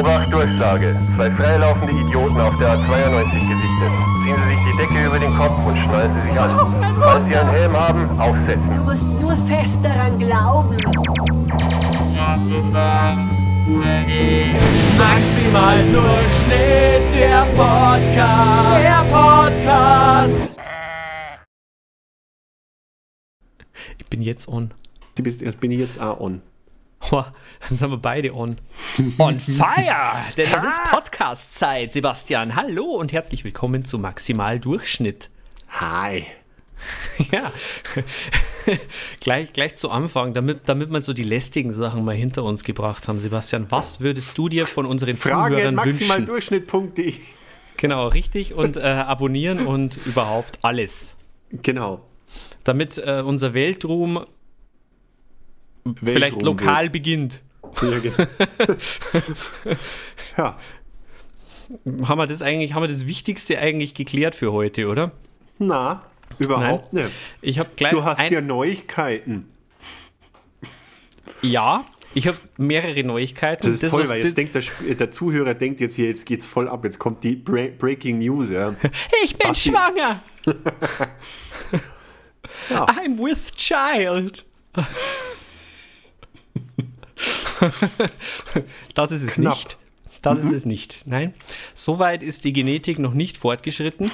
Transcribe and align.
Obacht, 0.00 0.32
Durchsage. 0.32 0.96
Zwei 1.14 1.30
freilaufende 1.32 1.92
Idioten 1.92 2.40
auf 2.40 2.56
der 2.58 2.78
A92 2.78 3.32
gesichtet. 3.32 3.92
Ziehen 4.24 4.36
Sie 4.36 4.54
sich 4.54 4.58
die 4.64 4.76
Decke 4.78 5.06
über 5.06 5.18
den 5.18 5.36
Kopf 5.36 5.66
und 5.66 5.76
schnallen 5.76 6.14
Sie 6.14 6.30
sich 6.30 6.40
an. 6.40 6.50
Falls 6.98 7.26
Sie 7.28 7.36
einen 7.36 7.50
Helm 7.50 7.76
haben, 7.76 8.18
aufsetzen. 8.18 8.70
Du 8.72 8.82
musst 8.82 9.08
nur 9.20 9.36
fest 9.46 9.78
daran 9.82 10.18
glauben. 10.18 10.76
Maximal 14.96 15.86
Durchschnitt, 15.86 17.12
der 17.12 17.44
Podcast. 17.54 18.82
Der 18.82 19.04
Podcast. 19.10 20.54
Ich 23.98 24.06
bin 24.06 24.22
jetzt 24.22 24.48
on. 24.48 24.70
Du 25.14 25.22
bist, 25.22 25.42
jetzt 25.42 25.60
bin 25.60 25.70
ich 25.70 25.78
jetzt 25.78 26.00
auch 26.00 26.20
on. 26.20 26.40
Dann 27.08 27.76
sind 27.76 27.90
wir 27.90 27.96
beide 27.98 28.34
on. 28.34 28.56
On 29.18 29.34
fire! 29.34 30.24
Denn 30.36 30.50
das 30.50 30.62
ist 30.62 30.80
Podcast-Zeit, 30.90 31.92
Sebastian. 31.92 32.54
Hallo 32.54 32.84
und 32.84 33.12
herzlich 33.12 33.42
willkommen 33.42 33.84
zu 33.84 33.98
Maximal 33.98 34.60
Durchschnitt. 34.60 35.30
Hi. 35.70 36.26
Ja, 37.30 37.52
gleich, 39.20 39.52
gleich 39.52 39.76
zu 39.76 39.90
Anfang, 39.90 40.32
damit, 40.32 40.60
damit 40.66 40.90
wir 40.90 41.02
so 41.02 41.12
die 41.12 41.24
lästigen 41.24 41.70
Sachen 41.72 42.06
mal 42.06 42.14
hinter 42.14 42.42
uns 42.42 42.64
gebracht 42.64 43.06
haben, 43.06 43.18
Sebastian. 43.18 43.66
Was 43.68 44.00
würdest 44.00 44.38
du 44.38 44.48
dir 44.48 44.66
von 44.66 44.86
unseren 44.86 45.18
Frage 45.18 45.56
Zuhörern 45.56 45.76
wünschen? 45.76 46.08
maximaldurchschnitt.de. 46.08 47.14
Genau, 47.76 48.08
richtig. 48.08 48.54
Und 48.54 48.78
äh, 48.78 48.80
abonnieren 48.80 49.66
und 49.66 49.98
überhaupt 50.06 50.58
alles. 50.62 51.16
Genau. 51.50 52.00
Damit 52.64 52.96
äh, 52.96 53.22
unser 53.26 53.52
Weltruhm, 53.52 54.24
vielleicht 56.02 56.34
Weltruhm 56.36 56.42
lokal 56.58 56.90
beginnt. 56.90 57.42
Ja, 57.82 57.98
genau. 57.98 58.16
ja, 60.36 60.58
Haben 62.08 62.18
wir 62.18 62.26
das 62.26 62.42
eigentlich, 62.42 62.74
haben 62.74 62.82
wir 62.82 62.88
das 62.88 63.06
Wichtigste 63.06 63.58
eigentlich 63.58 63.94
geklärt 63.94 64.34
für 64.34 64.52
heute, 64.52 64.88
oder? 64.88 65.12
na, 65.58 66.02
überhaupt 66.38 66.92
nicht. 66.92 67.10
Ich 67.42 67.58
habe 67.58 67.70
gleich 67.76 67.92
Du 67.92 68.02
hast 68.02 68.30
ja 68.30 68.40
Neuigkeiten. 68.40 69.46
ja, 71.42 71.84
ich 72.14 72.26
habe 72.26 72.38
mehrere 72.56 73.04
Neuigkeiten. 73.04 73.70
Das 73.70 73.82
ist 73.82 73.90
toll, 73.90 74.02
was- 74.02 74.08
weil 74.10 74.24
jetzt 74.24 74.36
denkt 74.36 74.54
der, 74.56 74.62
Sp- 74.66 74.94
der 74.98 75.10
Zuhörer 75.12 75.54
denkt 75.54 75.80
jetzt 75.80 75.94
hier, 75.96 76.06
jetzt 76.08 76.26
geht's 76.26 76.46
voll 76.46 76.68
ab, 76.68 76.82
jetzt 76.84 76.98
kommt 76.98 77.22
die 77.22 77.36
Bra 77.36 77.66
Breaking 77.78 78.18
News, 78.18 78.50
ja. 78.50 78.74
ich 79.22 79.36
bin 79.36 79.50
Basti- 79.50 79.70
schwanger. 79.70 80.20
Ja. 82.68 82.84
I'm 82.86 83.16
with 83.18 83.52
child. 83.54 84.44
das 88.94 89.12
ist 89.12 89.22
es 89.22 89.34
Knapp. 89.34 89.56
nicht. 89.56 89.78
Das 90.22 90.38
ist 90.44 90.52
es 90.52 90.66
nicht. 90.66 91.02
Nein. 91.06 91.32
Soweit 91.74 92.22
ist 92.22 92.44
die 92.44 92.52
Genetik 92.52 92.98
noch 92.98 93.14
nicht 93.14 93.38
fortgeschritten. 93.38 94.10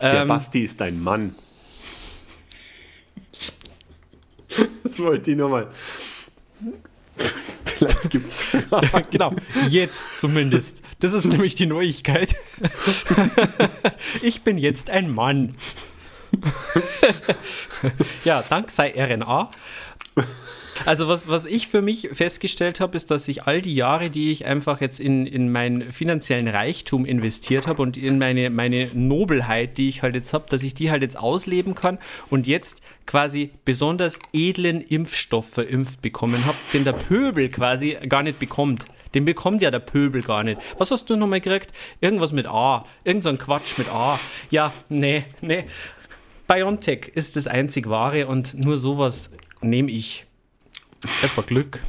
Der 0.00 0.22
Ähm, 0.22 0.28
Basti 0.28 0.62
ist 0.62 0.82
ein 0.82 1.02
Mann. 1.02 1.34
Das 4.84 4.98
wollte 5.00 5.30
ich 5.30 5.36
nochmal. 5.36 5.68
Vielleicht 7.64 8.10
gibt's. 8.10 8.46
genau, 9.10 9.32
jetzt 9.68 10.16
zumindest. 10.16 10.82
Das 11.00 11.12
ist 11.12 11.24
nämlich 11.26 11.54
die 11.54 11.66
Neuigkeit. 11.66 12.34
ich 14.22 14.42
bin 14.42 14.56
jetzt 14.58 14.88
ein 14.90 15.10
Mann. 15.10 15.56
ja, 18.24 18.42
dank 18.48 18.70
sei 18.70 18.92
RNA. 18.96 19.50
Also 20.84 21.08
was, 21.08 21.26
was 21.26 21.46
ich 21.46 21.68
für 21.68 21.80
mich 21.80 22.10
festgestellt 22.12 22.80
habe, 22.80 22.96
ist, 22.96 23.10
dass 23.10 23.26
ich 23.28 23.44
all 23.44 23.62
die 23.62 23.74
Jahre, 23.74 24.10
die 24.10 24.30
ich 24.30 24.44
einfach 24.44 24.80
jetzt 24.80 25.00
in, 25.00 25.26
in 25.26 25.50
meinen 25.50 25.90
finanziellen 25.90 26.48
Reichtum 26.48 27.06
investiert 27.06 27.66
habe 27.66 27.82
und 27.82 27.96
in 27.96 28.18
meine, 28.18 28.50
meine 28.50 28.88
Nobelheit, 28.92 29.78
die 29.78 29.88
ich 29.88 30.02
halt 30.02 30.14
jetzt 30.14 30.34
habe, 30.34 30.44
dass 30.50 30.62
ich 30.62 30.74
die 30.74 30.90
halt 30.90 31.02
jetzt 31.02 31.18
ausleben 31.18 31.74
kann 31.74 31.98
und 32.30 32.46
jetzt 32.46 32.82
quasi 33.06 33.50
besonders 33.64 34.18
edlen 34.32 34.82
Impfstoff 34.82 35.48
verimpft 35.48 36.02
bekommen 36.02 36.44
habe, 36.44 36.58
den 36.72 36.84
der 36.84 36.92
Pöbel 36.92 37.48
quasi 37.48 37.96
gar 38.08 38.22
nicht 38.22 38.38
bekommt. 38.38 38.84
Den 39.14 39.24
bekommt 39.24 39.62
ja 39.62 39.70
der 39.70 39.78
Pöbel 39.78 40.20
gar 40.20 40.44
nicht. 40.44 40.60
Was 40.76 40.90
hast 40.90 41.08
du 41.08 41.16
nochmal 41.16 41.40
gekriegt? 41.40 41.72
Irgendwas 42.00 42.32
mit 42.32 42.46
A. 42.46 42.84
Irgend 43.02 43.22
so 43.22 43.30
ein 43.30 43.38
Quatsch 43.38 43.78
mit 43.78 43.88
A. 43.88 44.20
Ja, 44.50 44.72
nee, 44.90 45.24
nee. 45.40 45.64
BioNTech 46.46 47.12
ist 47.14 47.36
das 47.36 47.46
einzig 47.46 47.88
wahre 47.88 48.26
und 48.26 48.54
nur 48.54 48.76
sowas 48.76 49.32
nehme 49.60 49.90
ich. 49.90 50.26
Es 51.22 51.36
war 51.36 51.44
Glück. 51.44 51.80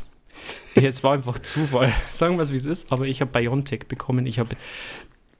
Es 0.75 1.03
war 1.03 1.13
einfach 1.13 1.39
Zufall. 1.39 1.91
Sagen 2.11 2.37
wir 2.37 2.43
es, 2.43 2.51
wie 2.51 2.57
es 2.57 2.65
ist. 2.65 2.91
Aber 2.91 3.05
ich 3.05 3.21
habe 3.21 3.31
BioNTech 3.31 3.87
bekommen. 3.87 4.25
Ich 4.27 4.39
habe. 4.39 4.55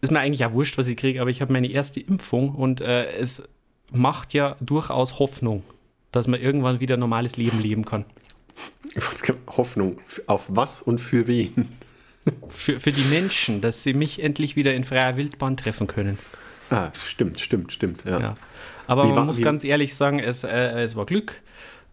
Ist 0.01 0.11
mir 0.11 0.19
eigentlich 0.19 0.41
ja 0.41 0.53
wurscht, 0.53 0.77
was 0.77 0.87
ich 0.87 0.97
kriege, 0.97 1.21
aber 1.21 1.29
ich 1.29 1.41
habe 1.41 1.51
meine 1.53 1.67
erste 1.69 1.99
Impfung 1.99 2.53
und 2.53 2.81
äh, 2.81 3.11
es 3.17 3.47
macht 3.91 4.33
ja 4.33 4.55
durchaus 4.59 5.17
Hoffnung, 5.19 5.63
dass 6.11 6.27
man 6.27 6.39
irgendwann 6.39 6.79
wieder 6.79 6.95
ein 6.97 6.99
normales 6.99 7.35
Leben 7.37 7.59
leben 7.61 7.83
kann. 7.85 8.05
Hoffnung. 9.55 9.99
Auf 10.27 10.45
was 10.49 10.81
und 10.81 10.99
für 11.01 11.27
wen? 11.27 11.69
Für, 12.49 12.77
für 12.81 12.91
die 12.91 13.03
Menschen, 13.05 13.61
dass 13.61 13.83
sie 13.83 13.93
mich 13.93 14.21
endlich 14.21 14.57
wieder 14.57 14.73
in 14.73 14.83
freier 14.83 15.15
Wildbahn 15.15 15.55
treffen 15.55 15.87
können. 15.87 16.17
Ah, 16.69 16.91
stimmt, 17.05 17.39
stimmt, 17.39 17.71
stimmt. 17.71 18.03
Ja. 18.03 18.19
Ja. 18.19 18.37
Aber 18.85 19.03
Wie 19.03 19.07
man 19.07 19.15
war- 19.15 19.23
muss 19.23 19.41
ganz 19.41 19.63
ehrlich 19.63 19.95
sagen, 19.95 20.19
es, 20.19 20.43
äh, 20.43 20.81
es 20.81 20.97
war 20.97 21.05
Glück, 21.05 21.41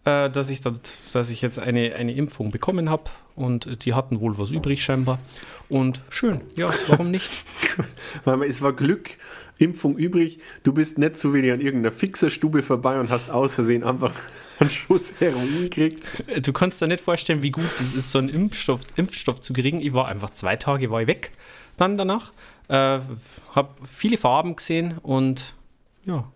äh, 0.05 0.31
dass, 0.31 0.51
ich 0.51 0.61
dat, 0.61 0.97
dass 1.13 1.31
ich 1.31 1.43
jetzt 1.43 1.59
eine, 1.59 1.95
eine 1.95 2.13
Impfung 2.15 2.51
bekommen 2.51 2.91
habe 2.91 3.05
und 3.37 3.85
die 3.85 3.95
hatten 3.95 4.21
wohl 4.21 4.39
was 4.39 4.51
übrig 4.51 4.83
scheinbar. 4.83 5.19
Und 5.69 6.03
schön, 6.11 6.43
ja, 6.57 6.71
warum 6.89 7.11
nicht? 7.11 7.31
Weil 8.25 8.43
es 8.45 8.63
war 8.63 8.73
Glück, 8.73 9.11
Impfung 9.59 9.97
übrig. 9.97 10.39
Du 10.63 10.73
bist 10.73 10.99
nicht 10.99 11.17
so 11.17 11.33
wie 11.35 11.51
an 11.51 11.61
irgendeiner 11.61 11.93
Fixerstube 11.93 12.63
vorbei 12.63 12.99
und 13.01 13.11
hast 13.11 13.31
aus 13.31 13.55
Versehen 13.55 13.85
einfach 13.85 14.15
einen 14.59 14.71
Schuss 14.71 15.13
Heroin 15.19 15.63
gekriegt. 15.63 16.07
Du 16.43 16.53
kannst 16.53 16.81
dir 16.81 16.87
nicht 16.87 17.03
vorstellen, 17.03 17.43
wie 17.43 17.51
gut 17.51 17.71
das 17.79 17.93
ist, 17.93 18.11
so 18.11 18.19
einen 18.19 18.29
Impfstoff, 18.29 18.83
Impfstoff 18.97 19.41
zu 19.41 19.53
kriegen. 19.53 19.81
Ich 19.81 19.95
war 19.95 20.09
einfach 20.09 20.31
zwei 20.31 20.57
Tage 20.57 20.91
war 20.91 21.03
ich 21.03 21.09
weg 21.09 21.33
dann 21.77 21.97
danach. 21.97 22.33
Äh, 22.69 23.01
habe 23.55 23.69
viele 23.85 24.17
Farben 24.17 24.57
gesehen 24.57 24.99
und 24.99 25.55
ja, 26.07 26.31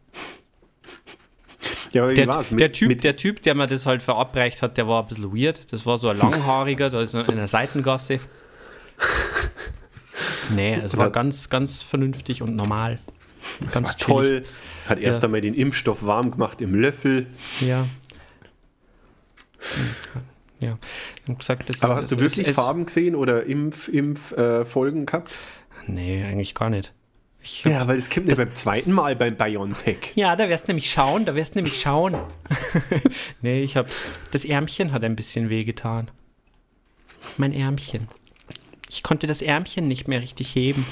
Ja, 1.93 2.03
aber 2.03 2.11
wie 2.11 2.15
Der, 2.15 2.27
war's? 2.27 2.47
der, 2.51 2.73
typ, 2.73 3.01
der 3.01 3.17
Typ, 3.17 3.43
der 3.43 3.55
mir 3.55 3.67
das 3.67 3.87
halt 3.87 4.03
verabreicht 4.03 4.63
hat, 4.63 4.77
der 4.77 4.87
war 4.89 5.03
ein 5.03 5.09
bisschen 5.09 5.33
weird. 5.37 5.73
Das 5.73 5.87
war 5.87 5.99
so 5.99 6.09
ein 6.09 6.19
langhaariger, 6.19 6.91
da 6.91 7.01
ist 7.01 7.15
in 7.15 7.21
einer 7.23 7.47
Seitengasse. 7.47 8.21
Nee, 10.55 10.75
es 10.75 10.97
war 10.97 11.11
ganz, 11.11 11.49
ganz 11.49 11.83
vernünftig 11.83 12.43
und 12.43 12.57
normal. 12.57 12.99
Ganz 13.73 13.91
war 13.91 13.97
toll. 13.99 14.43
Hat 14.87 14.99
erst 14.99 15.23
Ja. 15.23 15.27
einmal 15.27 15.41
den 15.41 15.55
Impfstoff 15.55 16.05
warm 16.05 16.31
gemacht 16.31 16.61
im 16.61 16.75
Löffel. 16.75 17.27
Ja. 17.61 17.87
Ja. 20.61 20.79
Ich 21.25 21.29
hab 21.31 21.39
gesagt, 21.39 21.69
das, 21.71 21.83
Aber 21.83 21.97
hast 21.97 22.11
du 22.11 22.17
es- 22.17 22.37
wirklich 22.37 22.55
Farben 22.55 22.87
gesehen 22.87 23.15
oder 23.15 23.45
Impf, 23.45 23.89
Impf 23.89 24.33
äh, 24.33 24.65
Folgen 24.65 25.07
gehabt? 25.07 25.37
Nee, 25.87 26.25
eigentlich 26.25 26.55
gar 26.55 26.71
nicht. 26.71 26.93
Hab, 27.65 27.73
Ja, 27.73 27.87
weil 27.87 27.97
das 27.97 28.11
kommt 28.11 28.27
nicht 28.27 28.37
beim 28.37 28.55
zweiten 28.55 28.93
Mal 28.93 29.17
beim 29.17 29.37
BioNTech. 29.37 30.13
Ja, 30.15 30.37
da 30.37 30.49
wirst 30.49 30.65
du 30.65 30.71
nämlich 30.71 30.91
schauen, 30.91 31.25
da 31.25 31.35
wirst 31.35 31.55
du 31.55 31.59
nämlich 31.59 31.81
schauen. 31.81 32.17
nee, 33.43 33.63
ich 33.63 33.77
habe 33.77 33.89
das 34.31 34.45
Ärmchen 34.45 34.93
hat 34.93 35.05
ein 35.05 35.17
bisschen 35.17 35.49
wehgetan. 35.51 36.11
Mein 37.37 37.53
Ärmchen. 37.53 38.09
Ich 38.89 39.03
konnte 39.03 39.27
das 39.27 39.43
Ärmchen 39.43 39.87
nicht 39.89 40.09
mehr 40.09 40.23
richtig 40.23 40.55
heben. 40.55 40.87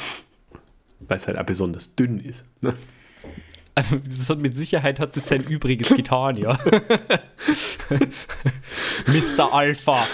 Weil 1.00 1.16
es 1.16 1.27
halt 1.27 1.39
auch 1.39 1.45
besonders 1.45 1.95
dünn 1.95 2.19
ist. 2.21 2.45
Ne? 2.61 2.75
Also, 3.75 3.97
das 4.04 4.34
mit 4.36 4.57
Sicherheit 4.57 4.98
hat 4.98 5.16
das 5.16 5.28
sein 5.28 5.45
Übriges 5.45 5.89
getan, 5.91 6.36
ja. 6.36 6.59
Mr. 9.07 9.53
Alpha. 9.53 10.07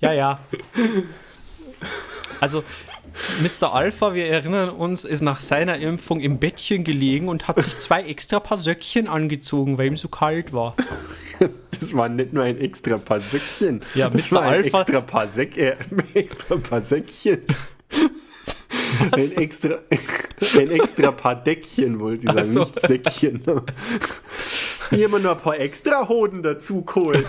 ja, 0.00 0.12
ja. 0.12 0.40
Also, 2.40 2.64
Mr. 3.42 3.72
Alpha, 3.74 4.14
wir 4.14 4.26
erinnern 4.26 4.70
uns, 4.70 5.04
ist 5.04 5.20
nach 5.20 5.40
seiner 5.40 5.76
Impfung 5.78 6.20
im 6.20 6.38
Bettchen 6.38 6.84
gelegen 6.84 7.28
und 7.28 7.48
hat 7.48 7.60
sich 7.60 7.78
zwei 7.78 8.02
extra 8.04 8.40
Paar 8.40 8.58
Söckchen 8.58 9.06
angezogen, 9.08 9.78
weil 9.78 9.86
ihm 9.88 9.96
so 9.96 10.08
kalt 10.08 10.52
war. 10.52 10.74
Das 11.80 11.94
war 11.94 12.10
nicht 12.10 12.34
nur 12.34 12.44
ein 12.44 12.58
extra 12.58 12.98
paar 12.98 13.20
Säckchen. 13.20 13.80
Ja, 13.94 14.10
das 14.10 14.30
Mr. 14.30 14.34
war 14.36 14.42
ein 14.42 14.48
Alpha- 14.64 14.80
extra 14.82 15.00
paar, 15.00 15.26
Säck, 15.28 15.56
äh, 15.56 15.76
extra 16.14 16.56
paar 16.58 16.82
Säckchen. 16.82 17.38
Ein 19.12 19.32
extra, 19.32 19.78
ein 19.90 20.70
extra 20.70 21.12
paar 21.12 21.36
Deckchen, 21.36 21.98
wollte 22.00 22.26
ich 22.26 22.32
sagen, 22.32 22.44
so. 22.44 22.60
nicht 22.60 22.80
Säckchen. 22.80 23.42
Hier 24.90 25.04
haben 25.04 25.12
wir 25.12 25.18
noch 25.20 25.36
ein 25.36 25.38
paar 25.38 25.58
extra 25.58 26.08
Hoden 26.08 26.42
dazu 26.42 26.82
geholt. 26.82 27.24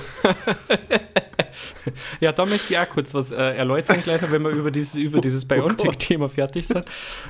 ja, 2.20 2.32
da 2.32 2.46
möchte 2.46 2.74
ich 2.74 2.80
auch 2.80 2.90
kurz 2.90 3.14
was 3.14 3.32
äh, 3.32 3.36
erläutern, 3.36 4.02
gleich, 4.04 4.22
wenn 4.30 4.42
wir 4.44 4.52
über 4.52 4.72
dieses, 4.72 4.96
über 4.96 5.22
dieses 5.22 5.46
Biontech-Thema 5.46 6.30
fertig 6.30 6.68
sind. 6.68 6.86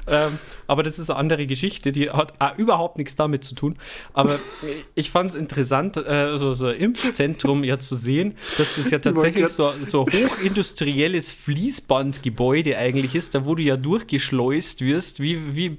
Ähm, 0.07 0.39
aber 0.67 0.83
das 0.83 0.99
ist 0.99 1.09
eine 1.09 1.19
andere 1.19 1.45
Geschichte, 1.47 1.91
die 1.91 2.09
hat 2.09 2.33
auch 2.39 2.57
überhaupt 2.57 2.97
nichts 2.97 3.15
damit 3.15 3.43
zu 3.43 3.55
tun. 3.55 3.75
Aber 4.13 4.39
ich 4.95 5.11
fand 5.11 5.31
es 5.31 5.35
interessant, 5.35 5.97
äh, 5.97 6.37
so, 6.37 6.53
so 6.53 6.67
ein 6.67 6.75
Impfzentrum 6.75 7.63
ja 7.63 7.79
zu 7.79 7.95
sehen, 7.95 8.35
dass 8.57 8.75
das 8.75 8.89
ja 8.89 8.99
tatsächlich 8.99 9.47
so, 9.49 9.73
so 9.81 10.05
ein 10.05 10.13
hochindustrielles 10.13 11.31
Fließbandgebäude 11.31 12.77
eigentlich 12.77 13.15
ist, 13.15 13.35
da 13.35 13.45
wo 13.45 13.55
du 13.55 13.63
ja 13.63 13.75
durchgeschleust 14.21 14.81
wirst, 14.81 15.19
wie, 15.19 15.55
wie 15.55 15.77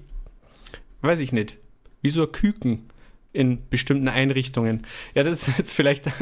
weiß 1.02 1.20
ich 1.20 1.32
nicht, 1.32 1.58
wie 2.00 2.10
so 2.10 2.22
ein 2.22 2.32
Küken 2.32 2.88
in 3.32 3.68
bestimmten 3.70 4.08
Einrichtungen. 4.08 4.86
Ja, 5.14 5.22
das 5.22 5.48
ist 5.48 5.58
jetzt 5.58 5.72
vielleicht. 5.72 6.06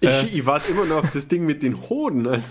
Äh, 0.00 0.26
ich, 0.26 0.34
ich 0.36 0.46
warte 0.46 0.70
immer 0.70 0.84
noch 0.84 0.98
auf 0.98 1.10
das 1.10 1.26
Ding 1.26 1.44
mit 1.44 1.62
den 1.64 1.88
Hoden. 1.88 2.28
Also. 2.28 2.46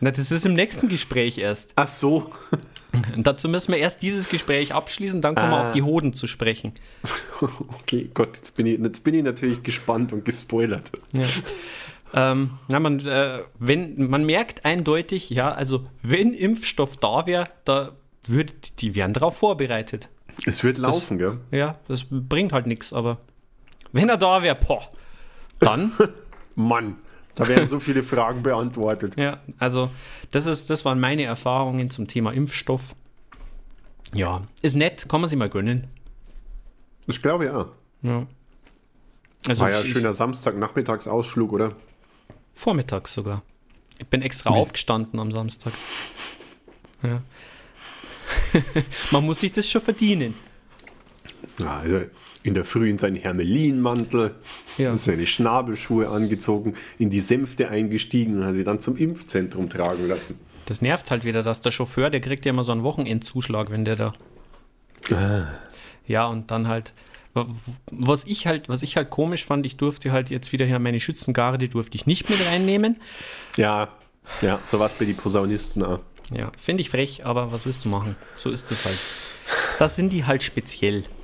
Na, 0.00 0.10
das 0.10 0.32
ist 0.32 0.44
im 0.44 0.54
nächsten 0.54 0.88
Gespräch 0.88 1.38
erst. 1.38 1.74
Ach 1.76 1.86
so. 1.86 2.32
Und 3.14 3.24
dazu 3.24 3.48
müssen 3.48 3.70
wir 3.70 3.78
erst 3.78 4.02
dieses 4.02 4.28
Gespräch 4.28 4.74
abschließen, 4.74 5.20
dann 5.20 5.36
kommen 5.36 5.52
ah. 5.52 5.62
wir 5.62 5.68
auf 5.68 5.72
die 5.72 5.82
Hoden 5.82 6.12
zu 6.12 6.26
sprechen. 6.26 6.72
Okay, 7.80 8.08
Gott, 8.14 8.36
jetzt 8.36 8.56
bin 8.56 8.66
ich, 8.66 8.78
jetzt 8.78 9.02
bin 9.02 9.14
ich 9.14 9.22
natürlich 9.24 9.62
gespannt 9.62 10.12
und 10.12 10.24
gespoilert. 10.24 10.90
Ja. 11.12 11.24
Ähm, 12.14 12.50
na, 12.68 12.78
man, 12.78 13.00
äh, 13.06 13.40
wenn, 13.58 14.08
man 14.08 14.24
merkt 14.24 14.64
eindeutig, 14.64 15.30
ja, 15.30 15.50
also 15.50 15.86
wenn 16.02 16.34
Impfstoff 16.34 16.96
da 16.96 17.26
wäre, 17.26 17.48
da 17.64 17.92
würde, 18.26 18.52
die 18.78 18.94
wären 18.94 19.12
darauf 19.12 19.36
vorbereitet. 19.36 20.08
Es 20.46 20.64
wird 20.64 20.78
laufen, 20.78 21.18
das, 21.18 21.32
gell? 21.32 21.40
Ja, 21.58 21.78
das 21.88 22.06
bringt 22.10 22.52
halt 22.52 22.66
nichts, 22.66 22.92
aber 22.92 23.18
wenn 23.92 24.08
er 24.08 24.16
da 24.16 24.42
wäre, 24.42 24.56
boah, 24.56 24.82
dann. 25.58 25.92
Mann, 26.54 26.96
da 27.34 27.48
werden 27.48 27.68
so 27.68 27.80
viele 27.80 28.02
Fragen 28.02 28.42
beantwortet. 28.42 29.16
Ja, 29.16 29.40
also 29.58 29.90
das, 30.30 30.46
ist, 30.46 30.70
das 30.70 30.84
waren 30.84 31.00
meine 31.00 31.24
Erfahrungen 31.24 31.90
zum 31.90 32.08
Thema 32.08 32.32
Impfstoff. 32.32 32.94
Ja, 34.14 34.42
ist 34.60 34.76
nett, 34.76 35.08
kann 35.08 35.20
man 35.20 35.28
sich 35.28 35.38
mal 35.38 35.48
gönnen. 35.48 35.88
Das 37.06 37.20
glaube 37.20 37.46
ich 37.46 37.50
auch. 37.50 37.68
Ja. 38.02 38.26
Also 39.48 39.62
War 39.62 39.70
ja 39.70 39.78
ein 39.78 39.86
schöner 39.86 40.12
Samstagnachmittagsausflug, 40.12 41.52
oder? 41.52 41.76
Vormittags 42.54 43.12
sogar. 43.14 43.42
Ich 43.98 44.06
bin 44.06 44.22
extra 44.22 44.50
nee. 44.50 44.58
aufgestanden 44.58 45.18
am 45.18 45.30
Samstag. 45.30 45.72
Ja. 47.02 47.22
Man 49.10 49.24
muss 49.24 49.40
sich 49.40 49.52
das 49.52 49.68
schon 49.68 49.80
verdienen. 49.80 50.34
Ja, 51.58 51.78
also 51.78 52.02
in 52.42 52.54
der 52.54 52.64
Früh 52.64 52.90
in 52.90 52.98
seinen 52.98 53.16
Hermelinmantel, 53.16 54.34
ja. 54.78 54.96
seine 54.96 55.26
Schnabelschuhe 55.26 56.08
angezogen, 56.08 56.74
in 56.98 57.10
die 57.10 57.20
Sänfte 57.20 57.68
eingestiegen 57.68 58.38
und 58.38 58.44
hat 58.44 58.54
sie 58.54 58.64
dann 58.64 58.80
zum 58.80 58.96
Impfzentrum 58.96 59.68
tragen 59.68 60.08
lassen. 60.08 60.38
Das 60.66 60.82
nervt 60.82 61.10
halt 61.10 61.24
wieder, 61.24 61.42
dass 61.42 61.60
der 61.60 61.70
Chauffeur, 61.70 62.10
der 62.10 62.20
kriegt 62.20 62.44
ja 62.44 62.50
immer 62.50 62.64
so 62.64 62.72
einen 62.72 62.82
Wochenendzuschlag, 62.82 63.70
wenn 63.70 63.84
der 63.84 63.96
da. 63.96 64.12
Ah. 65.12 65.46
Ja, 66.06 66.26
und 66.26 66.50
dann 66.50 66.68
halt. 66.68 66.92
Was 67.90 68.26
ich 68.26 68.46
halt, 68.46 68.68
was 68.68 68.82
ich 68.82 68.98
halt 68.98 69.08
komisch 69.08 69.46
fand, 69.46 69.64
ich 69.64 69.78
durfte 69.78 70.12
halt 70.12 70.28
jetzt 70.28 70.52
wieder 70.52 70.66
hier 70.66 70.78
meine 70.78 71.00
Schützengarde 71.00 71.66
durfte 71.66 71.96
ich 71.96 72.04
nicht 72.04 72.28
mit 72.28 72.38
reinnehmen. 72.46 73.00
Ja, 73.56 73.88
ja, 74.42 74.60
so 74.66 74.78
was 74.78 74.92
bei 74.92 75.06
den 75.06 75.16
Posaunisten 75.16 75.82
auch. 75.82 76.00
Ja, 76.34 76.52
finde 76.56 76.82
ich 76.82 76.90
frech, 76.90 77.24
aber 77.24 77.52
was 77.52 77.66
willst 77.66 77.84
du 77.84 77.88
machen? 77.88 78.16
So 78.36 78.50
ist 78.50 78.70
es 78.70 78.84
halt. 78.84 78.98
Das 79.78 79.96
sind 79.96 80.12
die 80.12 80.24
halt 80.24 80.42
speziell. 80.42 81.04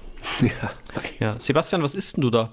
Ja. 0.40 0.72
ja. 1.20 1.40
Sebastian, 1.40 1.82
was 1.82 1.94
isst 1.94 2.16
denn 2.16 2.22
du 2.22 2.30
da? 2.30 2.52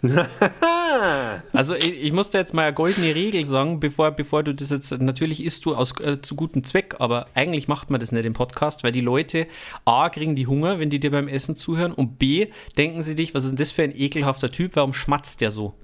also 1.52 1.74
ich, 1.74 2.02
ich 2.02 2.12
muss 2.12 2.30
dir 2.30 2.38
jetzt 2.38 2.54
mal 2.54 2.62
eine 2.62 2.74
goldene 2.74 3.14
Regel 3.14 3.44
sagen, 3.44 3.80
bevor, 3.80 4.10
bevor 4.12 4.42
du 4.42 4.54
das 4.54 4.70
jetzt, 4.70 4.90
natürlich 5.00 5.42
isst 5.42 5.64
du 5.64 5.74
aus, 5.74 5.98
äh, 6.00 6.20
zu 6.22 6.36
gutem 6.36 6.62
Zweck, 6.62 6.96
aber 6.98 7.26
eigentlich 7.34 7.66
macht 7.66 7.90
man 7.90 7.98
das 8.00 8.12
nicht 8.12 8.24
im 8.24 8.32
Podcast, 8.32 8.84
weil 8.84 8.92
die 8.92 9.00
Leute 9.00 9.46
A, 9.84 10.08
kriegen 10.08 10.36
die 10.36 10.46
Hunger, 10.46 10.78
wenn 10.78 10.90
die 10.90 11.00
dir 11.00 11.10
beim 11.10 11.28
Essen 11.28 11.56
zuhören 11.56 11.92
und 11.92 12.18
B, 12.18 12.48
denken 12.76 13.02
sie 13.02 13.14
dich, 13.14 13.34
was 13.34 13.44
ist 13.44 13.50
denn 13.50 13.58
das 13.58 13.72
für 13.72 13.82
ein 13.82 13.96
ekelhafter 13.96 14.50
Typ, 14.50 14.76
warum 14.76 14.94
schmatzt 14.94 15.40
der 15.40 15.50
so? 15.50 15.74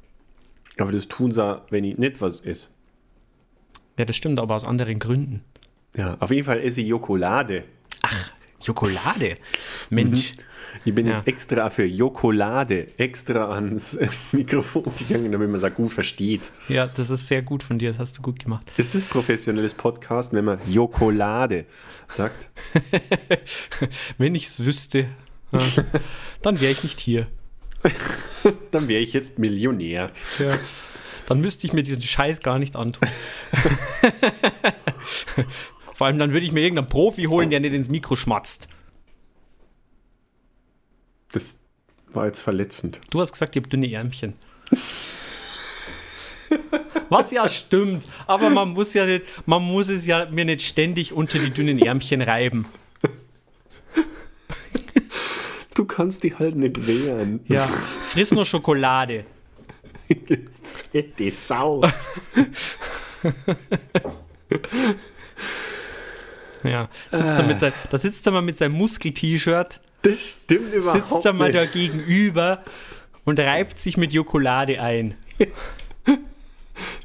Aber 0.79 0.93
das 0.93 1.09
tun 1.09 1.33
sie, 1.33 1.63
wenn 1.71 1.85
ich 1.85 1.99
nicht 1.99 2.21
was 2.21 2.41
esse. 2.41 2.69
Ja, 3.99 4.05
das 4.05 4.17
stimmt, 4.17 4.41
aber 4.41 4.55
aus 4.55 4.67
anderen 4.67 4.99
Gründen. 4.99 5.45
Ja, 5.97 6.17
auf 6.19 6.31
jeden 6.31 6.45
Fall 6.45 6.61
esse 6.61 6.81
ich 6.81 6.89
Jokolade. 6.89 7.65
Ach, 8.03 8.33
Jokolade? 8.61 9.37
Mensch. 9.91 10.35
Mhm. 10.37 10.43
Ich 10.85 10.95
bin 10.95 11.07
ja. 11.07 11.15
jetzt 11.15 11.29
extra 11.29 11.71
für 11.71 11.85
Jokolade 11.85 12.89
extra 12.99 13.51
ans 13.55 13.99
Mikrofon 14.33 14.85
gegangen, 14.99 15.31
damit 15.31 15.49
man 15.49 15.59
es 15.59 15.65
auch 15.65 15.75
gut 15.75 15.93
versteht. 15.93 16.51
Ja, 16.69 16.87
das 16.87 17.11
ist 17.11 17.29
sehr 17.29 17.43
gut 17.43 17.63
von 17.63 17.79
dir, 17.79 17.91
das 17.91 17.99
hast 17.99 18.19
du 18.19 18.23
gut 18.23 18.41
gemacht. 18.41 18.73
Ist 18.77 18.95
das 18.95 19.05
professionelles 19.05 19.75
Podcast, 19.75 20.33
wenn 20.33 20.45
man 20.45 20.59
Jokolade 20.69 21.67
sagt? 22.09 22.49
wenn 24.19 24.35
ich 24.35 24.47
es 24.47 24.65
wüsste, 24.65 25.07
dann 26.43 26.61
wäre 26.61 26.73
ich 26.73 26.83
nicht 26.83 26.99
hier. 26.99 27.29
dann 28.73 28.89
wäre 28.89 29.01
ich 29.01 29.13
jetzt 29.13 29.39
Millionär. 29.39 30.11
Ja. 30.39 30.59
Dann 31.27 31.41
müsste 31.41 31.67
ich 31.67 31.73
mir 31.73 31.83
diesen 31.83 32.03
Scheiß 32.03 32.41
gar 32.41 32.59
nicht 32.59 32.77
antun. 32.77 33.09
Vor 35.95 36.09
allem 36.09 36.19
dann 36.19 36.33
würde 36.33 36.45
ich 36.45 36.51
mir 36.51 36.61
irgendeinen 36.61 36.89
Profi 36.89 37.25
holen, 37.25 37.51
der 37.51 37.61
nicht 37.61 37.73
ins 37.73 37.89
Mikro 37.89 38.17
schmatzt. 38.17 38.69
Das 41.31 41.61
war 42.13 42.27
jetzt 42.27 42.41
verletzend. 42.41 43.01
Du 43.11 43.21
hast 43.21 43.31
gesagt, 43.33 43.55
ich 43.55 43.63
habe 43.63 43.69
dünne 43.69 43.91
Ärmchen. 43.93 44.35
Was 47.09 47.31
ja 47.31 47.49
stimmt, 47.49 48.07
aber 48.27 48.51
man 48.51 48.71
muss 48.71 48.93
ja 48.93 49.07
nicht, 49.07 49.25
man 49.47 49.63
muss 49.63 49.89
es 49.89 50.05
ja 50.05 50.27
mir 50.31 50.45
nicht 50.45 50.63
ständig 50.63 51.13
unter 51.13 51.39
die 51.39 51.51
dünnen 51.51 51.79
Ärmchen 51.79 52.23
reiben. 52.23 52.67
Du 55.75 55.85
kannst 55.85 56.25
die 56.25 56.35
halt 56.35 56.57
nicht 56.57 56.89
wehren. 56.89 57.41
Ja, 57.49 57.69
friss 57.69 58.33
nur 58.33 58.45
Schokolade. 58.45 59.25
Fette 60.91 61.31
Sau. 61.31 61.83
Ja, 66.71 66.89
sitzt 67.11 67.47
mit 67.47 67.61
sein, 67.61 67.73
da 67.91 67.99
sitzt 67.99 68.27
er 68.27 68.33
mal 68.33 68.43
mit 68.43 68.57
seinem 68.57 68.73
Muskel-T-Shirt. 68.73 69.81
Das 70.03 70.21
stimmt 70.21 70.75
überhaupt 70.75 71.07
Sitzt 71.09 71.25
er 71.27 71.33
mal 71.33 71.47
nicht. 71.53 71.57
da 71.59 71.65
gegenüber 71.67 72.63
und 73.25 73.39
reibt 73.41 73.79
sich 73.79 73.97
mit 73.97 74.13
Jokolade 74.13 74.81
ein. 74.81 75.15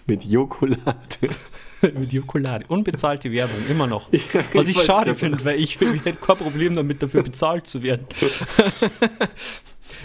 mit 0.06 0.24
Jokolade. 0.26 1.30
mit 1.94 2.12
Jokolade. 2.12 2.66
Unbezahlte 2.68 3.32
Werbung, 3.32 3.58
immer 3.70 3.88
noch. 3.88 4.10
Ja, 4.14 4.20
Was 4.54 4.68
ich, 4.68 4.78
ich 4.78 4.84
schade 4.84 5.16
finde, 5.16 5.44
weil 5.46 5.60
ich, 5.62 5.80
ich 5.82 6.06
hätte 6.06 6.14
kein 6.26 6.38
Problem 6.38 6.76
damit, 6.76 7.02
dafür 7.02 7.24
bezahlt 7.24 7.68
zu 7.68 7.84
werden. 7.84 8.06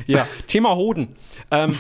ja, 0.07 0.27
Thema 0.47 0.75
Hoden. 0.77 1.17
Ähm, 1.51 1.77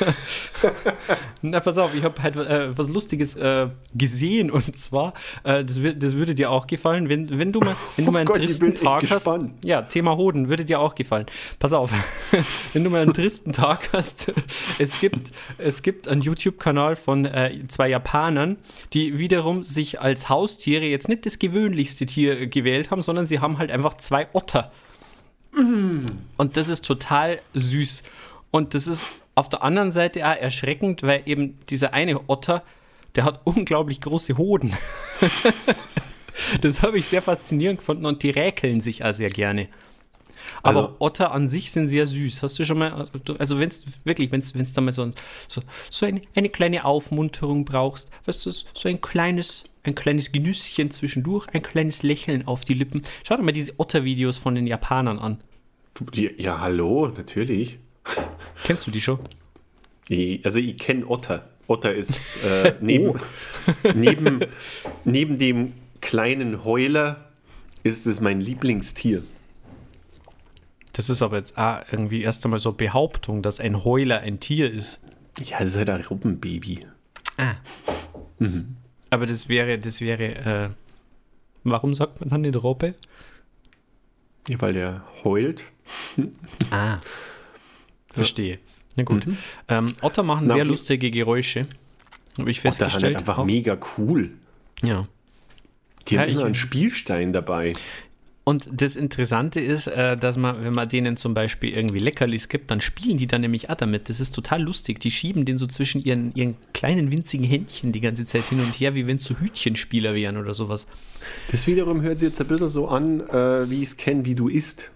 Na, 1.42 1.60
pass 1.60 1.78
auf, 1.78 1.94
ich 1.94 2.02
habe 2.02 2.22
halt 2.22 2.36
äh, 2.36 2.76
was 2.76 2.88
Lustiges 2.88 3.36
äh, 3.36 3.68
gesehen 3.94 4.50
und 4.50 4.78
zwar, 4.78 5.14
äh, 5.44 5.64
das, 5.64 5.80
das, 5.96 6.16
würde 6.16 6.34
dir 6.34 6.50
auch 6.50 6.66
gefallen, 6.66 7.08
wenn, 7.08 7.38
wenn 7.38 7.52
du 7.52 7.60
mal, 7.60 7.76
wenn 7.96 8.04
du 8.04 8.12
mal 8.12 8.20
einen 8.20 8.28
oh 8.28 8.32
Gott, 8.32 8.42
tristen 8.42 8.74
Tag 8.74 9.02
hast. 9.02 9.24
Gespannt. 9.24 9.64
Ja, 9.64 9.82
Thema 9.82 10.16
Hoden 10.16 10.48
würde 10.48 10.64
dir 10.64 10.80
auch 10.80 10.94
gefallen. 10.94 11.26
Pass 11.58 11.72
auf, 11.72 11.92
wenn 12.72 12.84
du 12.84 12.90
mal 12.90 13.02
einen 13.02 13.14
tristen 13.14 13.52
Tag 13.52 13.90
hast, 13.92 14.32
es 14.78 15.00
gibt, 15.00 15.30
es 15.58 15.82
gibt 15.82 16.08
einen 16.08 16.20
YouTube-Kanal 16.20 16.96
von 16.96 17.24
äh, 17.24 17.62
zwei 17.68 17.88
Japanern, 17.88 18.56
die 18.92 19.18
wiederum 19.18 19.62
sich 19.62 20.00
als 20.00 20.28
Haustiere 20.28 20.84
jetzt 20.84 21.08
nicht 21.08 21.26
das 21.26 21.38
gewöhnlichste 21.38 22.06
Tier 22.06 22.46
gewählt 22.46 22.90
haben, 22.90 23.02
sondern 23.02 23.26
sie 23.26 23.40
haben 23.40 23.58
halt 23.58 23.70
einfach 23.70 23.96
zwei 23.98 24.28
Otter. 24.32 24.70
Und 26.36 26.56
das 26.56 26.68
ist 26.68 26.84
total 26.84 27.40
süß. 27.54 28.02
Und 28.50 28.74
das 28.74 28.86
ist 28.86 29.04
auf 29.38 29.48
der 29.48 29.62
anderen 29.62 29.92
Seite 29.92 30.26
auch 30.26 30.36
erschreckend, 30.36 31.04
weil 31.04 31.22
eben 31.26 31.58
dieser 31.70 31.94
eine 31.94 32.28
Otter, 32.28 32.64
der 33.14 33.24
hat 33.24 33.40
unglaublich 33.44 34.00
große 34.00 34.36
Hoden. 34.36 34.72
das 36.60 36.82
habe 36.82 36.98
ich 36.98 37.06
sehr 37.06 37.22
faszinierend 37.22 37.78
gefunden 37.78 38.04
und 38.04 38.24
die 38.24 38.30
räkeln 38.30 38.80
sich 38.80 39.04
auch 39.04 39.12
sehr 39.12 39.30
gerne. 39.30 39.68
Aber 40.62 40.80
also, 40.80 40.96
Otter 40.98 41.32
an 41.32 41.48
sich 41.48 41.70
sind 41.70 41.88
sehr 41.88 42.06
süß. 42.06 42.42
Hast 42.42 42.58
du 42.58 42.64
schon 42.64 42.78
mal, 42.78 43.06
also 43.38 43.60
wenn 43.60 43.68
es 43.68 43.84
wirklich, 44.04 44.32
wenn 44.32 44.40
es 44.40 44.72
da 44.72 44.80
mal 44.80 44.92
so, 44.92 45.08
so, 45.46 45.60
so 45.88 46.06
eine, 46.06 46.20
eine, 46.34 46.48
kleine 46.48 46.84
Aufmunterung 46.84 47.64
brauchst, 47.64 48.10
weißt 48.24 48.44
du, 48.44 48.50
so 48.50 48.88
ein 48.88 49.00
kleines, 49.00 49.64
ein 49.84 49.94
kleines 49.94 50.32
Genüsschen 50.32 50.90
zwischendurch, 50.90 51.46
ein 51.52 51.62
kleines 51.62 52.02
Lächeln 52.02 52.46
auf 52.46 52.64
die 52.64 52.74
Lippen. 52.74 53.02
Schau 53.22 53.36
dir 53.36 53.42
mal 53.42 53.52
diese 53.52 53.78
Otter-Videos 53.78 54.38
von 54.38 54.54
den 54.54 54.66
Japanern 54.66 55.18
an. 55.18 55.38
Ja, 56.38 56.60
hallo, 56.60 57.08
natürlich. 57.08 57.78
Kennst 58.64 58.86
du 58.86 58.90
die 58.90 59.00
schon? 59.00 59.18
also 60.44 60.58
ich 60.58 60.78
kenne 60.78 61.06
Otter. 61.06 61.48
Otter 61.66 61.94
ist 61.94 62.42
äh, 62.44 62.74
neben, 62.80 63.10
oh. 63.10 63.16
neben, 63.94 64.40
neben 65.04 65.38
dem 65.38 65.74
kleinen 66.00 66.64
Heuler 66.64 67.30
ist 67.84 68.06
es 68.06 68.20
mein 68.20 68.40
Lieblingstier. 68.40 69.22
Das 70.92 71.10
ist 71.10 71.22
aber 71.22 71.36
jetzt 71.36 71.56
auch 71.56 71.80
irgendwie 71.92 72.22
erst 72.22 72.44
einmal 72.44 72.58
so 72.58 72.72
Behauptung, 72.72 73.42
dass 73.42 73.60
ein 73.60 73.84
Heuler 73.84 74.20
ein 74.20 74.40
Tier 74.40 74.72
ist. 74.72 75.00
Ja, 75.44 75.60
das 75.60 75.70
ist 75.70 75.76
halt 75.76 75.90
ein 75.90 76.00
Robbenbaby. 76.00 76.80
Ah. 77.36 77.54
Mhm. 78.38 78.76
Aber 79.10 79.26
das 79.26 79.48
wäre, 79.48 79.78
das 79.78 80.00
wäre, 80.00 80.24
äh, 80.34 80.68
warum 81.64 81.94
sagt 81.94 82.20
man 82.20 82.30
dann 82.30 82.40
nicht 82.40 82.60
Robbe? 82.60 82.94
Ja, 84.48 84.60
weil 84.60 84.72
der 84.72 85.04
heult. 85.22 85.62
ah. 86.70 86.98
Verstehe. 88.10 88.58
Na 88.96 89.04
gut. 89.04 89.26
Mhm. 89.26 89.36
Ähm, 89.68 89.88
Otter 90.02 90.22
machen 90.22 90.46
Na, 90.48 90.54
sehr 90.54 90.64
lustige 90.64 91.10
Geräusche. 91.10 91.66
Habe 92.38 92.50
ich 92.50 92.60
festgestellt. 92.60 93.16
Otter 93.16 93.20
einfach 93.20 93.38
auch. 93.38 93.44
mega 93.44 93.78
cool. 93.96 94.30
Ja. 94.82 95.06
Die 96.08 96.14
ja, 96.14 96.22
haben 96.22 96.30
immer 96.30 96.44
einen 96.44 96.54
Spielstein 96.54 97.32
dabei. 97.32 97.74
Und 98.48 98.66
das 98.72 98.96
Interessante 98.96 99.60
ist, 99.60 99.88
äh, 99.88 100.16
dass 100.16 100.38
man, 100.38 100.64
wenn 100.64 100.72
man 100.72 100.88
denen 100.88 101.18
zum 101.18 101.34
Beispiel 101.34 101.70
irgendwie 101.70 101.98
Leckerlis 101.98 102.48
gibt, 102.48 102.70
dann 102.70 102.80
spielen 102.80 103.18
die 103.18 103.26
dann 103.26 103.42
nämlich 103.42 103.68
auch 103.68 103.74
damit. 103.74 104.08
Das 104.08 104.20
ist 104.20 104.34
total 104.34 104.62
lustig. 104.62 105.00
Die 105.00 105.10
schieben 105.10 105.44
den 105.44 105.58
so 105.58 105.66
zwischen 105.66 106.02
ihren, 106.02 106.34
ihren 106.34 106.56
kleinen 106.72 107.10
winzigen 107.10 107.44
Händchen 107.44 107.92
die 107.92 108.00
ganze 108.00 108.24
Zeit 108.24 108.46
hin 108.46 108.60
und 108.60 108.80
her, 108.80 108.94
wie 108.94 109.06
wenn 109.06 109.16
es 109.16 109.24
so 109.24 109.38
Hütchenspieler 109.38 110.14
wären 110.14 110.38
oder 110.38 110.54
sowas. 110.54 110.86
Das 111.52 111.66
wiederum 111.66 112.00
hört 112.00 112.20
sich 112.20 112.30
jetzt 112.30 112.40
ein 112.40 112.46
bisschen 112.46 112.70
so 112.70 112.88
an, 112.88 113.20
äh, 113.28 113.68
wie 113.68 113.82
ich 113.82 113.90
es 113.90 113.96
kenne, 113.98 114.24
wie 114.24 114.34
du 114.34 114.48
isst. 114.48 114.90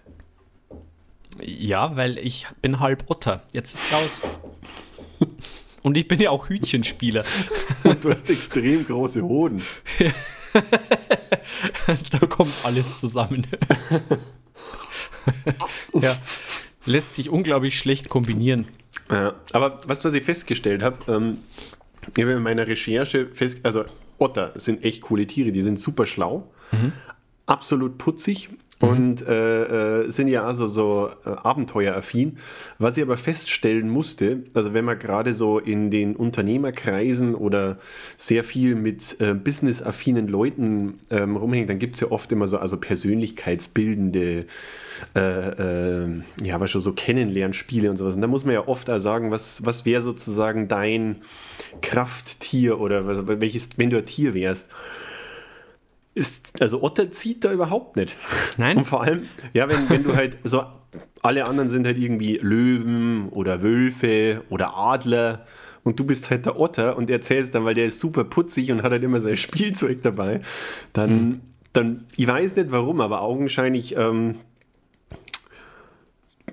Ja, 1.41 1.95
weil 1.95 2.17
ich 2.17 2.47
bin 2.61 2.79
halb 2.79 3.09
Otter. 3.09 3.43
Jetzt 3.53 3.73
ist 3.73 3.93
raus. 3.93 4.21
Und 5.81 5.97
ich 5.97 6.07
bin 6.07 6.19
ja 6.19 6.29
auch 6.29 6.49
Hütchenspieler. 6.49 7.23
Und 7.83 8.03
du 8.03 8.11
hast 8.11 8.29
extrem 8.29 8.85
große 8.85 9.21
Hoden. 9.21 9.61
da 12.11 12.25
kommt 12.27 12.53
alles 12.63 12.99
zusammen. 12.99 13.45
ja, 15.93 16.17
lässt 16.85 17.13
sich 17.13 17.29
unglaublich 17.29 17.77
schlecht 17.77 18.09
kombinieren. 18.09 18.67
Ja, 19.11 19.35
aber 19.51 19.81
was, 19.85 20.03
was 20.05 20.13
ich 20.13 20.23
festgestellt 20.23 20.81
habe, 20.81 21.11
ähm, 21.11 21.39
ich 22.15 22.23
habe 22.23 22.33
in 22.33 22.43
meiner 22.43 22.67
Recherche 22.67 23.27
fest, 23.33 23.59
also 23.63 23.85
Otter 24.17 24.53
sind 24.55 24.83
echt 24.83 25.01
coole 25.01 25.27
Tiere, 25.27 25.51
die 25.51 25.61
sind 25.61 25.79
super 25.79 26.05
schlau, 26.05 26.51
mhm. 26.71 26.93
absolut 27.45 27.97
putzig. 27.97 28.49
Und 28.83 29.25
äh, 29.25 30.01
äh, 30.03 30.11
sind 30.11 30.27
ja 30.27 30.43
also 30.43 30.67
so 30.67 31.09
äh, 31.25 31.29
abenteueraffin. 31.29 32.37
Was 32.79 32.97
ich 32.97 33.03
aber 33.03 33.15
feststellen 33.15 33.89
musste, 33.89 34.43
also 34.53 34.73
wenn 34.73 34.83
man 34.83 34.99
gerade 34.99 35.33
so 35.33 35.57
in 35.57 35.89
den 35.89 36.17
Unternehmerkreisen 36.17 37.33
oder 37.33 37.77
sehr 38.17 38.43
viel 38.43 38.75
mit 38.75 39.21
äh, 39.21 39.35
businessaffinen 39.35 40.27
Leuten 40.27 40.99
ähm, 41.11 41.37
rumhängt, 41.37 41.69
dann 41.69 41.79
gibt 41.79 41.95
es 41.95 42.01
ja 42.01 42.11
oft 42.11 42.29
immer 42.33 42.47
so 42.47 42.57
also 42.57 42.77
persönlichkeitsbildende 42.77 44.47
äh, 45.15 45.19
äh, 45.19 46.21
ja, 46.43 46.55
aber 46.55 46.67
schon 46.67 46.81
so 46.81 46.91
Kennenlernspiele 46.91 47.89
und 47.89 47.95
sowas. 47.95 48.15
Und 48.15 48.21
da 48.21 48.27
muss 48.27 48.43
man 48.43 48.53
ja 48.53 48.67
oft 48.67 48.89
auch 48.89 48.99
sagen, 48.99 49.31
was, 49.31 49.65
was 49.65 49.85
wäre 49.85 50.01
sozusagen 50.01 50.67
dein 50.67 51.21
Krafttier 51.81 52.81
oder 52.81 53.27
welches, 53.39 53.69
wenn 53.77 53.89
du 53.89 53.97
ein 53.97 54.05
Tier 54.05 54.33
wärst 54.33 54.69
ist, 56.15 56.61
also 56.61 56.83
Otter 56.83 57.11
zieht 57.11 57.43
da 57.43 57.51
überhaupt 57.51 57.95
nicht. 57.95 58.15
Nein. 58.57 58.77
Und 58.77 58.85
vor 58.85 59.03
allem, 59.03 59.23
ja, 59.53 59.67
wenn, 59.67 59.89
wenn 59.89 60.03
du 60.03 60.15
halt 60.15 60.37
so, 60.43 60.63
alle 61.21 61.45
anderen 61.45 61.69
sind 61.69 61.85
halt 61.85 61.97
irgendwie 61.97 62.37
Löwen 62.41 63.29
oder 63.29 63.63
Wölfe 63.63 64.43
oder 64.49 64.75
Adler 64.75 65.45
und 65.83 65.99
du 65.99 66.05
bist 66.05 66.29
halt 66.29 66.45
der 66.45 66.59
Otter 66.59 66.97
und 66.97 67.09
erzählst 67.09 67.55
dann, 67.55 67.65
weil 67.65 67.73
der 67.73 67.87
ist 67.87 67.99
super 67.99 68.23
putzig 68.23 68.71
und 68.71 68.83
hat 68.83 68.91
halt 68.91 69.03
immer 69.03 69.21
sein 69.21 69.37
Spielzeug 69.37 70.01
dabei, 70.01 70.41
dann, 70.93 71.11
mhm. 71.11 71.41
dann 71.73 72.05
ich 72.15 72.27
weiß 72.27 72.55
nicht 72.57 72.71
warum, 72.71 73.01
aber 73.01 73.21
augenscheinlich 73.21 73.95
ähm, 73.97 74.35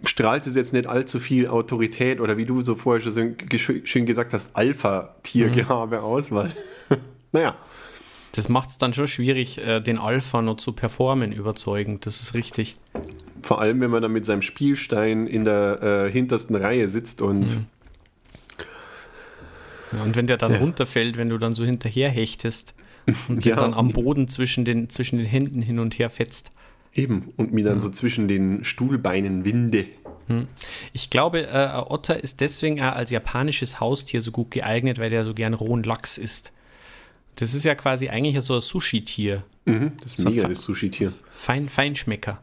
strahlt 0.04 0.46
es 0.46 0.54
jetzt 0.54 0.72
nicht 0.72 0.86
allzu 0.86 1.18
viel 1.20 1.48
Autorität 1.48 2.20
oder 2.20 2.38
wie 2.38 2.46
du 2.46 2.62
so 2.62 2.74
vorher 2.74 3.02
schon 3.02 3.36
schön 3.84 4.06
gesagt 4.06 4.32
hast, 4.32 4.56
Alpha-Tiergehabe 4.56 5.98
mhm. 5.98 6.04
aus, 6.04 6.32
weil, 6.32 6.50
naja. 7.32 7.56
Das 8.32 8.48
macht 8.48 8.70
es 8.70 8.78
dann 8.78 8.92
schon 8.92 9.08
schwierig, 9.08 9.58
äh, 9.58 9.80
den 9.80 9.98
Alpha 9.98 10.40
noch 10.40 10.56
zu 10.56 10.72
performen, 10.72 11.32
überzeugend. 11.32 12.06
Das 12.06 12.20
ist 12.20 12.34
richtig. 12.34 12.76
Vor 13.42 13.60
allem, 13.60 13.80
wenn 13.80 13.90
man 13.90 14.02
dann 14.02 14.12
mit 14.12 14.24
seinem 14.24 14.42
Spielstein 14.42 15.26
in 15.26 15.44
der 15.44 16.06
äh, 16.06 16.10
hintersten 16.10 16.54
Reihe 16.54 16.88
sitzt 16.88 17.22
und. 17.22 17.40
Mhm. 17.40 17.66
Ja, 19.92 20.04
und 20.04 20.14
wenn 20.14 20.28
der 20.28 20.36
dann 20.36 20.52
ja. 20.52 20.58
runterfällt, 20.58 21.16
wenn 21.16 21.30
du 21.30 21.38
dann 21.38 21.52
so 21.52 21.64
hinterher 21.64 22.10
hechtest 22.10 22.74
und 23.28 23.44
ja. 23.44 23.56
dann 23.56 23.74
am 23.74 23.88
Boden 23.88 24.28
zwischen 24.28 24.64
den, 24.64 24.88
zwischen 24.88 25.18
den 25.18 25.26
Händen 25.26 25.62
hin 25.62 25.80
und 25.80 25.98
her 25.98 26.10
fetzt. 26.10 26.52
Eben, 26.94 27.32
und 27.36 27.52
mir 27.52 27.64
dann 27.64 27.74
ja. 27.74 27.80
so 27.80 27.88
zwischen 27.88 28.28
den 28.28 28.62
Stuhlbeinen 28.62 29.44
winde. 29.44 29.86
Hm. 30.28 30.46
Ich 30.92 31.10
glaube, 31.10 31.46
äh, 31.48 31.70
Otter 31.74 32.22
ist 32.22 32.40
deswegen 32.40 32.80
als 32.80 33.10
japanisches 33.10 33.80
Haustier 33.80 34.20
so 34.20 34.30
gut 34.30 34.50
geeignet, 34.50 34.98
weil 34.98 35.10
der 35.10 35.24
so 35.24 35.34
gern 35.34 35.54
rohen 35.54 35.82
Lachs 35.82 36.18
isst. 36.18 36.52
Das 37.36 37.54
ist 37.54 37.64
ja 37.64 37.74
quasi 37.74 38.08
eigentlich 38.08 38.40
so 38.42 38.54
ein 38.54 38.60
Sushi-Tier. 38.60 39.44
Mhm, 39.64 39.92
das 40.02 40.12
ist 40.12 40.20
so 40.20 40.30
mega, 40.30 40.48
das 40.48 40.62
Sushi-Tier. 40.62 41.12
Fein, 41.30 41.68
Feinschmecker. 41.68 42.42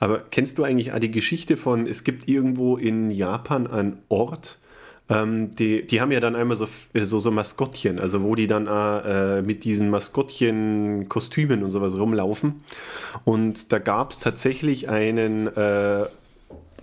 Aber 0.00 0.20
kennst 0.30 0.58
du 0.58 0.64
eigentlich 0.64 0.92
auch 0.92 0.98
die 0.98 1.10
Geschichte 1.10 1.56
von, 1.56 1.86
es 1.86 2.04
gibt 2.04 2.28
irgendwo 2.28 2.76
in 2.76 3.10
Japan 3.10 3.66
einen 3.66 3.98
Ort, 4.08 4.58
ähm, 5.08 5.50
die, 5.56 5.86
die 5.86 6.00
haben 6.00 6.12
ja 6.12 6.20
dann 6.20 6.36
einmal 6.36 6.56
so, 6.56 6.66
so, 6.94 7.18
so 7.18 7.30
Maskottchen, 7.30 7.98
also 7.98 8.22
wo 8.22 8.34
die 8.34 8.46
dann 8.46 8.66
äh, 8.66 9.42
mit 9.42 9.64
diesen 9.64 9.90
Maskottchen-Kostümen 9.90 11.62
und 11.62 11.70
sowas 11.70 11.98
rumlaufen. 11.98 12.62
Und 13.24 13.72
da 13.72 13.78
gab 13.78 14.12
es 14.12 14.18
tatsächlich 14.20 14.88
einen, 14.88 15.48
äh, 15.48 16.06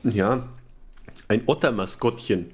ja, 0.04 0.48
ein 1.28 1.42
Otter-Maskottchen. 1.46 2.52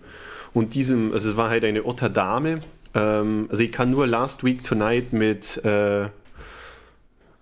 Und 0.53 0.73
diesem, 0.75 1.11
also 1.11 1.31
es 1.31 1.37
war 1.37 1.49
halt 1.49 1.65
eine 1.65 1.85
Otterdame, 1.85 2.59
ähm, 2.95 3.47
also 3.49 3.61
ich 3.61 3.71
kann 3.71 3.91
nur 3.91 4.07
Last 4.07 4.43
Week 4.43 4.63
Tonight 4.63 5.13
mit 5.13 5.63
äh, 5.63 6.09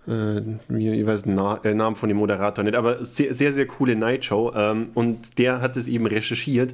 äh, 0.07 0.39
ich 0.69 1.05
weiß 1.05 1.23
den 1.23 1.35
Na 1.35 1.59
äh, 1.63 1.73
Namen 1.73 1.95
von 1.95 2.09
dem 2.09 2.17
Moderator 2.17 2.63
nicht, 2.63 2.75
aber 2.75 3.03
sehr, 3.05 3.33
sehr, 3.33 3.53
sehr 3.53 3.67
coole 3.67 3.95
Nightshow. 3.95 4.51
Ähm, 4.55 4.89
und 4.93 5.37
der 5.39 5.61
hat 5.61 5.77
es 5.77 5.87
eben 5.87 6.05
recherchiert. 6.05 6.73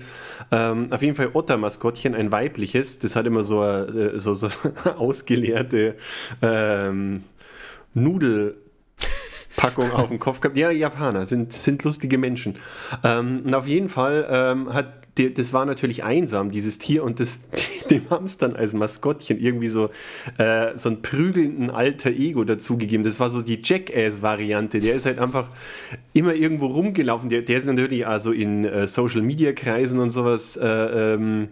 Ähm, 0.51 0.91
auf 0.91 1.01
jeden 1.01 1.15
Fall 1.15 1.29
Otter-Maskottchen, 1.33 2.15
ein 2.15 2.31
weibliches, 2.31 2.99
das 2.99 3.15
hat 3.15 3.27
immer 3.27 3.43
so, 3.43 3.63
äh, 3.63 4.19
so, 4.19 4.33
so 4.33 4.47
ausgeleerte 4.97 5.95
ähm, 6.41 7.23
Nudel. 7.93 8.55
Packung 9.55 9.91
auf 9.93 10.07
dem 10.07 10.19
Kopf 10.19 10.39
gehabt. 10.39 10.57
Ja, 10.57 10.71
Japaner 10.71 11.25
sind, 11.25 11.53
sind 11.53 11.83
lustige 11.83 12.17
Menschen. 12.17 12.55
Ähm, 13.03 13.41
und 13.45 13.53
auf 13.53 13.67
jeden 13.67 13.89
Fall 13.89 14.27
ähm, 14.29 14.73
hat 14.73 14.98
die, 15.19 15.33
das 15.33 15.53
war 15.53 15.65
natürlich 15.65 16.03
einsam, 16.03 16.49
dieses 16.51 16.79
Tier, 16.79 17.03
und 17.03 17.19
das, 17.19 17.47
dem 17.89 18.03
dann 18.39 18.55
als 18.55 18.73
Maskottchen 18.73 19.39
irgendwie 19.39 19.67
so, 19.67 19.89
äh, 20.37 20.75
so 20.75 20.89
einen 20.89 21.01
prügelnden 21.01 21.69
alter 21.69 22.09
Ego 22.09 22.43
dazugegeben. 22.43 23.03
Das 23.03 23.19
war 23.19 23.29
so 23.29 23.41
die 23.41 23.59
Jackass-Variante. 23.63 24.79
Der 24.79 24.95
ist 24.95 25.05
halt 25.05 25.19
einfach 25.19 25.49
immer 26.13 26.33
irgendwo 26.33 26.67
rumgelaufen. 26.67 27.29
Der, 27.29 27.41
der 27.41 27.57
ist 27.57 27.65
natürlich 27.65 28.05
also 28.07 28.31
in 28.31 28.65
äh, 28.65 28.87
Social-Media-Kreisen 28.87 29.99
und 29.99 30.09
sowas 30.09 30.57
äh, 30.57 30.65
ähm, 30.65 31.49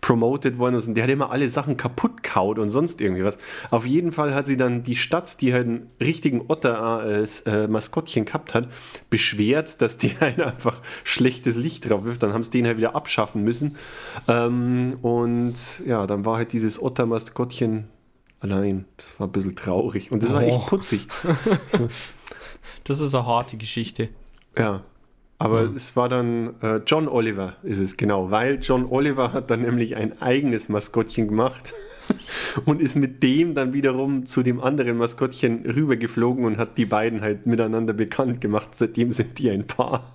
promoted 0.00 0.58
worden. 0.58 0.76
Und 0.76 0.94
der 0.94 1.04
hat 1.04 1.10
immer 1.10 1.30
alle 1.30 1.48
Sachen 1.48 1.76
kaputt 1.76 2.22
kaut 2.22 2.58
und 2.58 2.70
sonst 2.70 3.00
irgendwie 3.00 3.24
was. 3.24 3.38
Auf 3.70 3.86
jeden 3.86 4.12
Fall 4.12 4.34
hat 4.34 4.46
sie 4.46 4.56
dann 4.56 4.82
die 4.82 4.96
Stadt, 4.96 5.40
die 5.40 5.52
halt 5.52 5.66
einen 5.66 5.90
richtigen 6.00 6.42
Otter 6.48 6.80
als 6.80 7.42
äh, 7.42 7.68
Maskottchen 7.68 8.24
gehabt 8.24 8.54
hat, 8.54 8.68
beschwert, 9.10 9.80
dass 9.82 9.98
die 9.98 10.10
halt 10.20 10.40
einfach 10.40 10.80
schlechtes 11.04 11.56
Licht 11.56 11.88
drauf 11.88 12.04
wirft. 12.04 12.22
Dann 12.22 12.32
haben 12.32 12.44
sie 12.44 12.50
den 12.50 12.66
halt 12.66 12.76
wieder 12.78 12.96
abschaffen 13.10 13.42
müssen. 13.42 13.76
Ähm, 14.28 14.98
und 15.02 15.54
ja, 15.84 16.06
dann 16.06 16.24
war 16.24 16.36
halt 16.36 16.52
dieses 16.52 16.80
Otter-Maskottchen 16.80 17.88
allein. 18.38 18.84
Das 18.96 19.18
war 19.18 19.26
ein 19.26 19.32
bisschen 19.32 19.56
traurig. 19.56 20.12
Und 20.12 20.22
das 20.22 20.30
oh. 20.30 20.34
war 20.34 20.42
echt 20.42 20.60
oh. 20.62 20.66
putzig. 20.66 21.08
das 22.84 23.00
ist 23.00 23.14
eine 23.14 23.26
harte 23.26 23.56
Geschichte. 23.56 24.08
Ja. 24.56 24.84
Aber 25.38 25.62
mhm. 25.64 25.74
es 25.74 25.96
war 25.96 26.08
dann 26.08 26.54
äh, 26.60 26.80
John 26.86 27.08
Oliver, 27.08 27.56
ist 27.62 27.78
es 27.78 27.96
genau, 27.96 28.30
weil 28.30 28.58
John 28.60 28.84
Oliver 28.84 29.32
hat 29.32 29.50
dann 29.50 29.62
nämlich 29.62 29.96
ein 29.96 30.20
eigenes 30.20 30.68
Maskottchen 30.68 31.28
gemacht 31.28 31.72
und 32.66 32.82
ist 32.82 32.94
mit 32.94 33.22
dem 33.22 33.54
dann 33.54 33.72
wiederum 33.72 34.26
zu 34.26 34.42
dem 34.42 34.60
anderen 34.60 34.98
Maskottchen 34.98 35.64
rübergeflogen 35.64 36.44
und 36.44 36.58
hat 36.58 36.76
die 36.76 36.84
beiden 36.84 37.22
halt 37.22 37.46
miteinander 37.46 37.94
bekannt 37.94 38.42
gemacht. 38.42 38.74
Seitdem 38.74 39.14
sind 39.14 39.38
die 39.38 39.48
ein 39.48 39.66
Paar. 39.66 40.12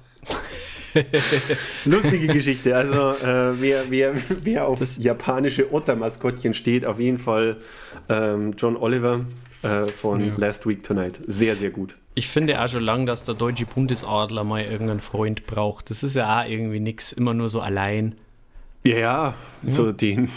Lustige 1.86 2.28
Geschichte. 2.28 2.75
Also 2.75 3.12
äh, 3.12 3.60
wer, 3.60 3.90
wer, 3.90 4.14
wer 4.42 4.68
auf 4.68 4.80
das 4.80 4.98
japanische 4.98 5.74
Otter-Maskottchen 5.74 6.54
steht, 6.54 6.86
auf 6.86 7.00
jeden 7.00 7.20
Fall 7.20 7.58
ähm, 8.10 8.54
John 8.58 8.78
Oliver 8.78 9.25
äh, 9.62 9.88
von 9.88 10.24
ja. 10.24 10.34
Last 10.38 10.68
Week 10.68 10.84
Tonight. 10.84 11.20
Sehr, 11.28 11.56
sehr 11.56 11.72
gut. 11.72 11.96
Ich 12.14 12.30
finde 12.30 12.62
auch 12.62 12.68
schon 12.68 12.84
lange, 12.84 13.06
dass 13.06 13.24
der 13.24 13.36
deutsche 13.36 13.66
Bundesadler 13.66 14.44
mal 14.44 14.64
irgendeinen 14.64 15.02
Freund 15.02 15.46
braucht. 15.46 15.90
Das 15.90 16.04
ist 16.04 16.16
ja 16.16 16.42
auch 16.42 16.48
irgendwie 16.48 16.80
nichts, 16.80 17.12
immer 17.12 17.34
nur 17.34 17.50
so 17.50 17.60
allein. 17.60 18.16
Ja, 18.84 18.98
ja, 18.98 19.34
ja. 19.64 19.72
so 19.72 19.92
den, 19.92 20.30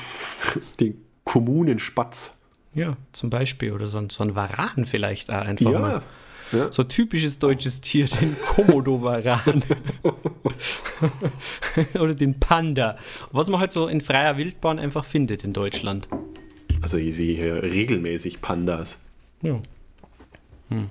den 0.81 1.01
Kommunenspatz. 1.25 2.33
Ja, 2.75 2.97
zum 3.13 3.31
Beispiel. 3.31 3.73
Oder 3.73 3.87
so 3.87 3.99
ein, 3.99 4.11
so 4.11 4.25
ein 4.25 4.35
Varan 4.35 4.87
vielleicht 4.87 5.31
auch 5.31 5.43
einfach 5.43 5.71
ja. 5.71 5.79
mal. 5.79 6.03
Ja. 6.53 6.73
So 6.73 6.85
typisches 6.85 7.39
deutsches 7.39 7.81
Tier, 7.81 8.07
den 8.07 8.37
Komodo-Varan. 8.37 9.63
Oder 12.01 12.15
den 12.15 12.41
Panda. 12.41 12.97
Was 13.33 13.49
man 13.49 13.61
halt 13.61 13.73
so 13.73 13.89
in 13.89 14.01
freier 14.01 14.39
Wildbahn 14.39 14.79
einfach 14.79 15.05
findet 15.05 15.45
in 15.45 15.53
Deutschland. 15.53 16.09
Also 16.81 16.97
ich 16.97 17.17
sehe 17.17 17.37
hier 17.37 17.63
regelmäßig 17.63 18.41
Pandas. 18.41 19.01
Ja. 19.43 19.61
Hm. 20.71 20.91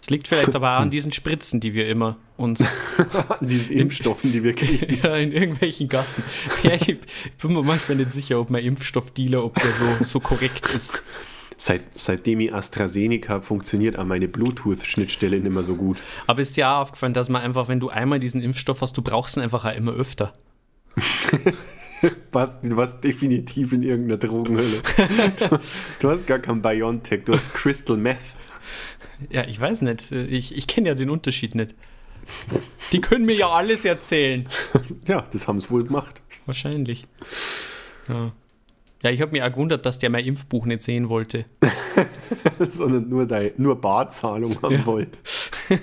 Es 0.00 0.10
liegt 0.10 0.28
vielleicht 0.28 0.54
aber 0.54 0.76
auch 0.76 0.80
an 0.80 0.90
diesen 0.90 1.12
Spritzen, 1.12 1.60
die 1.60 1.72
wir 1.72 1.88
immer 1.88 2.18
uns. 2.36 2.60
an 3.40 3.48
diesen 3.48 3.70
Impfstoffen, 3.70 4.32
die 4.32 4.42
wir 4.42 4.54
kriegen. 4.54 5.00
ja, 5.02 5.16
in 5.16 5.32
irgendwelchen 5.32 5.88
Gassen. 5.88 6.22
Ja, 6.62 6.74
ich 6.74 6.98
bin 7.40 7.52
mir 7.54 7.62
manchmal 7.62 7.96
nicht 7.96 8.12
sicher, 8.12 8.38
ob 8.38 8.50
mein 8.50 8.64
Impfstoffdealer, 8.64 9.42
ob 9.42 9.54
der 9.54 9.70
so, 9.70 10.04
so 10.04 10.20
korrekt 10.20 10.68
ist. 10.74 11.02
Seit, 11.56 11.82
seitdem 11.94 12.40
ich 12.40 12.52
AstraZeneca 12.52 13.40
funktioniert 13.40 13.96
an 13.96 14.08
meine 14.08 14.28
Bluetooth-Schnittstelle 14.28 15.38
nicht 15.40 15.52
mehr 15.52 15.62
so 15.62 15.76
gut. 15.76 16.00
Aber 16.26 16.40
ist 16.40 16.60
auch 16.60 16.80
aufgefallen, 16.80 17.14
dass 17.14 17.28
man 17.28 17.42
einfach, 17.42 17.68
wenn 17.68 17.80
du 17.80 17.88
einmal 17.88 18.20
diesen 18.20 18.42
Impfstoff 18.42 18.80
hast, 18.80 18.96
du 18.96 19.02
brauchst 19.02 19.36
ihn 19.36 19.42
einfach 19.42 19.64
auch 19.64 19.74
immer 19.74 19.92
öfter. 19.92 20.34
warst, 22.32 22.58
du 22.62 22.76
warst 22.76 23.02
definitiv 23.04 23.72
in 23.72 23.82
irgendeiner 23.82 24.18
Drogenhölle. 24.18 24.82
du, 25.38 25.58
du 26.00 26.10
hast 26.10 26.26
gar 26.26 26.38
kein 26.38 26.60
Biontech, 26.62 27.24
du 27.24 27.34
hast 27.34 27.54
Crystal 27.54 27.96
Meth. 27.96 28.18
Ja, 29.30 29.44
ich 29.46 29.60
weiß 29.60 29.82
nicht. 29.82 30.10
Ich, 30.12 30.56
ich 30.56 30.66
kenne 30.66 30.88
ja 30.88 30.94
den 30.94 31.10
Unterschied 31.10 31.54
nicht. 31.54 31.74
Die 32.92 33.00
können 33.00 33.26
mir 33.26 33.34
ja 33.34 33.48
alles 33.48 33.84
erzählen. 33.84 34.48
Ja, 35.06 35.24
das 35.32 35.46
haben 35.46 35.60
sie 35.60 35.70
wohl 35.70 35.84
gemacht. 35.84 36.22
Wahrscheinlich. 36.46 37.06
Ja. 38.08 38.32
Ja, 39.04 39.10
ich 39.10 39.20
habe 39.20 39.32
mich 39.32 39.42
auch 39.42 39.50
gewundert, 39.50 39.84
dass 39.84 39.98
der 39.98 40.08
mein 40.08 40.24
Impfbuch 40.24 40.64
nicht 40.64 40.82
sehen 40.82 41.10
wollte. 41.10 41.44
Sondern 42.58 43.06
nur, 43.10 43.26
dein, 43.26 43.50
nur 43.58 43.78
Barzahlung 43.78 44.56
haben 44.62 44.76
ja. 44.76 44.86
wollte. 44.86 45.18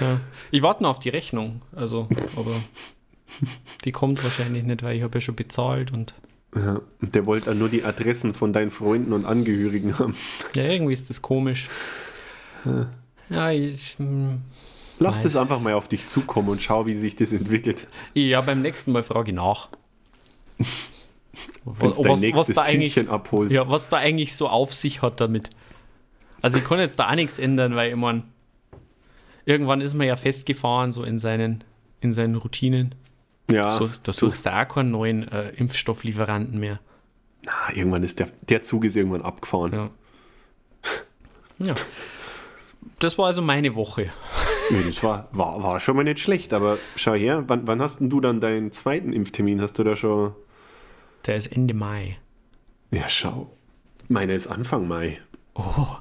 ja. 0.00 0.20
Ich 0.50 0.62
warte 0.62 0.82
noch 0.82 0.90
auf 0.90 1.00
die 1.00 1.10
Rechnung. 1.10 1.60
Also, 1.72 2.08
aber 2.34 2.54
die 3.84 3.92
kommt 3.92 4.24
wahrscheinlich 4.24 4.62
nicht, 4.62 4.82
weil 4.82 4.96
ich 4.96 5.02
habe 5.02 5.18
ja 5.18 5.20
schon 5.20 5.36
bezahlt 5.36 5.92
und. 5.92 6.14
Ja, 6.54 6.80
und 7.02 7.14
der 7.14 7.26
wollte 7.26 7.54
nur 7.54 7.68
die 7.68 7.84
Adressen 7.84 8.32
von 8.32 8.54
deinen 8.54 8.70
Freunden 8.70 9.12
und 9.12 9.26
Angehörigen 9.26 9.98
haben. 9.98 10.16
Ja, 10.54 10.64
irgendwie 10.64 10.94
ist 10.94 11.10
das 11.10 11.20
komisch. 11.20 11.68
Ja, 12.64 12.90
ja 13.28 13.50
ich. 13.50 13.98
Hm, 13.98 14.40
Lass 14.98 15.24
das 15.24 15.36
einfach 15.36 15.60
mal 15.60 15.74
auf 15.74 15.88
dich 15.88 16.08
zukommen 16.08 16.48
und 16.48 16.62
schau, 16.62 16.86
wie 16.86 16.96
sich 16.96 17.16
das 17.16 17.32
entwickelt. 17.32 17.86
Ja, 18.14 18.40
beim 18.40 18.62
nächsten 18.62 18.92
Mal 18.92 19.02
frage 19.02 19.32
ich 19.32 19.36
nach. 19.36 19.68
Was, 21.64 21.98
was, 21.98 22.22
was, 22.22 22.46
da 22.48 22.62
eigentlich. 22.62 22.96
Ja, 22.96 23.68
was 23.68 23.88
da 23.88 23.96
eigentlich 23.98 24.34
so 24.34 24.48
auf 24.48 24.72
sich 24.72 25.02
hat 25.02 25.20
damit. 25.20 25.50
Also 26.42 26.58
ich 26.58 26.64
kann 26.64 26.78
jetzt 26.78 26.98
da 26.98 27.10
auch 27.10 27.14
nichts 27.14 27.38
ändern, 27.38 27.74
weil 27.74 27.90
ich 27.90 27.96
meine, 27.96 28.22
irgendwann 29.44 29.80
ist 29.80 29.94
man 29.94 30.06
ja 30.06 30.16
festgefahren, 30.16 30.92
so 30.92 31.02
in 31.02 31.18
seinen, 31.18 31.64
in 32.00 32.12
seinen 32.12 32.36
Routinen. 32.36 32.94
Ja. 33.50 33.70
So, 33.70 33.88
da 34.02 34.12
suchst 34.12 34.46
du 34.46 34.56
auch 34.56 34.68
keinen 34.68 34.90
neuen 34.90 35.28
äh, 35.28 35.50
Impfstofflieferanten 35.50 36.58
mehr. 36.58 36.80
Na, 37.44 37.74
irgendwann 37.74 38.02
ist 38.02 38.18
der, 38.18 38.28
der 38.48 38.62
Zug 38.62 38.84
ist 38.84 38.96
irgendwann 38.96 39.22
abgefahren. 39.22 39.72
Ja. 39.72 39.90
ja. 41.58 41.74
Das 42.98 43.18
war 43.18 43.26
also 43.26 43.42
meine 43.42 43.74
Woche. 43.74 44.10
Nee, 44.70 44.82
das 44.86 45.02
war, 45.02 45.28
war, 45.32 45.62
war 45.62 45.80
schon 45.80 45.96
mal 45.96 46.02
nicht 46.02 46.18
schlecht, 46.18 46.52
aber 46.52 46.78
schau 46.96 47.14
her, 47.14 47.44
wann, 47.46 47.66
wann 47.66 47.80
hast 47.80 48.00
denn 48.00 48.10
du 48.10 48.20
dann 48.20 48.40
deinen 48.40 48.72
zweiten 48.72 49.12
Impftermin? 49.12 49.60
Hast 49.60 49.78
du 49.78 49.84
da 49.84 49.96
schon. 49.96 50.34
Der 51.26 51.36
ist 51.36 51.48
Ende 51.48 51.74
Mai. 51.74 52.18
Ja, 52.90 53.08
schau. 53.08 53.50
Meine 54.08 54.34
ist 54.34 54.46
Anfang 54.46 54.86
Mai. 54.86 55.18
Oh. 55.54 55.96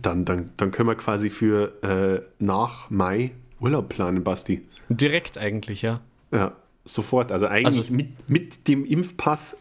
Dann, 0.00 0.24
dann, 0.24 0.50
dann 0.56 0.70
können 0.70 0.88
wir 0.88 0.94
quasi 0.94 1.28
für 1.28 1.82
äh, 1.82 2.22
nach 2.42 2.88
Mai 2.88 3.32
Urlaub 3.60 3.90
planen, 3.90 4.24
Basti. 4.24 4.66
Direkt 4.88 5.36
eigentlich, 5.36 5.82
ja. 5.82 6.00
Ja, 6.32 6.56
sofort. 6.84 7.30
Also 7.30 7.46
eigentlich 7.46 7.78
also, 7.78 7.92
mit, 7.92 8.30
mit 8.30 8.68
dem 8.68 8.84
Impfpass 8.86 9.56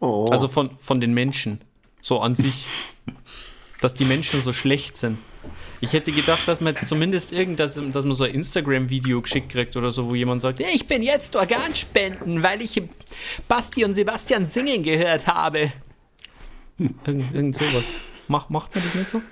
Oh. 0.00 0.24
Also 0.30 0.48
von, 0.48 0.70
von 0.78 1.00
den 1.00 1.12
Menschen. 1.12 1.60
So 2.00 2.20
an 2.20 2.34
sich. 2.34 2.66
dass 3.82 3.94
die 3.94 4.04
Menschen 4.04 4.40
so 4.40 4.52
schlecht 4.52 4.96
sind. 4.96 5.18
Ich 5.80 5.92
hätte 5.92 6.12
gedacht, 6.12 6.46
dass 6.46 6.60
man 6.60 6.74
jetzt 6.74 6.86
zumindest 6.86 7.32
irgendwas, 7.32 7.74
dass 7.74 8.04
man 8.04 8.14
so 8.14 8.24
ein 8.24 8.34
Instagram-Video 8.34 9.20
geschickt 9.20 9.50
kriegt 9.50 9.76
oder 9.76 9.90
so, 9.90 10.10
wo 10.10 10.14
jemand 10.14 10.40
sagt, 10.40 10.60
ich 10.60 10.86
bin 10.86 11.02
jetzt 11.02 11.34
Organspenden, 11.36 12.42
weil 12.42 12.62
ich 12.62 12.80
Basti 13.48 13.84
und 13.84 13.94
Sebastian 13.94 14.46
singen 14.46 14.82
gehört 14.82 15.26
habe. 15.26 15.72
Irgend, 16.78 17.34
irgend 17.34 17.56
sowas. 17.56 17.92
Mach, 18.28 18.48
macht 18.48 18.74
man 18.74 18.84
das 18.84 18.94
nicht 18.94 19.08
so? 19.08 19.22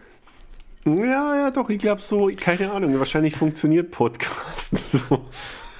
Ja, 0.84 1.36
ja, 1.36 1.50
doch, 1.50 1.68
ich 1.68 1.78
glaube 1.78 2.00
so, 2.00 2.30
keine 2.36 2.70
Ahnung, 2.72 2.98
wahrscheinlich 2.98 3.36
funktioniert 3.36 3.90
Podcast 3.90 4.76
so. 4.90 5.28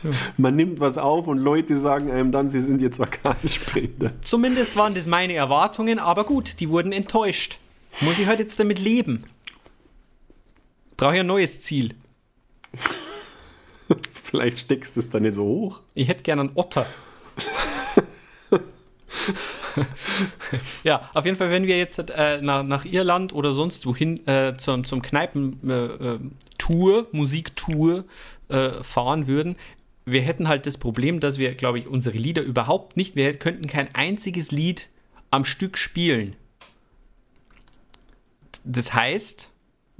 Ja. 0.02 0.10
Man 0.36 0.56
nimmt 0.56 0.80
was 0.80 0.98
auf 0.98 1.26
und 1.26 1.38
Leute 1.38 1.76
sagen 1.76 2.10
einem 2.10 2.32
dann, 2.32 2.48
sie 2.48 2.62
sind 2.62 2.80
jetzt 2.80 3.00
Organspender. 3.00 4.12
Zumindest 4.22 4.76
waren 4.76 4.94
das 4.94 5.06
meine 5.06 5.34
Erwartungen, 5.34 5.98
aber 5.98 6.24
gut, 6.24 6.60
die 6.60 6.68
wurden 6.68 6.92
enttäuscht. 6.92 7.58
Muss 8.00 8.18
ich 8.18 8.26
halt 8.26 8.38
jetzt 8.38 8.58
damit 8.60 8.78
leben? 8.78 9.24
Brauche 11.00 11.14
ich 11.14 11.20
ein 11.20 11.26
neues 11.26 11.62
Ziel. 11.62 11.94
Vielleicht 14.12 14.58
steckst 14.58 14.96
du 14.96 15.00
es 15.00 15.08
dann 15.08 15.22
nicht 15.22 15.34
so 15.34 15.44
hoch. 15.44 15.80
Ich 15.94 16.08
hätte 16.08 16.22
gerne 16.22 16.42
einen 16.42 16.50
Otter. 16.56 16.84
ja, 20.84 21.08
auf 21.14 21.24
jeden 21.24 21.38
Fall, 21.38 21.48
wenn 21.48 21.66
wir 21.66 21.78
jetzt 21.78 21.98
äh, 22.10 22.42
nach, 22.42 22.62
nach, 22.64 22.84
Irland 22.84 23.32
oder 23.32 23.52
sonst 23.52 23.86
wohin 23.86 24.26
äh, 24.26 24.58
zum, 24.58 24.84
zum 24.84 25.00
Kneipen-Tour, 25.00 26.98
äh, 26.98 27.16
Musiktour 27.16 28.04
äh, 28.50 28.82
fahren 28.82 29.26
würden, 29.26 29.56
wir 30.04 30.20
hätten 30.20 30.48
halt 30.48 30.66
das 30.66 30.76
Problem, 30.76 31.18
dass 31.18 31.38
wir, 31.38 31.54
glaube 31.54 31.78
ich, 31.78 31.86
unsere 31.86 32.18
Lieder 32.18 32.42
überhaupt 32.42 32.98
nicht, 32.98 33.16
wir 33.16 33.32
könnten 33.32 33.68
kein 33.68 33.94
einziges 33.94 34.50
Lied 34.50 34.90
am 35.30 35.46
Stück 35.46 35.78
spielen. 35.78 36.36
Das 38.64 38.92
heißt, 38.92 39.49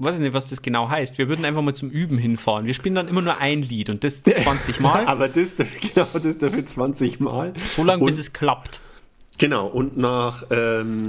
weiß 0.01 0.17
ich 0.17 0.23
nicht, 0.23 0.33
was 0.33 0.49
das 0.49 0.63
genau 0.63 0.89
heißt. 0.89 1.19
Wir 1.19 1.29
würden 1.29 1.45
einfach 1.45 1.63
mal 1.63 1.75
zum 1.75 1.91
Üben 1.91 2.19
hinfahren. 2.19 2.67
Wir 2.67 2.75
spielen 2.75 2.95
dann 2.95 3.09
immer 3.09 3.23
nur 3.23 3.39
ein 3.39 3.63
Lied 3.63 3.91
und 3.91 4.03
das 4.03 4.23
20 4.23 4.81
Mal. 4.81 5.07
Aber 5.07 5.29
das 5.29 5.57
genau, 5.57 6.07
das 6.15 6.39
dafür 6.39 6.65
20 6.65 7.21
Mal. 7.21 7.53
So 7.65 7.85
lange, 7.85 8.05
bis 8.05 8.19
es 8.19 8.33
klappt. 8.33 8.81
Genau, 9.39 9.67
und 9.67 9.97
nach 9.97 10.45
ähm, 10.51 11.09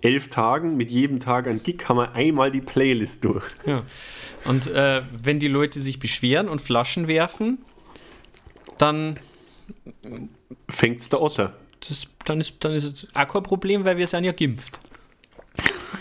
elf 0.00 0.28
Tagen, 0.28 0.76
mit 0.76 0.90
jedem 0.90 1.20
Tag 1.20 1.46
ein 1.46 1.62
Gig, 1.62 1.88
haben 1.88 1.98
wir 1.98 2.12
einmal 2.14 2.50
die 2.50 2.60
Playlist 2.60 3.24
durch. 3.24 3.44
Ja. 3.66 3.82
Und 4.44 4.66
äh, 4.68 5.02
wenn 5.22 5.38
die 5.38 5.48
Leute 5.48 5.80
sich 5.80 5.98
beschweren 5.98 6.48
und 6.48 6.60
Flaschen 6.60 7.08
werfen, 7.08 7.58
dann 8.78 9.18
fängt 10.68 11.00
es 11.00 11.08
der 11.10 11.20
Otter. 11.20 11.54
Das, 11.86 12.06
dann, 12.24 12.40
ist, 12.40 12.56
dann 12.60 12.72
ist 12.72 12.84
es 12.84 13.06
auch 13.14 13.28
kein 13.28 13.42
Problem, 13.42 13.84
weil 13.84 13.96
wir 13.96 14.06
sind 14.06 14.24
ja 14.24 14.32
geimpft. 14.32 14.80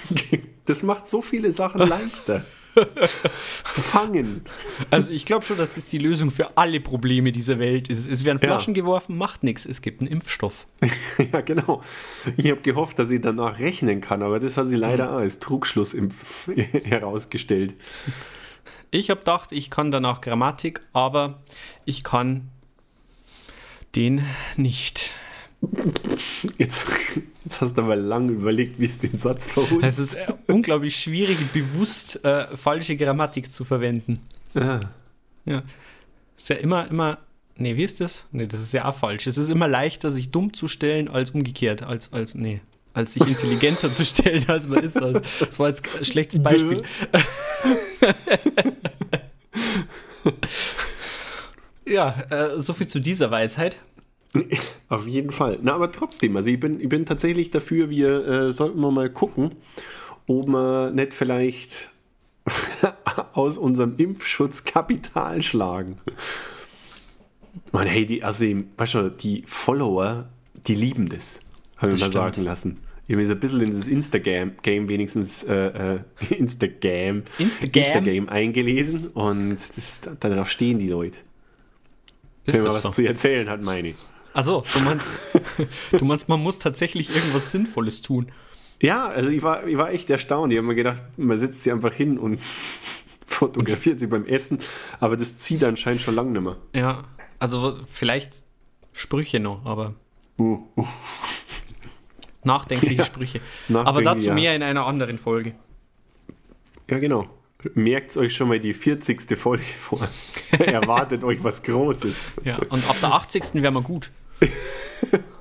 Das 0.69 0.83
macht 0.83 1.07
so 1.07 1.23
viele 1.23 1.51
Sachen 1.51 1.81
leichter. 1.87 2.45
Fangen. 3.65 4.43
Also 4.91 5.11
ich 5.11 5.25
glaube 5.25 5.43
schon, 5.43 5.57
dass 5.57 5.73
das 5.73 5.87
die 5.87 5.97
Lösung 5.97 6.29
für 6.29 6.55
alle 6.57 6.79
Probleme 6.79 7.31
dieser 7.31 7.57
Welt 7.57 7.89
ist. 7.89 8.07
Es 8.07 8.23
werden 8.23 8.37
Ja. 8.43 8.49
Flaschen 8.49 8.75
geworfen, 8.75 9.17
macht 9.17 9.43
nichts. 9.43 9.65
Es 9.65 9.81
gibt 9.81 10.01
einen 10.01 10.11
Impfstoff. 10.11 10.67
ja, 11.33 11.41
genau. 11.41 11.81
Ich 12.37 12.51
habe 12.51 12.61
gehofft, 12.61 12.99
dass 12.99 13.09
sie 13.09 13.19
danach 13.19 13.57
rechnen 13.57 13.99
kann, 13.99 14.21
aber 14.21 14.39
das 14.39 14.57
hat 14.57 14.67
sie 14.67 14.75
leider 14.75 15.11
auch 15.11 15.17
als 15.17 15.39
Trugschluss 15.39 15.95
im, 15.95 16.11
herausgestellt. 16.83 17.73
Ich 18.91 19.09
habe 19.09 19.21
gedacht, 19.21 19.51
ich 19.51 19.71
kann 19.71 19.89
danach 19.89 20.21
Grammatik, 20.21 20.81
aber 20.93 21.41
ich 21.85 22.03
kann 22.03 22.49
den 23.95 24.23
nicht. 24.55 25.15
Jetzt, 26.57 26.79
jetzt 27.43 27.61
hast 27.61 27.77
du 27.77 27.81
aber 27.81 27.95
lang 27.95 28.29
überlegt, 28.29 28.79
wie 28.79 28.85
es 28.85 28.99
den 28.99 29.17
Satz 29.17 29.49
verholt. 29.51 29.83
Es 29.83 29.99
ist 29.99 30.13
äh, 30.13 30.31
unglaublich 30.47 30.95
schwierig, 30.95 31.37
bewusst 31.51 32.23
äh, 32.23 32.55
falsche 32.55 32.95
Grammatik 32.95 33.51
zu 33.51 33.65
verwenden. 33.65 34.19
Ah, 34.55 34.79
Ja. 35.45 35.63
Ist 36.37 36.49
ja 36.49 36.55
immer, 36.55 36.87
immer. 36.89 37.17
Nee, 37.57 37.75
wie 37.75 37.83
ist 37.83 37.99
das? 37.99 38.25
Nee, 38.31 38.47
das 38.47 38.61
ist 38.61 38.71
ja 38.71 38.85
auch 38.85 38.95
falsch. 38.95 39.27
Es 39.27 39.37
ist 39.37 39.49
immer 39.49 39.67
leichter, 39.67 40.11
sich 40.11 40.31
dumm 40.31 40.53
zu 40.53 40.69
stellen, 40.69 41.09
als 41.09 41.31
umgekehrt. 41.31 41.83
Als, 41.83 42.13
als, 42.13 42.35
nee. 42.35 42.61
Als 42.93 43.13
sich 43.13 43.27
intelligenter 43.27 43.91
zu 43.91 44.05
stellen, 44.05 44.45
als 44.47 44.67
man 44.69 44.81
ist. 44.81 45.01
Also, 45.01 45.19
das 45.39 45.59
war 45.59 45.67
jetzt 45.67 45.83
ein 45.97 46.05
schlechtes 46.05 46.41
Beispiel. 46.41 46.83
ja, 51.85 52.15
äh, 52.29 52.59
soviel 52.61 52.87
zu 52.87 52.99
dieser 52.99 53.31
Weisheit. 53.31 53.77
auf 54.89 55.07
jeden 55.07 55.31
Fall. 55.31 55.59
Na, 55.61 55.73
aber 55.73 55.91
trotzdem, 55.91 56.35
also 56.37 56.49
ich 56.49 56.59
bin, 56.59 56.79
ich 56.79 56.89
bin 56.89 57.05
tatsächlich 57.05 57.49
dafür, 57.49 57.89
wir 57.89 58.27
äh, 58.27 58.53
sollten 58.53 58.79
wir 58.79 58.91
mal 58.91 59.09
gucken, 59.09 59.55
ob 60.27 60.47
wir 60.47 60.91
nicht 60.91 61.13
vielleicht 61.13 61.89
aus 63.33 63.57
unserem 63.57 63.95
Impfschutz 63.97 64.63
Kapital 64.63 65.41
schlagen. 65.41 65.97
Man, 67.71 67.87
hey, 67.87 68.05
die, 68.05 68.23
also 68.23 68.43
die, 68.43 68.65
weißt 68.77 68.93
du, 68.95 69.09
die 69.11 69.43
Follower, 69.45 70.29
die 70.67 70.75
lieben 70.75 71.09
das, 71.09 71.39
habe 71.77 71.93
ich 71.93 71.99
Das 71.99 72.01
mal 72.01 72.11
stimmt. 72.11 72.35
sagen 72.35 72.43
lassen. 72.43 72.77
Ich 73.07 73.13
habe 73.13 73.21
mich 73.21 73.27
so 73.27 73.33
ein 73.33 73.39
bisschen 73.39 73.61
in 73.61 73.71
das 73.75 73.87
Instagram-Game 73.87 74.87
wenigstens 74.87 75.43
äh, 75.43 75.95
äh, 75.95 75.99
Instagram, 76.37 77.23
Instagram? 77.39 77.83
Instagram 77.83 78.29
eingelesen 78.29 79.07
und 79.07 79.55
das, 79.55 80.01
darauf 80.19 80.49
stehen 80.49 80.77
die 80.77 80.89
Leute. 80.89 81.17
Ist 82.45 82.55
Wenn 82.55 82.63
man 82.63 82.71
was 82.73 82.81
so? 82.83 82.89
zu 82.91 83.05
erzählen 83.05 83.49
hat, 83.49 83.61
meine 83.61 83.89
ich. 83.89 83.95
Achso, 84.33 84.63
du 84.73 84.79
meinst, 84.79 85.11
du 85.91 86.05
meinst, 86.05 86.29
man 86.29 86.41
muss 86.41 86.59
tatsächlich 86.59 87.13
irgendwas 87.13 87.51
Sinnvolles 87.51 88.01
tun. 88.01 88.31
Ja, 88.81 89.07
also 89.07 89.29
ich 89.29 89.41
war, 89.41 89.67
ich 89.67 89.77
war 89.77 89.91
echt 89.91 90.09
erstaunt. 90.09 90.51
Ich 90.51 90.57
habe 90.57 90.67
mir 90.67 90.75
gedacht, 90.75 91.03
man 91.17 91.37
setzt 91.39 91.63
sie 91.63 91.71
einfach 91.71 91.93
hin 91.93 92.17
und 92.17 92.39
fotografiert 93.27 93.99
sie 93.99 94.07
beim 94.07 94.25
Essen, 94.25 94.59
aber 94.99 95.17
das 95.17 95.37
zieht 95.37 95.63
anscheinend 95.63 96.01
schon 96.01 96.15
lange 96.15 96.31
nicht 96.31 96.41
mehr. 96.41 96.57
Ja, 96.73 97.03
also 97.39 97.79
vielleicht 97.85 98.43
Sprüche 98.93 99.39
noch, 99.39 99.65
aber 99.65 99.95
Uh, 100.39 100.59
uh. 100.77 100.87
nachdenkliche 102.43 102.93
Ja, 102.99 103.03
Sprüche. 103.03 103.41
Aber 103.73 104.01
dazu 104.01 104.27
ja. 104.27 104.33
mehr 104.33 104.55
in 104.55 104.63
einer 104.63 104.85
anderen 104.85 105.17
Folge. 105.17 105.53
Ja, 106.89 106.97
genau. 106.99 107.27
Merkt 107.73 108.15
euch 108.15 108.33
schon 108.35 108.47
mal 108.47 108.59
die 108.59 108.73
40. 108.73 109.37
Folge 109.37 109.63
vor. 109.63 110.07
Erwartet 110.57 111.25
euch 111.25 111.43
was 111.43 111.61
Großes. 111.61 112.29
Ja, 112.45 112.57
und 112.69 112.89
ab 112.89 112.95
der 113.01 113.13
80. 113.13 113.55
wären 113.55 113.73
wir 113.73 113.81
gut. 113.81 114.11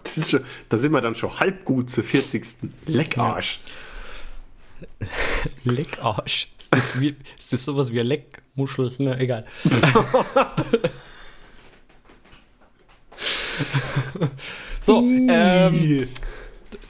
Das 0.04 0.16
ist 0.16 0.30
schon, 0.30 0.40
da 0.68 0.78
sind 0.78 0.92
wir 0.92 1.00
dann 1.00 1.14
schon 1.14 1.38
halb 1.38 1.64
gut 1.64 1.90
zur 1.90 2.04
40. 2.04 2.44
Leckarsch. 2.86 3.60
Leckarsch. 5.64 6.48
Ist 6.58 6.74
das, 6.74 6.98
wie, 7.00 7.16
ist 7.38 7.52
das 7.52 7.64
sowas 7.64 7.92
wie 7.92 8.00
eine 8.00 8.08
Leckmuschel? 8.08 8.94
Na, 8.98 9.18
egal. 9.18 9.44
so, 14.80 15.00
ähm, 15.02 16.08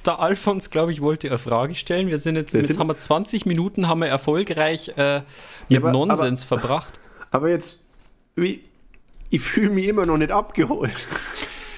der 0.05 0.19
Alfons, 0.21 0.71
glaube 0.71 0.93
ich, 0.93 1.01
wollte 1.01 1.29
eine 1.29 1.39
Frage 1.39 1.75
stellen. 1.75 2.09
Wir 2.09 2.19
sind 2.19 2.37
jetzt, 2.37 2.55
jetzt 2.55 2.69
sind- 2.69 2.79
haben 2.79 2.89
wir 2.89 2.99
20 2.99 3.47
Minuten, 3.47 3.89
haben 3.89 4.01
wir 4.01 4.09
erfolgreich 4.09 4.93
äh, 4.97 5.23
mit 5.69 5.79
aber- 5.79 5.93
Nonsens 5.93 6.45
verbracht. 6.45 7.01
Aber 7.31 7.51
jetzt, 7.51 7.79
wie, 8.37 8.63
ich 9.31 9.43
fühle 9.43 9.71
mich 9.71 9.87
immer 9.87 10.07
noch 10.07 10.17
nicht 10.17 10.31
abgeholt. 10.33 10.93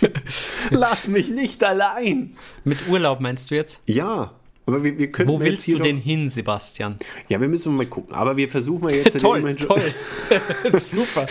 Lass 0.70 1.08
mich 1.08 1.30
nicht 1.30 1.62
allein. 1.64 2.36
Mit 2.64 2.88
Urlaub 2.88 3.20
meinst 3.20 3.50
du 3.50 3.54
jetzt? 3.54 3.80
Ja, 3.86 4.32
aber 4.66 4.84
wir, 4.84 4.98
wir 4.98 5.10
können 5.10 5.28
Wo 5.28 5.40
willst 5.40 5.66
du 5.66 5.78
denn 5.78 5.96
hin, 5.96 6.28
Sebastian? 6.28 6.98
Ja, 7.28 7.40
wir 7.40 7.48
müssen 7.48 7.74
mal 7.74 7.86
gucken. 7.86 8.14
Aber 8.14 8.36
wir 8.36 8.48
versuchen 8.48 8.84
mal 8.84 8.94
jetzt. 8.94 9.18
toll, 9.20 9.56
toll. 9.56 9.82
Super. 10.80 11.26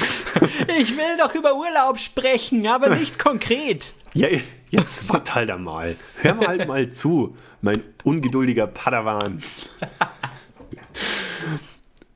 Ich 0.78 0.98
will 0.98 1.18
doch 1.18 1.34
über 1.36 1.56
Urlaub 1.56 2.00
sprechen, 2.00 2.68
aber 2.68 2.96
nicht 2.96 3.18
konkret. 3.18 3.94
Ja, 4.14 4.28
jetzt 4.70 5.08
wart 5.08 5.36
halt 5.36 5.50
einmal. 5.52 5.96
Hör 6.22 6.36
mal 6.36 6.48
halt 6.48 6.68
mal 6.68 6.92
zu, 6.92 7.38
mein 7.62 7.82
ungeduldiger 8.04 8.68
Padawan. 8.68 9.42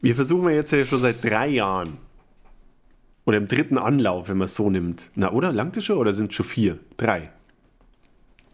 Wir 0.01 0.15
versuchen 0.15 0.49
ja 0.49 0.55
jetzt 0.55 0.73
ja 0.73 0.83
schon 0.83 0.99
seit 0.99 1.23
drei 1.23 1.47
Jahren. 1.47 1.97
Oder 3.25 3.37
im 3.37 3.47
dritten 3.47 3.77
Anlauf, 3.77 4.27
wenn 4.29 4.37
man 4.37 4.45
es 4.45 4.55
so 4.55 4.69
nimmt. 4.69 5.09
Na, 5.15 5.31
oder? 5.31 5.51
Langt 5.53 5.77
es 5.77 5.85
schon 5.85 5.97
oder 5.97 6.13
sind 6.13 6.29
es 6.29 6.35
schon 6.35 6.45
vier? 6.45 6.79
Drei. 6.97 7.23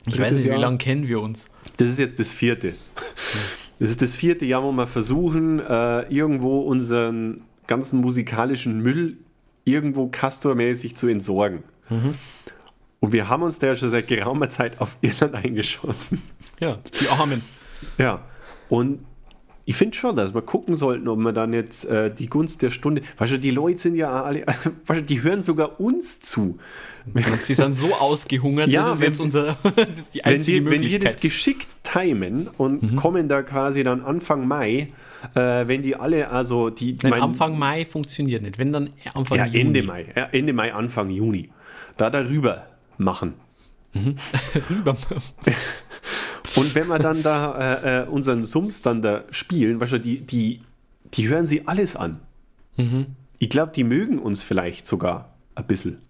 Ich 0.05 0.13
Drittes 0.13 0.19
weiß 0.19 0.33
nicht, 0.35 0.43
wie 0.45 0.49
Jahr. 0.49 0.59
lange 0.59 0.77
kennen 0.77 1.07
wir 1.07 1.21
uns. 1.21 1.47
Das 1.77 1.89
ist 1.89 1.99
jetzt 1.99 2.19
das 2.19 2.31
vierte. 2.31 2.75
Das 3.79 3.89
ist 3.89 4.01
das 4.01 4.13
vierte 4.13 4.45
Jahr, 4.45 4.63
wo 4.63 4.71
wir 4.71 4.87
versuchen, 4.87 5.59
äh, 5.59 6.01
irgendwo 6.13 6.59
unseren 6.61 7.41
ganzen 7.67 7.99
musikalischen 8.01 8.81
Müll 8.81 9.17
irgendwo 9.65 10.07
castormäßig 10.07 10.95
zu 10.95 11.07
entsorgen. 11.07 11.63
Und 12.99 13.13
wir 13.13 13.29
haben 13.29 13.43
uns 13.43 13.59
da 13.59 13.67
ja 13.67 13.75
schon 13.75 13.89
seit 13.89 14.07
geraumer 14.07 14.49
Zeit 14.49 14.79
auf 14.81 14.97
Irland 15.01 15.35
eingeschossen. 15.45 16.21
Ja, 16.59 16.77
die 16.99 17.07
Armen. 17.07 17.41
Ja. 17.97 18.21
Und 18.67 19.05
ich 19.69 19.75
finde 19.75 19.95
schon, 19.95 20.15
dass 20.15 20.33
wir 20.33 20.41
gucken 20.41 20.75
sollten, 20.75 21.07
ob 21.07 21.19
wir 21.19 21.31
dann 21.31 21.53
jetzt 21.53 21.85
äh, 21.85 22.11
die 22.11 22.25
Gunst 22.25 22.63
der 22.63 22.71
Stunde. 22.71 23.03
Weißt 23.19 23.33
du, 23.33 23.37
die 23.37 23.51
Leute 23.51 23.77
sind 23.77 23.93
ja 23.93 24.23
alle, 24.23 24.43
weißt 24.87 25.01
du, 25.01 25.03
die 25.03 25.21
hören 25.21 25.43
sogar 25.43 25.79
uns 25.79 26.19
zu. 26.21 26.57
Sie 27.37 27.53
sind 27.53 27.73
so 27.75 27.93
ausgehungert, 27.93 28.67
Ja, 28.67 28.81
das 28.81 28.93
ist 28.95 28.99
wenn- 29.01 29.07
jetzt 29.09 29.19
unser, 29.19 29.57
das 29.75 29.89
ist 29.97 30.15
die 30.15 30.21
Wenn, 30.23 30.33
einzige 30.33 30.59
die, 30.61 30.65
wenn 30.65 30.81
wir 30.81 30.99
das 30.99 31.13
Möglichkeit. 31.13 31.21
geschickt 31.21 31.67
timen 31.83 32.47
und 32.57 32.95
kommen 32.95 33.27
da 33.29 33.43
quasi 33.43 33.83
dann 33.83 34.01
Anfang 34.01 34.47
Mai, 34.47 34.87
äh, 35.35 35.67
wenn 35.67 35.83
die 35.83 35.95
alle, 35.95 36.31
also 36.31 36.71
die. 36.71 36.95
Nein, 37.03 37.11
mein- 37.11 37.21
Anfang 37.21 37.57
Mai 37.59 37.85
funktioniert 37.85 38.41
nicht. 38.41 38.57
Wenn 38.57 38.73
dann 38.73 38.89
Anfang 39.13 39.37
Ja, 39.37 39.45
Juni. 39.45 39.59
Ende 39.59 39.83
Mai. 39.83 40.05
Ja, 40.15 40.29
Ende 40.31 40.51
Mai, 40.53 40.73
Anfang 40.73 41.11
Juni. 41.11 41.49
Da 41.97 42.09
darüber 42.09 42.65
machen. 42.97 43.35
Rüber. 44.69 44.95
Und 46.55 46.73
wenn 46.75 46.87
wir 46.87 46.99
dann 46.99 47.21
da 47.23 47.57
äh, 47.81 48.01
äh, 48.03 48.07
unseren 48.07 48.43
Sums 48.45 48.81
dann 48.81 49.01
da 49.01 49.23
spielen, 49.31 49.79
weißt 49.79 49.93
du, 49.93 49.99
die, 49.99 50.21
die, 50.21 50.61
die 51.13 51.27
hören 51.27 51.45
sie 51.45 51.67
alles 51.67 51.95
an. 51.95 52.19
Ich 53.39 53.49
glaube, 53.49 53.73
die 53.75 53.83
mögen 53.83 54.19
uns 54.19 54.41
vielleicht 54.41 54.85
sogar 54.85 55.33
ein 55.55 55.67
bisschen. 55.67 56.01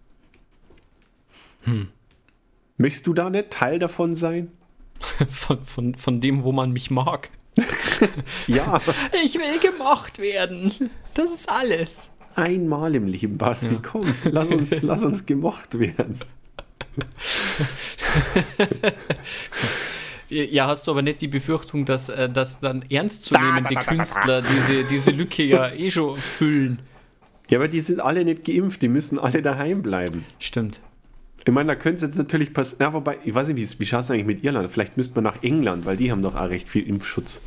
Möchtest 2.78 3.08
du 3.08 3.14
da 3.14 3.30
nicht 3.30 3.50
Teil 3.50 3.80
davon 3.80 4.16
sein? 4.16 4.52
Von, 5.30 5.64
von, 5.64 5.96
von 5.96 6.20
dem, 6.22 6.44
wo 6.44 6.52
man 6.52 6.72
mich 6.74 6.92
mag. 6.92 7.30
Ja, 8.48 8.80
Ich 9.26 9.36
will 9.36 9.60
gemocht 9.60 10.20
werden. 10.20 10.72
Das 11.14 11.30
ist 11.32 11.50
alles. 11.50 12.12
einmal 12.36 12.96
im 12.96 13.08
Leben, 13.08 13.38
Basti. 13.38 13.76
Ja. 13.76 13.80
Komm, 13.82 14.06
lass 14.24 14.48
uns, 14.50 14.82
lass 14.82 15.04
uns 15.04 15.26
gemocht 15.26 15.80
werden. 15.80 16.20
Ja, 20.30 20.68
hast 20.68 20.86
du 20.88 20.92
aber 20.92 21.02
nicht 21.02 21.22
die 21.22 21.28
Befürchtung, 21.28 21.86
dass, 21.86 22.10
äh, 22.10 22.30
dass 22.30 22.60
dann 22.60 22.84
ernstzunehmende 22.90 23.76
Künstler 23.76 24.42
diese, 24.42 24.84
diese 24.84 25.12
Lücke 25.12 25.44
ja 25.44 25.70
eh 25.74 25.90
schon 25.90 26.18
füllen. 26.18 26.80
Ja, 27.50 27.58
aber 27.58 27.68
die 27.68 27.82
sind 27.82 28.00
alle 28.00 28.24
nicht 28.24 28.46
geimpft, 28.46 28.82
die 28.82 28.90
müssen 28.90 29.18
alle 29.18 29.42
daheim 29.42 29.82
bleiben. 29.82 30.24
Stimmt. 30.38 30.82
Ich 31.46 31.52
meine, 31.52 31.68
da 31.68 31.76
könnte 31.76 31.96
es 31.96 32.02
jetzt 32.04 32.18
natürlich 32.18 32.54
passieren. 32.54 32.82
Ja, 32.82 32.94
wobei, 32.94 33.18
ich 33.26 33.34
weiß 33.34 33.48
nicht, 33.48 33.58
wie, 33.58 33.80
wie 33.80 33.86
schaut 33.86 34.02
es 34.02 34.12
eigentlich 34.12 34.28
mit 34.28 34.44
Irland? 34.44 34.70
Vielleicht 34.70 34.98
müsste 34.98 35.16
man 35.16 35.24
nach 35.24 35.42
England, 35.42 35.86
weil 35.86 35.98
die 35.98 36.12
haben 36.12 36.22
doch 36.22 36.36
auch 36.36 36.50
recht 36.50 36.70
viel 36.70 36.88
Impfschutz. 36.88 37.42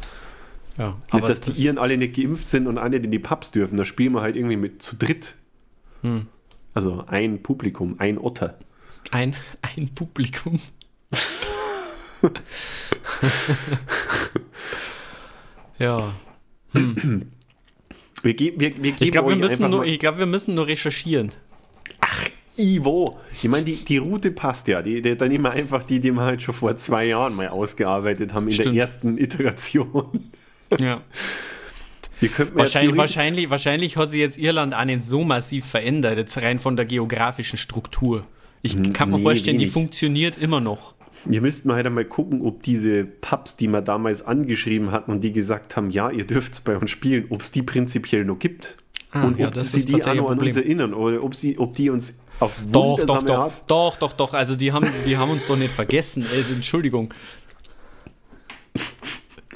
Ja, 0.76 0.96
nicht, 1.12 1.28
dass 1.28 1.40
die 1.42 1.52
Iren 1.62 1.78
alle 1.78 1.96
nicht 1.98 2.16
geimpft 2.16 2.48
sind 2.48 2.66
und 2.66 2.78
alle 2.78 2.96
in 2.96 3.10
die 3.10 3.18
Pubs 3.18 3.52
dürfen. 3.52 3.76
Da 3.76 3.84
spielen 3.84 4.12
wir 4.14 4.22
halt 4.22 4.34
irgendwie 4.34 4.56
mit 4.56 4.82
zu 4.82 4.96
dritt. 4.96 5.34
Hm. 6.00 6.26
Also 6.74 7.04
ein 7.06 7.42
Publikum, 7.42 7.96
ein 7.98 8.18
Otter. 8.18 8.58
ein, 9.10 9.36
ein 9.60 9.90
Publikum. 9.94 10.60
ja. 15.78 16.12
Wir, 18.22 18.34
ge 18.34 18.52
wir, 18.56 18.82
wir 18.82 18.94
Ich 19.00 19.10
glaube, 19.10 19.30
wir, 19.30 19.36
müssen 19.36 19.70
nur- 19.70 19.84
ich 19.84 19.98
glaub, 19.98 20.18
wir 20.18 20.26
müssen 20.26 20.54
nur 20.54 20.66
recherchieren. 20.66 21.30
Ach, 22.00 22.28
Ivo. 22.56 23.18
Ich 23.32 23.48
meine, 23.48 23.64
die, 23.64 23.84
die 23.84 23.96
Route 23.96 24.30
passt 24.30 24.68
ja. 24.68 24.82
Die, 24.82 25.02
die, 25.02 25.16
dann 25.16 25.28
nehmen 25.28 25.44
wir 25.44 25.50
einfach 25.52 25.82
die, 25.84 26.00
die 26.00 26.12
wir 26.12 26.22
halt 26.22 26.42
schon 26.42 26.54
vor 26.54 26.76
zwei 26.76 27.06
Jahren 27.06 27.34
mal 27.34 27.48
ausgearbeitet 27.48 28.34
haben 28.34 28.46
in 28.46 28.52
Stimmt. 28.52 28.76
der 28.76 28.82
ersten 28.82 29.18
Iteration. 29.18 30.30
Ja. 30.78 31.00
wahrscheinlich, 32.54 32.96
wahrscheinlich, 32.96 33.50
wahrscheinlich 33.50 33.96
hat 33.96 34.10
sich 34.12 34.20
jetzt 34.20 34.38
Irland 34.38 34.74
auch 34.74 34.84
nicht 34.84 35.02
so 35.02 35.24
massiv 35.24 35.66
verändert, 35.66 36.18
jetzt 36.18 36.38
rein 36.38 36.60
von 36.60 36.76
der 36.76 36.84
geografischen 36.84 37.58
Struktur. 37.58 38.24
Ich 38.62 38.80
kann 38.92 39.10
mir 39.10 39.16
nee, 39.16 39.22
vorstellen, 39.22 39.56
wenig. 39.56 39.68
die 39.68 39.72
funktioniert 39.72 40.36
immer 40.36 40.60
noch. 40.60 40.94
Wir 41.24 41.40
müssten 41.40 41.68
mal 41.68 41.74
halt 41.76 41.86
einmal 41.86 42.04
gucken, 42.04 42.42
ob 42.42 42.62
diese 42.62 43.04
Pubs, 43.04 43.56
die 43.56 43.68
wir 43.68 43.80
damals 43.80 44.24
angeschrieben 44.24 44.90
hatten 44.90 45.10
und 45.10 45.20
die 45.20 45.32
gesagt 45.32 45.76
haben, 45.76 45.90
ja, 45.90 46.10
ihr 46.10 46.26
dürft 46.26 46.54
es 46.54 46.60
bei 46.60 46.76
uns 46.76 46.90
spielen, 46.90 47.26
ob 47.30 47.42
es 47.42 47.52
die 47.52 47.62
prinzipiell 47.62 48.24
noch 48.24 48.38
gibt. 48.38 48.76
Ah, 49.12 49.24
und 49.24 49.38
ja, 49.38 49.48
ob 49.48 49.60
sie 49.60 49.84
die 49.84 50.02
auch 50.02 50.14
noch 50.14 50.30
an 50.30 50.38
uns 50.38 50.56
erinnern 50.56 50.94
oder 50.94 51.22
ob, 51.22 51.34
sie, 51.34 51.58
ob 51.58 51.74
die 51.74 51.90
uns 51.90 52.14
auf 52.40 52.54
doch, 52.70 52.98
doch, 53.04 53.22
doch, 53.22 53.38
Art 53.38 53.52
doch, 53.66 53.96
doch, 53.96 54.12
doch, 54.14 54.34
also 54.34 54.56
die 54.56 54.72
haben, 54.72 54.88
die 55.06 55.16
haben 55.16 55.30
uns 55.30 55.46
doch 55.46 55.56
nicht 55.56 55.72
vergessen. 55.72 56.26
Also, 56.34 56.54
Entschuldigung. 56.54 57.12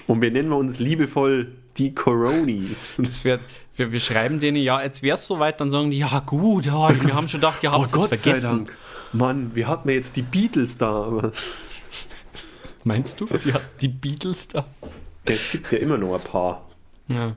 Und 0.07 0.23
wir 0.23 0.31
nennen 0.31 0.53
uns 0.53 0.79
liebevoll 0.79 1.53
die 1.79 1.95
Coronis. 1.95 2.91
Das 2.99 3.25
wird, 3.25 3.41
wir, 3.75 3.93
wir 3.93 4.01
schreiben 4.01 4.41
denen, 4.41 4.59
ja, 4.59 4.83
jetzt 4.83 5.03
wäre 5.03 5.15
es 5.15 5.27
soweit, 5.27 5.61
dann 5.61 5.71
sagen 5.71 5.91
die, 5.91 5.99
ja 5.99 6.21
gut, 6.21 6.67
ja, 6.67 6.89
wir 7.05 7.15
haben 7.15 7.29
schon 7.29 7.41
gedacht, 7.41 7.63
ihr 7.63 7.73
habt 7.73 7.93
oh, 7.93 8.05
es 8.05 8.21
vergessen. 8.21 8.69
Mann, 9.13 9.55
wir 9.55 9.69
hatten 9.69 9.89
ja 9.89 9.95
jetzt 9.95 10.17
die 10.17 10.23
Beatles 10.23 10.79
da. 10.79 11.05
Aber 11.05 11.33
Meinst 12.85 13.21
du, 13.21 13.27
die, 13.27 13.53
die 13.81 13.89
Beatles 13.89 14.49
da? 14.49 14.67
Es 15.25 15.53
gibt 15.53 15.73
ja 15.73 15.79
immer 15.79 15.99
noch 15.99 16.15
ein 16.15 16.21
paar. 16.21 16.69
Ja. 17.09 17.37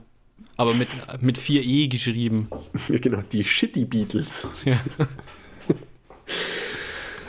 Aber 0.56 0.74
mit, 0.74 0.88
mit 1.20 1.38
4E 1.38 1.88
geschrieben. 1.90 2.48
Ja, 2.88 2.98
genau, 2.98 3.20
die 3.32 3.44
Shitty 3.44 3.84
Beatles. 3.84 4.46
Ja. 4.64 4.78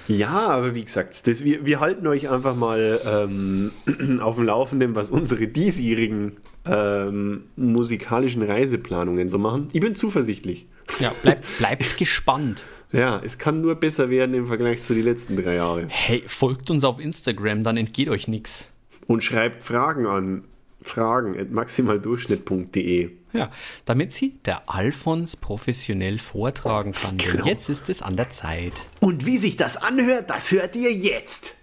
Ja, 0.07 0.49
aber 0.49 0.75
wie 0.75 0.83
gesagt, 0.83 1.25
das, 1.27 1.43
wir, 1.43 1.65
wir 1.65 1.79
halten 1.79 2.05
euch 2.07 2.29
einfach 2.29 2.55
mal 2.55 2.99
ähm, 3.05 3.71
auf 4.21 4.35
dem 4.35 4.45
Laufenden, 4.45 4.95
was 4.95 5.09
unsere 5.09 5.47
diesjährigen 5.47 6.33
ähm, 6.65 7.45
musikalischen 7.55 8.43
Reiseplanungen 8.43 9.29
so 9.29 9.37
machen. 9.37 9.69
Ich 9.71 9.79
bin 9.79 9.95
zuversichtlich. 9.95 10.67
Ja, 10.99 11.13
bleib, 11.21 11.45
bleibt 11.57 11.97
gespannt. 11.97 12.65
Ja, 12.91 13.21
es 13.23 13.37
kann 13.37 13.61
nur 13.61 13.75
besser 13.75 14.09
werden 14.09 14.35
im 14.35 14.47
Vergleich 14.47 14.81
zu 14.83 14.93
den 14.93 15.05
letzten 15.05 15.37
drei 15.37 15.55
Jahren. 15.55 15.87
Hey, 15.89 16.23
folgt 16.27 16.69
uns 16.69 16.83
auf 16.83 16.99
Instagram, 16.99 17.63
dann 17.63 17.77
entgeht 17.77 18.09
euch 18.09 18.27
nichts. 18.27 18.71
Und 19.07 19.23
schreibt 19.23 19.63
Fragen 19.63 20.05
an 20.05 20.43
fragen 20.83 21.39
at 21.39 21.51
maximaldurchschnitt.de. 21.51 23.11
Ja, 23.33 23.49
damit 23.85 24.11
sie 24.11 24.39
der 24.45 24.69
Alfons 24.69 25.35
professionell 25.37 26.19
vortragen 26.19 26.91
kann. 26.91 27.17
Genau. 27.17 27.45
Jetzt 27.45 27.69
ist 27.69 27.89
es 27.89 28.01
an 28.01 28.17
der 28.17 28.29
Zeit. 28.29 28.81
Und 28.99 29.25
wie 29.25 29.37
sich 29.37 29.55
das 29.55 29.77
anhört, 29.77 30.29
das 30.29 30.51
hört 30.51 30.75
ihr 30.75 30.91
jetzt. 30.91 31.55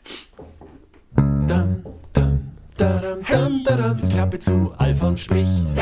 Dum, 1.17 1.83
dum, 2.15 2.53
dadum, 2.77 3.25
dum, 3.29 3.65
dadum. 3.65 3.99
Jetzt 3.99 4.13
Klappe 4.13 4.39
zu, 4.39 4.73
Alfons 4.79 5.23
spricht. 5.23 5.75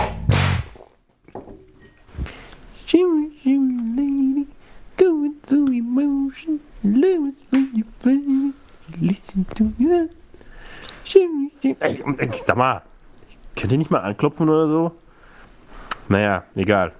Through 5.46 5.72
emotion, 5.72 6.60
lose 6.82 7.34
when 7.50 7.70
you 7.74 7.84
feel, 8.00 8.52
listen 9.00 9.46
to 9.54 9.72
shimmy. 11.04 11.52
Ey, 11.80 12.02
sag 12.46 12.56
mal, 12.56 12.82
könnt 13.54 13.72
ihr 13.72 13.78
nicht 13.78 13.90
mal 13.90 14.00
anklopfen 14.00 14.48
oder 14.48 14.68
so? 14.68 14.92
Naja, 16.08 16.44
egal. 16.54 16.92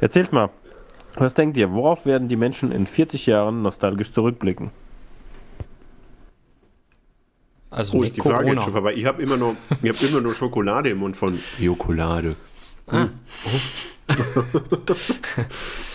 Erzählt 0.00 0.32
mal, 0.32 0.50
was 1.16 1.34
denkt 1.34 1.56
ihr, 1.56 1.72
worauf 1.72 2.06
werden 2.06 2.28
die 2.28 2.36
Menschen 2.36 2.72
in 2.72 2.86
40 2.86 3.26
Jahren 3.26 3.62
nostalgisch 3.62 4.12
zurückblicken? 4.12 4.70
Also 7.70 7.98
oh, 7.98 8.02
ist 8.02 8.16
die 8.16 8.20
Frage 8.20 8.50
jetzt 8.50 8.64
schon 8.64 8.72
vorbei. 8.72 8.94
Ich 8.94 9.06
habe 9.06 9.22
immer, 9.22 9.36
hab 9.38 10.02
immer 10.02 10.20
nur 10.20 10.34
Schokolade 10.34 10.90
im 10.90 10.98
Mund 10.98 11.16
von 11.16 11.38
Jokolade. 11.58 12.34
Ah. 12.88 13.02
Hm. 13.02 13.10
Oh. 13.46 14.86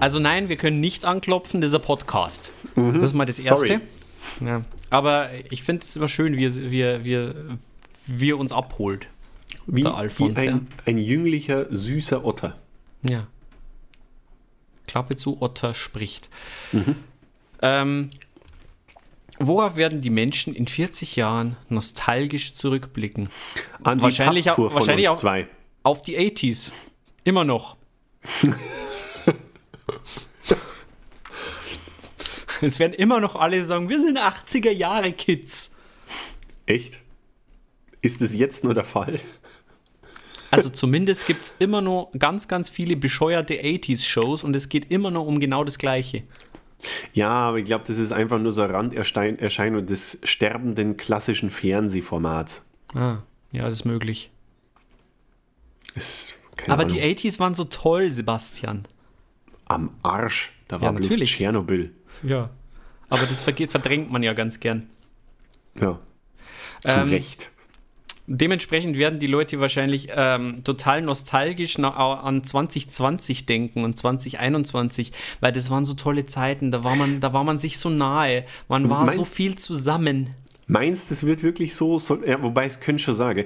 also 0.00 0.18
nein, 0.18 0.48
wir 0.48 0.56
können 0.56 0.80
nicht 0.80 1.04
anklopfen, 1.04 1.60
dieser 1.60 1.78
Podcast. 1.78 2.50
Mhm. 2.74 2.94
Das 2.94 3.04
ist 3.04 3.14
mal 3.14 3.26
das 3.26 3.38
Erste. 3.38 3.80
Ja. 4.40 4.62
Aber 4.90 5.30
ich 5.50 5.62
finde 5.62 5.84
es 5.84 5.96
immer 5.96 6.08
schön, 6.08 6.36
wie, 6.36 6.70
wie, 6.70 7.04
wie, 7.04 7.30
wie 8.06 8.32
uns 8.32 8.52
abholt. 8.52 9.08
Wie, 9.66 9.82
der 9.82 9.94
Alfons, 9.94 10.40
wie 10.40 10.48
ein, 10.48 10.66
ein 10.84 10.98
jünglicher, 10.98 11.66
süßer 11.74 12.24
Otter. 12.24 12.58
Ja. 13.08 13.26
Klappe 14.86 15.16
zu, 15.16 15.40
Otter 15.40 15.74
spricht. 15.74 16.28
Mhm. 16.72 16.96
Ähm, 17.62 18.10
worauf 19.38 19.76
werden 19.76 20.02
die 20.02 20.10
Menschen 20.10 20.54
in 20.54 20.66
40 20.66 21.16
Jahren 21.16 21.56
nostalgisch 21.68 22.54
zurückblicken? 22.54 23.30
An 23.82 23.98
die 23.98 24.04
wahrscheinlich 24.04 24.50
auch, 24.50 24.58
wahrscheinlich 24.74 25.08
auch 25.08 25.16
zwei. 25.16 25.48
auf 25.82 26.02
die 26.02 26.18
80s. 26.18 26.72
Immer 27.24 27.44
noch. 27.44 27.76
es 32.64 32.78
werden 32.78 32.94
immer 32.94 33.20
noch 33.20 33.36
alle 33.36 33.64
sagen, 33.64 33.88
wir 33.88 34.00
sind 34.00 34.18
80er 34.18 34.70
Jahre 34.70 35.12
Kids. 35.12 35.74
Echt? 36.66 37.00
Ist 38.00 38.20
es 38.22 38.34
jetzt 38.34 38.64
nur 38.64 38.74
der 38.74 38.84
Fall? 38.84 39.20
Also 40.50 40.70
zumindest 40.70 41.26
gibt 41.26 41.44
es 41.44 41.56
immer 41.58 41.82
noch 41.82 42.10
ganz, 42.18 42.46
ganz 42.46 42.68
viele 42.68 42.96
bescheuerte 42.96 43.54
80s-Shows 43.54 44.44
und 44.44 44.54
es 44.54 44.68
geht 44.68 44.90
immer 44.90 45.10
noch 45.10 45.26
um 45.26 45.40
genau 45.40 45.64
das 45.64 45.78
Gleiche. 45.78 46.22
Ja, 47.12 47.30
aber 47.30 47.58
ich 47.58 47.64
glaube, 47.64 47.84
das 47.86 47.98
ist 47.98 48.12
einfach 48.12 48.38
nur 48.38 48.52
so 48.52 48.62
eine 48.62 48.72
Randerscheinung 48.72 49.86
des 49.86 50.20
sterbenden 50.22 50.96
klassischen 50.96 51.50
Fernsehformats. 51.50 52.64
Ah, 52.94 53.18
ja, 53.52 53.64
das 53.64 53.80
ist 53.80 53.84
möglich. 53.84 54.30
Ist, 55.94 56.34
aber 56.66 56.82
Ahnung. 56.84 56.88
die 56.88 57.02
80s 57.02 57.38
waren 57.38 57.54
so 57.54 57.64
toll, 57.64 58.10
Sebastian. 58.12 58.86
Am 59.66 59.90
Arsch. 60.02 60.52
Da 60.68 60.80
war 60.80 60.88
ja, 60.88 60.92
bloß 60.92 61.08
natürlich. 61.08 61.32
Tschernobyl. 61.32 61.92
Ja. 62.22 62.50
Aber 63.08 63.26
das 63.26 63.40
verdrängt 63.40 64.10
man 64.10 64.22
ja 64.22 64.32
ganz 64.32 64.60
gern. 64.60 64.88
Ja. 65.80 65.98
Zu 66.80 66.88
ähm, 66.88 67.08
Recht. 67.08 67.50
Dementsprechend 68.26 68.96
werden 68.96 69.18
die 69.18 69.26
Leute 69.26 69.60
wahrscheinlich 69.60 70.08
ähm, 70.10 70.64
total 70.64 71.02
nostalgisch 71.02 71.78
an 71.78 72.42
2020 72.42 73.44
denken 73.44 73.84
und 73.84 73.98
2021, 73.98 75.12
weil 75.40 75.52
das 75.52 75.68
waren 75.68 75.84
so 75.84 75.92
tolle 75.92 76.24
Zeiten, 76.24 76.70
da 76.70 76.84
war 76.84 76.96
man, 76.96 77.20
da 77.20 77.34
war 77.34 77.44
man 77.44 77.58
sich 77.58 77.76
so 77.78 77.90
nahe, 77.90 78.44
man 78.66 78.88
war 78.88 79.00
Meinst 79.00 79.16
so 79.16 79.24
viel 79.24 79.56
zusammen. 79.56 80.30
Meinst 80.66 81.10
du, 81.10 81.14
das 81.14 81.26
wird 81.26 81.42
wirklich 81.42 81.74
so, 81.74 81.98
so 81.98 82.22
ja, 82.24 82.42
wobei 82.42 82.64
es 82.64 82.80
könnte 82.80 83.02
schon 83.02 83.14
sagen, 83.14 83.44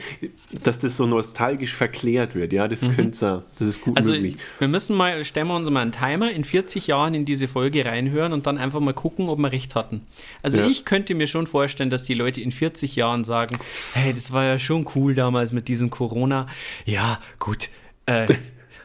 dass 0.62 0.78
das 0.78 0.96
so 0.96 1.06
nostalgisch 1.06 1.74
verklärt 1.74 2.34
wird, 2.34 2.52
ja, 2.52 2.68
das 2.68 2.82
mhm. 2.82 2.94
könnte 2.94 3.44
das 3.58 3.68
ist 3.68 3.80
gut 3.80 3.96
also, 3.96 4.12
möglich. 4.12 4.36
Wir 4.58 4.68
müssen 4.68 4.96
mal, 4.96 5.24
stellen 5.24 5.48
wir 5.48 5.56
uns 5.56 5.68
mal 5.68 5.80
einen 5.80 5.92
Timer 5.92 6.30
in 6.30 6.44
40 6.44 6.86
Jahren 6.86 7.14
in 7.14 7.24
diese 7.24 7.48
Folge 7.48 7.84
reinhören 7.84 8.32
und 8.32 8.46
dann 8.46 8.56
einfach 8.56 8.80
mal 8.80 8.94
gucken, 8.94 9.28
ob 9.28 9.38
wir 9.38 9.50
recht 9.50 9.74
hatten. 9.74 10.02
Also 10.42 10.58
ja. 10.58 10.66
ich 10.66 10.84
könnte 10.84 11.14
mir 11.14 11.26
schon 11.26 11.46
vorstellen, 11.46 11.90
dass 11.90 12.04
die 12.04 12.14
Leute 12.14 12.40
in 12.40 12.52
40 12.52 12.94
Jahren 12.94 13.24
sagen, 13.24 13.58
hey, 13.94 14.12
das 14.12 14.32
war 14.32 14.44
ja 14.44 14.58
schon 14.58 14.86
cool 14.94 15.14
damals 15.14 15.52
mit 15.52 15.66
diesem 15.68 15.90
Corona. 15.90 16.46
Ja, 16.84 17.20
gut, 17.38 17.68
äh, 18.06 18.32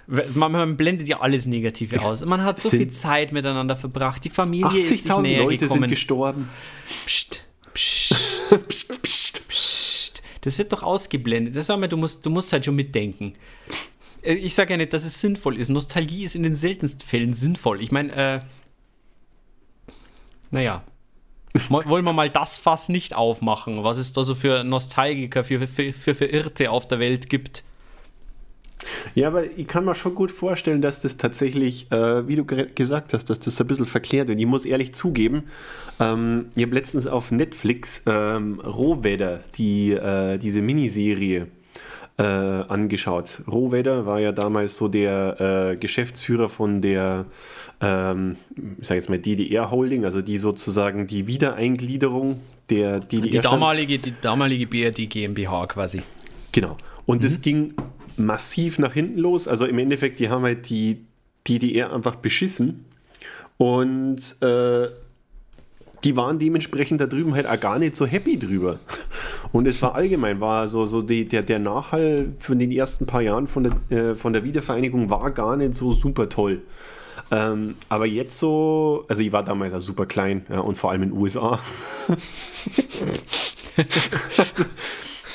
Man, 0.06 0.52
man, 0.52 0.76
blendet 0.76 1.08
ja 1.08 1.22
alles 1.22 1.46
Negative 1.46 2.02
aus. 2.02 2.26
Man 2.26 2.44
hat 2.44 2.60
so 2.60 2.70
viel 2.70 2.90
Zeit 2.90 3.32
miteinander 3.32 3.78
verbracht. 3.78 4.26
Die 4.26 4.30
Familie 4.30 4.82
ist 4.82 4.90
sich 4.90 5.06
näher 5.18 5.44
Leute 5.44 5.60
gekommen. 5.60 5.84
sind 5.84 5.90
gestorben. 5.90 6.50
Psst. 7.06 7.46
Psst, 7.74 8.16
psst, 8.68 9.02
psst, 9.02 9.48
psst. 9.48 10.24
Das 10.42 10.58
wird 10.58 10.74
doch 10.74 10.84
ausgeblendet. 10.84 11.56
Das 11.56 11.68
sag 11.68 11.80
mal, 11.80 11.88
du 11.88 11.98
musst, 11.98 12.26
du 12.26 12.30
musst 12.30 12.52
halt 12.52 12.66
schon 12.66 12.76
mitdenken. 12.76 13.34
Äh, 14.22 14.34
ich 14.34 14.54
sage 14.54 14.74
ja 14.74 14.78
nicht, 14.78 14.94
dass 14.94 15.06
es 15.06 15.20
sinnvoll 15.20 15.58
ist. 15.58 15.70
Nostalgie 15.70 16.24
ist 16.24 16.36
in 16.36 16.44
den 16.44 16.56
seltensten 16.56 17.06
Fällen 17.06 17.34
sinnvoll. 17.34 17.82
Ich 17.82 17.92
meine, 17.92 18.12
äh, 18.14 18.40
naja. 20.52 20.84
Wollen 21.70 22.04
wir 22.04 22.14
mal 22.14 22.32
das 22.32 22.58
Fass 22.58 22.90
nicht 22.90 23.14
aufmachen, 23.14 23.84
was 23.84 24.00
es 24.00 24.12
da 24.12 24.24
so 24.24 24.34
für 24.34 24.64
Nostalgiker, 24.64 25.44
für, 25.44 25.68
für, 25.68 25.94
für 25.94 26.16
Verirrte 26.16 26.72
auf 26.72 26.88
der 26.88 26.98
Welt 26.98 27.30
gibt? 27.30 27.64
Ja, 29.16 29.28
aber 29.28 29.46
ich 29.58 29.68
kann 29.68 29.86
mir 29.86 29.96
schon 29.96 30.16
gut 30.16 30.32
vorstellen, 30.32 30.82
dass 30.82 31.02
das 31.02 31.18
tatsächlich, 31.18 31.92
äh, 31.92 32.28
wie 32.28 32.36
du 32.36 32.46
gesagt 32.46 33.14
hast, 33.14 33.30
dass 33.30 33.40
das 33.40 33.60
ein 33.60 33.68
bisschen 33.68 33.86
verklärt 33.86 34.28
wird. 34.28 34.40
Ich 34.40 34.46
muss 34.46 34.66
ehrlich 34.66 34.94
zugeben, 34.94 35.44
ähm, 36.00 36.46
ich 36.56 36.64
habe 36.64 36.76
letztens 36.76 37.08
auf 37.08 37.32
Netflix 37.32 38.04
ähm, 38.06 38.60
Rohwedder, 38.60 39.42
die, 39.56 39.92
äh, 39.92 40.38
diese 40.38 40.62
Miniserie, 40.62 41.48
äh, 42.18 42.24
angeschaut. 42.24 43.42
Rohwedder 43.52 44.06
war 44.06 44.20
ja 44.20 44.32
damals 44.32 44.78
so 44.78 44.88
der 44.88 45.72
äh, 45.72 45.78
Geschäftsführer 45.78 46.48
von 46.48 46.82
der, 46.82 47.26
ähm, 47.82 48.38
ich 48.80 48.88
sage 48.88 49.00
jetzt 49.00 49.10
mal 49.10 49.18
DDR 49.18 49.72
Holding, 49.72 50.06
also 50.06 50.22
die 50.22 50.38
sozusagen 50.38 51.08
die 51.08 51.26
Wiedereingliederung 51.26 52.42
der 52.70 53.00
DDR. 53.00 53.30
Die 53.30 53.40
damalige, 53.40 53.98
die 53.98 54.14
damalige 54.22 54.68
BRD 54.68 55.10
GmbH 55.10 55.68
quasi. 55.68 56.04
Genau. 56.52 56.78
Und 57.06 57.24
es 57.24 57.40
mhm. 57.40 57.42
ging 57.42 57.74
massiv 58.18 58.80
nach 58.80 58.94
hinten 58.94 59.20
los. 59.20 59.48
Also 59.48 59.66
im 59.66 59.78
Endeffekt, 59.80 60.20
die 60.20 60.30
haben 60.30 60.44
halt 60.44 60.70
die 60.70 61.06
DDR 61.48 61.94
einfach 61.94 62.16
beschissen. 62.16 62.86
Und 63.58 64.42
äh, 64.42 64.88
die 66.04 66.18
waren 66.18 66.38
dementsprechend 66.38 67.00
da 67.00 67.06
drüben 67.08 67.34
halt 67.34 67.48
auch 67.48 67.60
gar 67.60 67.80
nicht 67.80 67.96
so 67.96 68.06
happy 68.06 68.38
drüber. 68.38 68.80
Und 69.52 69.68
es 69.68 69.82
war 69.82 69.96
allgemein, 69.96 70.40
war 70.42 70.68
so, 70.68 70.86
so 70.86 71.02
die, 71.02 71.26
der, 71.26 71.44
der 71.44 71.60
Nachhall 71.60 72.34
von 72.40 72.60
den 72.60 72.72
ersten 72.72 73.06
paar 73.06 73.22
Jahren 73.22 73.48
von 73.48 73.64
der, 73.64 73.74
äh, 73.98 74.16
von 74.16 74.34
der 74.34 74.44
Wiedervereinigung 74.44 75.10
war 75.10 75.32
gar 75.32 75.56
nicht 75.56 75.76
so 75.76 75.94
super 75.94 76.28
toll. 76.28 76.62
Ähm, 77.32 77.76
aber 77.90 78.06
jetzt 78.06 78.38
so, 78.38 79.06
also 79.08 79.22
ich 79.22 79.32
war 79.32 79.44
damals 79.44 79.74
ja 79.74 79.80
super 79.80 80.06
klein 80.06 80.46
ja, 80.50 80.60
und 80.60 80.76
vor 80.76 80.92
allem 80.92 81.04
in 81.04 81.10
den 81.10 81.18
USA. 81.18 81.60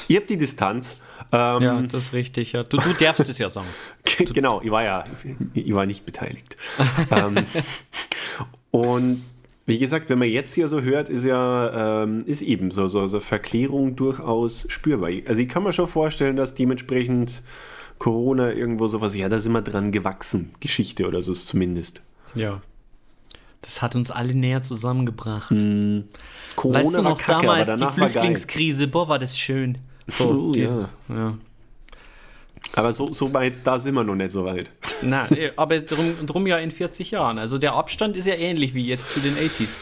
ich 0.08 0.16
habe 0.16 0.26
die 0.26 0.36
Distanz. 0.36 0.98
Ähm, 1.32 1.62
Ja, 1.62 1.82
das 1.82 2.04
ist 2.04 2.12
richtig. 2.12 2.52
Ja. 2.52 2.62
Du, 2.62 2.78
du 2.78 2.92
darfst 2.94 3.28
es 3.28 3.38
ja 3.38 3.48
sagen. 3.48 3.68
genau, 4.32 4.60
ich 4.62 4.70
war 4.70 4.84
ja, 4.84 5.04
ich 5.54 5.72
war 5.74 5.86
nicht 5.86 6.06
beteiligt. 6.06 6.56
ähm, 7.10 7.44
und 8.70 9.24
wie 9.66 9.78
gesagt, 9.78 10.08
wenn 10.08 10.18
man 10.18 10.28
jetzt 10.28 10.54
hier 10.54 10.66
so 10.66 10.80
hört, 10.80 11.10
ist 11.10 11.24
ja, 11.24 12.02
ähm, 12.02 12.24
ist 12.24 12.40
eben 12.40 12.70
so, 12.70 12.86
so, 12.86 13.06
so 13.06 13.20
Verklärung 13.20 13.96
durchaus 13.96 14.66
spürbar. 14.70 15.10
Also 15.26 15.42
ich 15.42 15.48
kann 15.48 15.62
mir 15.62 15.74
schon 15.74 15.88
vorstellen, 15.88 16.36
dass 16.36 16.54
dementsprechend 16.54 17.42
Corona 17.98 18.52
irgendwo 18.52 18.86
sowas, 18.86 19.14
ja, 19.14 19.28
da 19.28 19.38
sind 19.38 19.52
wir 19.52 19.60
dran 19.60 19.92
gewachsen, 19.92 20.52
Geschichte 20.60 21.06
oder 21.06 21.20
so 21.20 21.32
ist 21.32 21.48
zumindest. 21.48 22.00
Ja. 22.34 22.62
Das 23.60 23.82
hat 23.82 23.96
uns 23.96 24.10
alle 24.10 24.34
näher 24.34 24.62
zusammengebracht. 24.62 25.50
Corona 26.56 26.78
weißt 26.78 26.92
du 26.92 26.96
war 26.96 27.02
noch 27.02 27.18
kacke, 27.18 27.46
damals 27.46 27.74
die 27.74 27.80
war. 27.82 27.92
Drucklingskrise? 27.94 28.88
Boah, 28.88 29.08
war 29.08 29.18
das 29.18 29.38
schön. 29.38 29.78
So, 30.08 30.28
Oh, 30.48 30.52
die, 30.52 30.60
ja. 30.62 30.88
ja. 31.08 31.38
Aber 32.74 32.92
so, 32.92 33.12
so 33.12 33.32
weit, 33.32 33.54
da 33.64 33.78
sind 33.78 33.94
wir 33.94 34.04
noch 34.04 34.14
nicht 34.14 34.30
so 34.30 34.44
weit. 34.44 34.70
Na, 35.02 35.26
eh, 35.30 35.50
aber 35.56 35.78
drum, 35.80 36.14
drum 36.26 36.46
ja 36.46 36.58
in 36.58 36.70
40 36.70 37.10
Jahren. 37.12 37.38
Also 37.38 37.58
der 37.58 37.74
Abstand 37.74 38.16
ist 38.16 38.26
ja 38.26 38.34
ähnlich 38.34 38.74
wie 38.74 38.86
jetzt 38.86 39.12
zu 39.12 39.20
den 39.20 39.34
80s. 39.34 39.78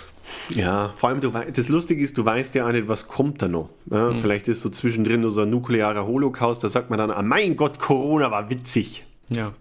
Ja, 0.50 0.92
vor 0.96 1.08
allem, 1.10 1.20
du 1.20 1.32
wei- 1.34 1.50
das 1.50 1.68
Lustige 1.68 2.02
ist, 2.02 2.18
du 2.18 2.24
weißt 2.24 2.54
ja 2.56 2.66
auch 2.66 2.72
nicht, 2.72 2.88
was 2.88 3.06
kommt 3.08 3.42
da 3.42 3.48
noch. 3.48 3.70
Ja, 3.90 4.10
Mhm. 4.10 4.18
Vielleicht 4.18 4.48
ist 4.48 4.60
so 4.62 4.70
zwischendrin 4.70 5.20
nur 5.20 5.30
so 5.30 5.42
ein 5.42 5.50
nuklearer 5.50 6.06
Holocaust, 6.06 6.62
da 6.64 6.68
sagt 6.68 6.90
man 6.90 6.98
dann, 6.98 7.10
ah, 7.10 7.22
mein 7.22 7.56
Gott, 7.56 7.78
Corona 7.78 8.30
war 8.30 8.50
witzig. 8.50 9.04
Ja. 9.28 9.52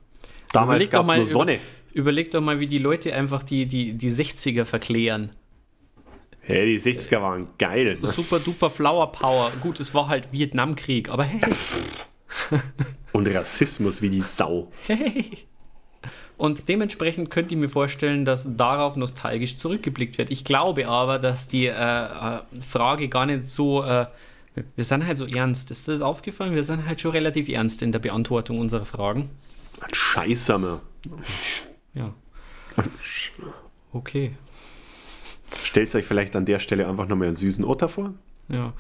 Damals 0.52 0.84
Überleg 0.84 0.92
doch 0.92 0.98
gab 1.00 1.02
es 1.04 1.08
mal 1.08 1.18
nur 1.18 1.26
Sonne. 1.28 1.54
Über, 1.56 1.62
überleg 2.02 2.32
doch 2.32 2.42
mal, 2.42 2.60
wie 2.60 2.68
die 2.68 2.78
Leute 2.80 3.14
einfach 3.14 3.44
die, 3.44 3.66
die, 3.66 3.94
die 3.94 4.12
60er 4.12 4.66
verklären. 4.66 5.32
Hey, 6.48 6.66
die 6.66 6.80
60er 6.80 7.22
waren 7.22 7.48
geil. 7.58 7.98
Super 8.04 8.40
duper 8.40 8.70
Flower 8.70 9.12
Power. 9.12 9.52
Gut, 9.62 9.80
es 9.80 9.94
war 9.94 10.08
halt 10.08 10.32
Vietnamkrieg, 10.32 11.10
aber 11.10 11.24
hey, 11.24 11.42
Und 13.12 13.28
Rassismus 13.28 14.02
wie 14.02 14.10
die 14.10 14.22
Sau. 14.22 14.72
hey. 14.86 15.40
Und 16.38 16.68
dementsprechend 16.68 17.30
könnte 17.30 17.56
ich 17.56 17.60
mir 17.60 17.70
vorstellen, 17.70 18.26
dass 18.26 18.58
darauf 18.58 18.98
nostalgisch 18.98 19.58
zurückgeblickt 19.58 20.18
wird. 20.18 20.30
Ich 20.30 20.44
glaube 20.44 20.88
aber, 20.88 21.18
dass 21.18 21.48
die 21.48 21.68
äh, 21.68 21.72
äh, 21.72 22.42
Frage 22.62 23.08
gar 23.08 23.26
nicht 23.26 23.48
so. 23.48 23.84
Äh, 23.84 24.08
wir 24.76 24.84
sind 24.84 25.06
halt 25.08 25.18
so 25.18 25.26
ernst. 25.26 25.72
Ist 25.72 25.88
das 25.88 26.02
aufgefallen? 26.02 26.54
Wir 26.54 26.64
sind 26.64 26.86
halt 26.86 27.02
schon 27.02 27.12
relativ 27.12 27.48
ernst 27.50 27.82
in 27.82 27.92
der 27.92 28.00
Beantwortung 28.00 28.60
unserer 28.60 28.86
Fragen. 28.86 29.30
Ein 29.80 29.94
Scheißsamer. 29.94 30.82
Ja. 31.94 32.14
Okay. 33.94 34.34
Stellt 35.64 35.94
euch 35.96 36.06
vielleicht 36.06 36.36
an 36.36 36.46
der 36.46 36.60
Stelle 36.60 36.88
einfach 36.88 37.08
nochmal 37.08 37.28
einen 37.28 37.36
süßen 37.36 37.64
Otter 37.66 37.90
vor. 37.90 38.14
Ja. 38.50 38.74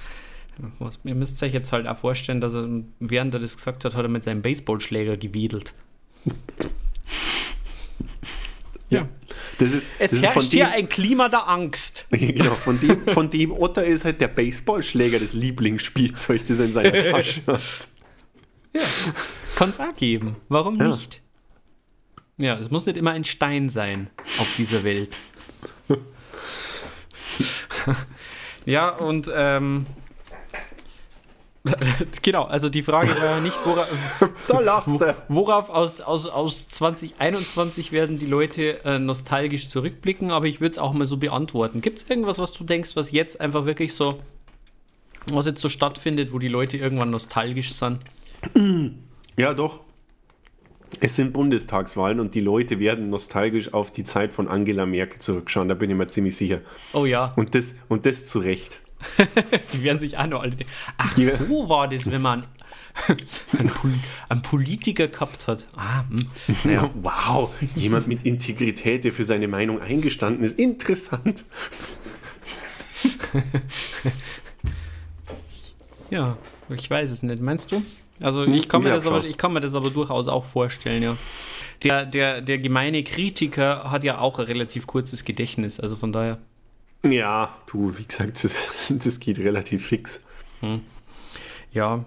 Was, 0.79 0.99
ihr 1.03 1.15
müsst 1.15 1.41
euch 1.43 1.51
jetzt 1.53 1.71
halt 1.73 1.85
auch 1.87 1.97
vorstellen, 1.97 2.39
dass 2.39 2.53
er, 2.53 2.67
während 2.99 3.33
er 3.33 3.39
das 3.41 3.57
gesagt 3.57 3.83
hat, 3.83 3.95
hat 3.95 4.03
er 4.03 4.09
mit 4.09 4.23
seinem 4.23 4.41
Baseballschläger 4.41 5.17
gewedelt. 5.17 5.73
Ja. 8.91 9.07
Das 9.57 9.71
ist, 9.71 9.87
Es 9.97 10.11
das 10.11 10.19
ist 10.19 10.23
herrscht 10.23 10.33
von 10.35 10.43
hier 10.51 10.65
dem, 10.65 10.73
ein 10.73 10.89
Klima 10.89 11.27
der 11.27 11.47
Angst. 11.47 12.05
genau, 12.11 12.53
von 12.53 12.79
dem, 12.79 13.07
von 13.07 13.29
dem 13.31 13.51
Otter 13.51 13.83
ist 13.83 14.05
halt 14.05 14.21
der 14.21 14.27
Baseballschläger 14.27 15.19
das 15.19 15.33
Lieblingsspielzeug, 15.33 16.45
das 16.45 16.59
er 16.59 16.65
in 16.65 16.73
seiner 16.73 16.91
Tasche 17.01 17.41
hat. 17.47 17.87
Kann 19.55 19.69
es 19.71 19.79
auch 19.79 19.95
geben. 19.95 20.35
Warum 20.49 20.79
Ja. 20.79 20.89
nicht? 20.89 21.21
Ja, 22.37 22.59
es 22.59 22.69
muss 22.69 22.85
nicht 22.85 22.97
immer 22.97 23.11
ein 23.11 23.23
Stein 23.23 23.69
sein 23.69 24.09
auf 24.39 24.53
dieser 24.55 24.83
Welt. 24.83 25.17
ja, 28.65 28.89
und 28.89 29.31
ähm, 29.33 29.85
genau, 32.21 32.43
also 32.43 32.69
die 32.69 32.83
Frage 32.83 33.09
war 33.09 33.37
ja 33.37 33.39
nicht, 33.39 33.57
worauf, 33.65 33.87
Da 34.47 34.59
lacht 34.59 34.87
er. 35.01 35.15
worauf 35.29 35.69
aus, 35.69 35.99
aus, 36.01 36.27
aus 36.27 36.69
2021 36.69 37.91
werden 37.91 38.19
die 38.19 38.27
Leute 38.27 38.83
äh, 38.85 38.99
nostalgisch 38.99 39.69
zurückblicken, 39.69 40.31
aber 40.31 40.45
ich 40.45 40.61
würde 40.61 40.73
es 40.73 40.77
auch 40.77 40.93
mal 40.93 41.05
so 41.05 41.17
beantworten. 41.17 41.81
Gibt 41.81 41.97
es 41.97 42.09
irgendwas, 42.09 42.37
was 42.37 42.53
du 42.53 42.63
denkst, 42.63 42.95
was 42.95 43.11
jetzt 43.11 43.41
einfach 43.41 43.65
wirklich 43.65 43.95
so, 43.95 44.19
was 45.27 45.47
jetzt 45.47 45.61
so 45.61 45.69
stattfindet, 45.69 46.31
wo 46.33 46.39
die 46.39 46.49
Leute 46.49 46.77
irgendwann 46.77 47.09
nostalgisch 47.09 47.73
sind? 47.73 47.99
Ja, 49.37 49.53
doch. 49.55 49.79
Es 50.99 51.15
sind 51.15 51.33
Bundestagswahlen 51.33 52.19
und 52.19 52.35
die 52.35 52.41
Leute 52.41 52.79
werden 52.79 53.09
nostalgisch 53.09 53.73
auf 53.73 53.91
die 53.91 54.03
Zeit 54.03 54.31
von 54.31 54.47
Angela 54.47 54.85
Merkel 54.85 55.19
zurückschauen, 55.19 55.67
da 55.67 55.75
bin 55.75 55.89
ich 55.89 55.95
mir 55.95 56.07
ziemlich 56.07 56.37
sicher. 56.37 56.61
Oh 56.93 57.05
ja. 57.05 57.33
Und 57.35 57.53
das, 57.55 57.75
und 57.89 58.05
das 58.05 58.25
zu 58.25 58.39
Recht. 58.39 58.79
Die 59.73 59.83
werden 59.83 59.99
sich 59.99 60.17
auch 60.17 60.25
noch 60.27 60.41
alle 60.41 60.51
denken. 60.55 60.71
Ach, 60.97 61.17
Ja. 61.17 61.35
so 61.37 61.69
war 61.69 61.87
das, 61.87 62.09
wenn 62.09 62.21
man 62.21 62.47
einen, 63.59 63.69
Pol 63.69 63.91
einen 64.29 64.41
Politiker 64.41 65.07
gehabt 65.07 65.47
hat. 65.47 65.67
Ah, 65.75 66.03
hm. 66.09 66.71
ja. 66.71 66.89
Wow, 67.01 67.51
jemand 67.75 68.07
mit 68.07 68.23
Integrität, 68.25 69.03
der 69.03 69.13
für 69.13 69.25
seine 69.25 69.47
Meinung 69.47 69.81
eingestanden 69.81 70.43
ist. 70.43 70.57
Interessant. 70.57 71.43
ja, 76.09 76.37
ich 76.69 76.89
weiß 76.89 77.11
es 77.11 77.21
nicht. 77.23 77.41
Meinst 77.41 77.71
du? 77.71 77.83
Also 78.21 78.45
ich 78.45 78.69
kann, 78.69 78.81
mir 78.81 78.89
Ja, 78.89 78.95
das 78.95 79.07
aber, 79.07 79.23
ich 79.23 79.37
kann 79.37 79.53
mir 79.53 79.61
das 79.61 79.75
aber 79.75 79.89
durchaus 79.89 80.27
auch 80.27 80.45
vorstellen, 80.45 81.03
ja. 81.03 81.17
Der, 81.83 82.05
der, 82.05 82.41
der 82.41 82.57
gemeine 82.57 83.03
Kritiker 83.03 83.91
hat 83.91 84.03
ja 84.03 84.19
auch 84.19 84.39
ein 84.39 84.45
relativ 84.45 84.87
kurzes 84.87 85.25
Gedächtnis, 85.25 85.79
also 85.79 85.95
von 85.95 86.11
daher. 86.11 86.37
Ja, 87.05 87.55
du, 87.67 87.97
wie 87.97 88.05
gesagt, 88.05 88.43
das, 88.43 88.67
das 88.89 89.19
geht 89.19 89.39
relativ 89.39 89.87
fix. 89.87 90.19
Ja, 91.71 92.05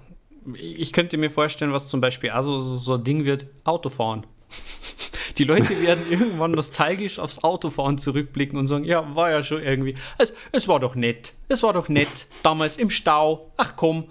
ich 0.55 0.92
könnte 0.92 1.18
mir 1.18 1.31
vorstellen, 1.31 1.73
was 1.73 1.88
zum 1.88 2.01
Beispiel 2.01 2.31
also 2.31 2.59
so, 2.59 2.77
so 2.77 2.94
ein 2.94 3.05
Ding 3.05 3.25
wird, 3.25 3.47
Autofahren. 3.64 4.27
Die 5.38 5.44
Leute 5.44 5.81
werden 5.83 6.05
irgendwann 6.11 6.53
nostalgisch 6.53 7.18
aufs 7.18 7.44
Autofahren 7.44 7.99
zurückblicken 7.99 8.59
und 8.59 8.66
sagen, 8.66 8.85
ja, 8.85 9.14
war 9.14 9.31
ja 9.31 9.42
schon 9.42 9.62
irgendwie, 9.62 9.94
es, 10.16 10.35
es 10.53 10.66
war 10.66 10.81
doch 10.81 10.94
nett, 10.94 11.35
es 11.49 11.62
war 11.62 11.73
doch 11.73 11.88
nett, 11.88 12.27
damals 12.42 12.77
im 12.77 12.90
Stau, 12.90 13.53
ach 13.57 13.75
komm, 13.77 14.09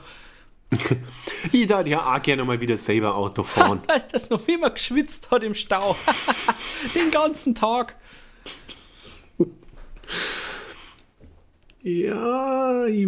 Ich 1.52 1.68
darf 1.68 1.88
ja 1.88 2.14
auch 2.16 2.22
gerne 2.22 2.44
mal 2.44 2.60
wieder 2.60 2.76
selber 2.78 3.16
Auto 3.16 3.44
fahren. 3.44 3.82
weißt 3.88 4.10
du 4.10 4.14
das 4.14 4.30
noch, 4.30 4.46
wie 4.48 4.58
man 4.58 4.74
geschwitzt 4.74 5.32
hat 5.32 5.44
im 5.44 5.54
Stau, 5.56 5.96
den 6.96 7.10
ganzen 7.12 7.56
Tag. 7.56 7.96
ja, 11.82 12.86
ich, 12.86 13.08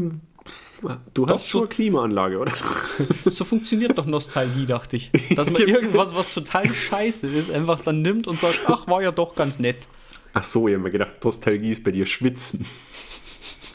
du 1.14 1.28
hast 1.28 1.48
schon 1.48 1.52
so- 1.52 1.60
eine 1.60 1.68
Klimaanlage, 1.68 2.38
oder? 2.40 2.54
So 3.26 3.44
funktioniert 3.44 3.98
doch 3.98 4.06
Nostalgie, 4.06 4.66
dachte 4.66 4.96
ich. 4.96 5.12
Dass 5.36 5.50
man 5.52 5.62
irgendwas, 5.64 6.16
was 6.16 6.34
total 6.34 6.74
scheiße 6.74 7.28
ist, 7.28 7.52
einfach 7.52 7.82
dann 7.82 8.02
nimmt 8.02 8.28
und 8.28 8.40
sagt, 8.40 8.62
ach, 8.68 8.88
war 8.88 9.02
ja 9.02 9.12
doch 9.12 9.36
ganz 9.36 9.60
nett. 9.60 9.88
Ach 10.34 10.44
so, 10.44 10.68
ich 10.68 10.76
habe 10.76 10.84
mir 10.84 10.92
gedacht, 10.92 11.16
Nostalgie 11.24 11.72
ist 11.72 11.84
bei 11.84 11.92
dir 11.92 12.06
Schwitzen. 12.06 12.66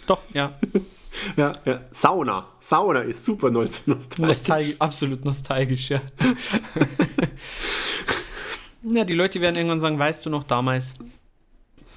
Doch, 0.07 0.23
ja. 0.33 0.59
Ja, 1.37 1.53
ja. 1.64 1.81
Sauna. 1.92 2.48
Sauna 2.61 3.00
ist 3.00 3.24
super 3.24 3.50
nostalgisch. 3.50 4.18
Nostalgisch, 4.18 4.74
absolut 4.81 5.24
nostalgisch, 5.24 5.90
ja. 5.90 6.00
ja, 8.83 9.05
die 9.05 9.14
Leute 9.14 9.40
werden 9.40 9.57
irgendwann 9.57 9.81
sagen, 9.81 9.98
weißt 9.98 10.27
du 10.27 10.31
noch 10.31 10.44
damals, 10.44 10.94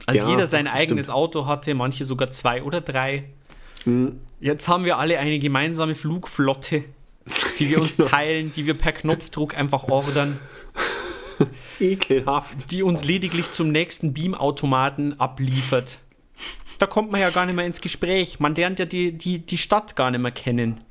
als 0.05 0.19
Ja, 0.19 0.29
jeder 0.29 0.47
sein 0.47 0.67
eigenes 0.67 1.07
stimmt. 1.07 1.17
Auto 1.17 1.45
hatte, 1.45 1.73
manche 1.73 2.05
sogar 2.05 2.31
zwei 2.31 2.63
oder 2.63 2.81
drei. 2.81 3.25
Mhm. 3.85 4.19
Jetzt 4.39 4.67
haben 4.67 4.85
wir 4.85 4.97
alle 4.97 5.19
eine 5.19 5.39
gemeinsame 5.39 5.95
Flugflotte, 5.95 6.83
die 7.59 7.69
wir 7.69 7.81
uns 7.81 7.95
Genau. 7.97 8.09
teilen, 8.09 8.51
die 8.55 8.65
wir 8.65 8.75
per 8.75 8.93
Knopfdruck 8.93 9.57
einfach 9.57 9.85
ordern, 9.85 10.39
Ekelhaft. 11.79 12.71
die 12.71 12.83
uns 12.83 13.03
lediglich 13.03 13.51
zum 13.51 13.71
nächsten 13.71 14.13
Beamautomaten 14.13 15.19
abliefert. 15.19 15.99
Da 16.79 16.85
kommt 16.85 17.11
man 17.11 17.21
ja 17.21 17.29
gar 17.29 17.45
nicht 17.45 17.55
mehr 17.55 17.65
ins 17.65 17.81
Gespräch. 17.81 18.39
Man 18.39 18.55
lernt 18.55 18.79
ja 18.79 18.85
die, 18.85 19.11
die, 19.11 19.39
die 19.39 19.57
Stadt 19.57 19.95
gar 19.95 20.11
nicht 20.11 20.21
mehr 20.21 20.31
kennen. 20.31 20.81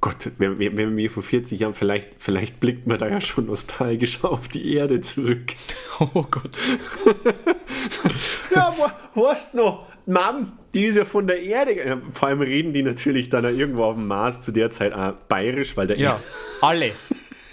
Gott, 0.00 0.30
wenn, 0.38 0.58
wenn 0.58 0.96
wir 0.96 1.10
vor 1.10 1.22
40 1.22 1.60
Jahren, 1.60 1.74
vielleicht, 1.74 2.14
vielleicht 2.18 2.58
blickt 2.58 2.86
man 2.86 2.98
da 2.98 3.06
ja 3.08 3.20
schon 3.20 3.46
nostalgisch 3.46 4.24
auf 4.24 4.48
die 4.48 4.74
Erde 4.74 5.00
zurück. 5.00 5.54
Oh 6.14 6.24
Gott. 6.30 6.58
Ja, 8.54 8.74
wo, 9.14 9.28
hast 9.28 9.54
noch? 9.54 9.86
Mom, 10.06 10.52
die 10.74 10.86
ist 10.86 10.96
ja 10.96 11.04
von 11.04 11.26
der 11.26 11.42
Erde. 11.42 12.00
Vor 12.12 12.28
allem 12.28 12.40
reden 12.40 12.72
die 12.72 12.82
natürlich 12.82 13.28
dann 13.28 13.44
irgendwo 13.44 13.84
auf 13.84 13.94
dem 13.94 14.06
Mars 14.06 14.42
zu 14.42 14.50
der 14.50 14.70
Zeit 14.70 14.92
auch 14.92 15.12
bayerisch, 15.28 15.76
weil 15.76 15.86
der 15.86 15.98
Ja, 15.98 16.20
alle. 16.62 16.92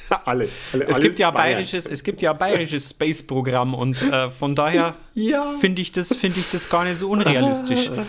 alle, 0.26 0.48
alle. 0.74 0.88
Es 0.88 1.00
gibt 1.00 1.20
ja 1.20 1.30
ein 1.30 1.34
Bayern. 1.34 1.54
bayerisches, 1.56 1.86
es 1.88 2.04
gibt 2.04 2.22
ja 2.22 2.34
bayerisches 2.34 2.90
Space-Programm 2.90 3.74
und 3.74 4.02
äh, 4.02 4.30
von 4.30 4.56
daher 4.56 4.96
Ja. 5.14 5.54
finde 5.60 5.82
ich, 5.82 5.92
das- 5.92 6.14
finde 6.16 6.40
ich 6.40 6.50
das 6.50 6.70
gar 6.70 6.84
nicht 6.86 7.00
so 7.00 7.10
unrealistisch. 7.10 7.90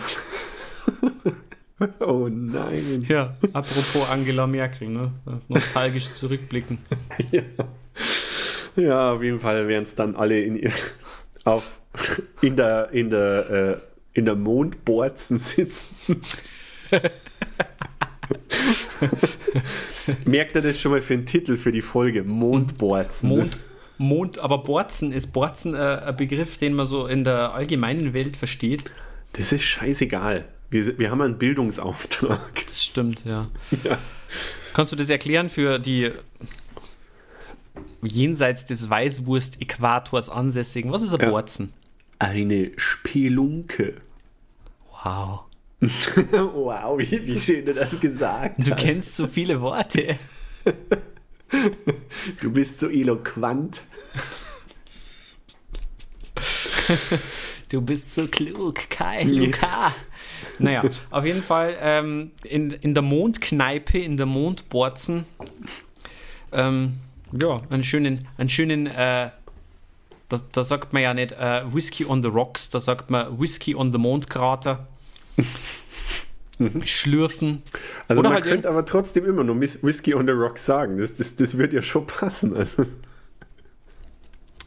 Oh 2.01 2.27
nein. 2.29 3.05
Ja, 3.07 3.37
apropos 3.53 4.09
Angela 4.11 4.45
Merkel, 4.45 4.89
ne? 4.89 5.13
Nostalgisch 5.47 6.11
zurückblicken. 6.11 6.77
Ja. 7.31 7.41
ja, 8.75 9.13
auf 9.13 9.23
jeden 9.23 9.39
Fall 9.39 9.65
werden 9.69 9.83
es 9.83 9.95
dann 9.95 10.17
alle 10.17 10.41
in, 10.41 10.69
auf, 11.45 11.69
in 12.41 12.57
der, 12.57 12.89
in 12.91 13.09
der, 13.09 13.49
äh, 13.49 13.77
in 14.11 14.25
der 14.25 14.35
Mondborzen 14.35 15.37
sitzen. 15.37 15.95
Merkt 20.25 20.55
ihr 20.55 20.61
das 20.61 20.79
schon 20.79 20.91
mal 20.91 21.01
für 21.01 21.13
einen 21.13 21.25
Titel 21.25 21.57
für 21.57 21.71
die 21.71 21.81
Folge? 21.81 22.23
Mondborzen. 22.23 23.29
Mond, 23.29 23.57
Mond, 23.97 24.39
aber 24.39 24.59
Borzen, 24.63 25.11
ist 25.11 25.27
Borzen 25.33 25.73
äh, 25.75 25.77
ein 25.77 26.15
Begriff, 26.15 26.57
den 26.57 26.73
man 26.73 26.85
so 26.85 27.07
in 27.07 27.23
der 27.23 27.53
allgemeinen 27.53 28.13
Welt 28.13 28.37
versteht? 28.37 28.85
Das 29.33 29.51
ist 29.51 29.63
scheißegal. 29.63 30.45
Wir, 30.69 30.97
wir 30.99 31.11
haben 31.11 31.21
einen 31.21 31.37
Bildungsauftrag. 31.37 32.39
Das 32.65 32.83
stimmt, 32.83 33.25
ja. 33.25 33.47
Ja. 33.83 33.97
Kannst 34.73 34.91
du 34.91 34.95
das 34.95 35.09
erklären 35.09 35.49
für 35.49 35.79
die 35.79 36.11
jenseits 38.01 38.65
des 38.65 38.89
Weißwurst-Äquators 38.89 40.29
Ansässigen? 40.29 40.91
Was 40.91 41.01
ist 41.01 41.13
ein 41.13 41.21
Ja. 41.21 41.29
Borzen? 41.29 41.71
Eine 42.19 42.71
Spelunke. 42.77 43.95
Wow. 45.03 45.45
wow, 45.81 46.97
wie, 46.99 47.25
wie 47.25 47.39
schön 47.39 47.65
du 47.65 47.73
das 47.73 47.97
gesagt 47.99 48.55
Du 48.67 48.71
hast. 48.71 48.81
kennst 48.81 49.15
so 49.15 49.27
viele 49.27 49.61
Worte. 49.61 50.17
Du 52.41 52.51
bist 52.51 52.79
so 52.79 52.89
eloquent. 52.89 53.81
Du 57.69 57.81
bist 57.81 58.13
so 58.13 58.27
klug, 58.27 58.89
Kai, 58.89 59.23
Luca. 59.23 59.93
Naja, 60.61 60.83
auf 61.09 61.23
jeden 61.25 61.41
Fall 61.41 61.77
ähm, 61.81 62.31
in, 62.43 62.71
in 62.71 62.93
der 62.93 63.01
Mondkneipe, 63.03 63.97
in 63.97 64.17
der 64.17 64.25
Mondborzen, 64.25 65.23
ähm, 66.51 66.97
ja, 67.31 67.61
einen 67.69 67.83
schönen, 67.83 68.27
einen 68.37 68.49
schönen, 68.49 68.87
äh, 68.87 69.29
da, 70.27 70.39
da 70.51 70.63
sagt 70.63 70.91
man 70.91 71.01
ja 71.01 71.13
nicht 71.13 71.31
äh, 71.31 71.61
Whisky 71.73 72.05
on 72.05 72.21
the 72.21 72.27
Rocks, 72.27 72.69
da 72.69 72.81
sagt 72.81 73.09
man 73.09 73.39
Whisky 73.39 73.73
on 73.73 73.93
the 73.93 73.97
Mondkrater. 73.97 74.85
Schlürfen. 76.83 77.61
Also 78.07 78.19
Oder 78.19 78.29
man 78.29 78.35
halt 78.35 78.43
könnte 78.45 78.69
aber 78.69 78.85
trotzdem 78.85 79.25
immer 79.25 79.43
Miss- 79.55 79.81
Whiskey 79.81 80.13
on 80.13 80.25
the 80.27 80.33
Rocks 80.33 80.65
sagen. 80.65 80.97
Das, 80.97 81.15
das, 81.15 81.35
das 81.37 81.57
wird 81.57 81.71
ja 81.73 81.81
schon 81.81 82.05
passen. 82.05 82.55
Also, 82.55 82.83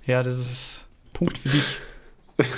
Ja, 0.06 0.22
das 0.22 0.38
ist 0.38 0.84
Punkt 1.12 1.36
für 1.38 1.50
dich. 1.50 1.76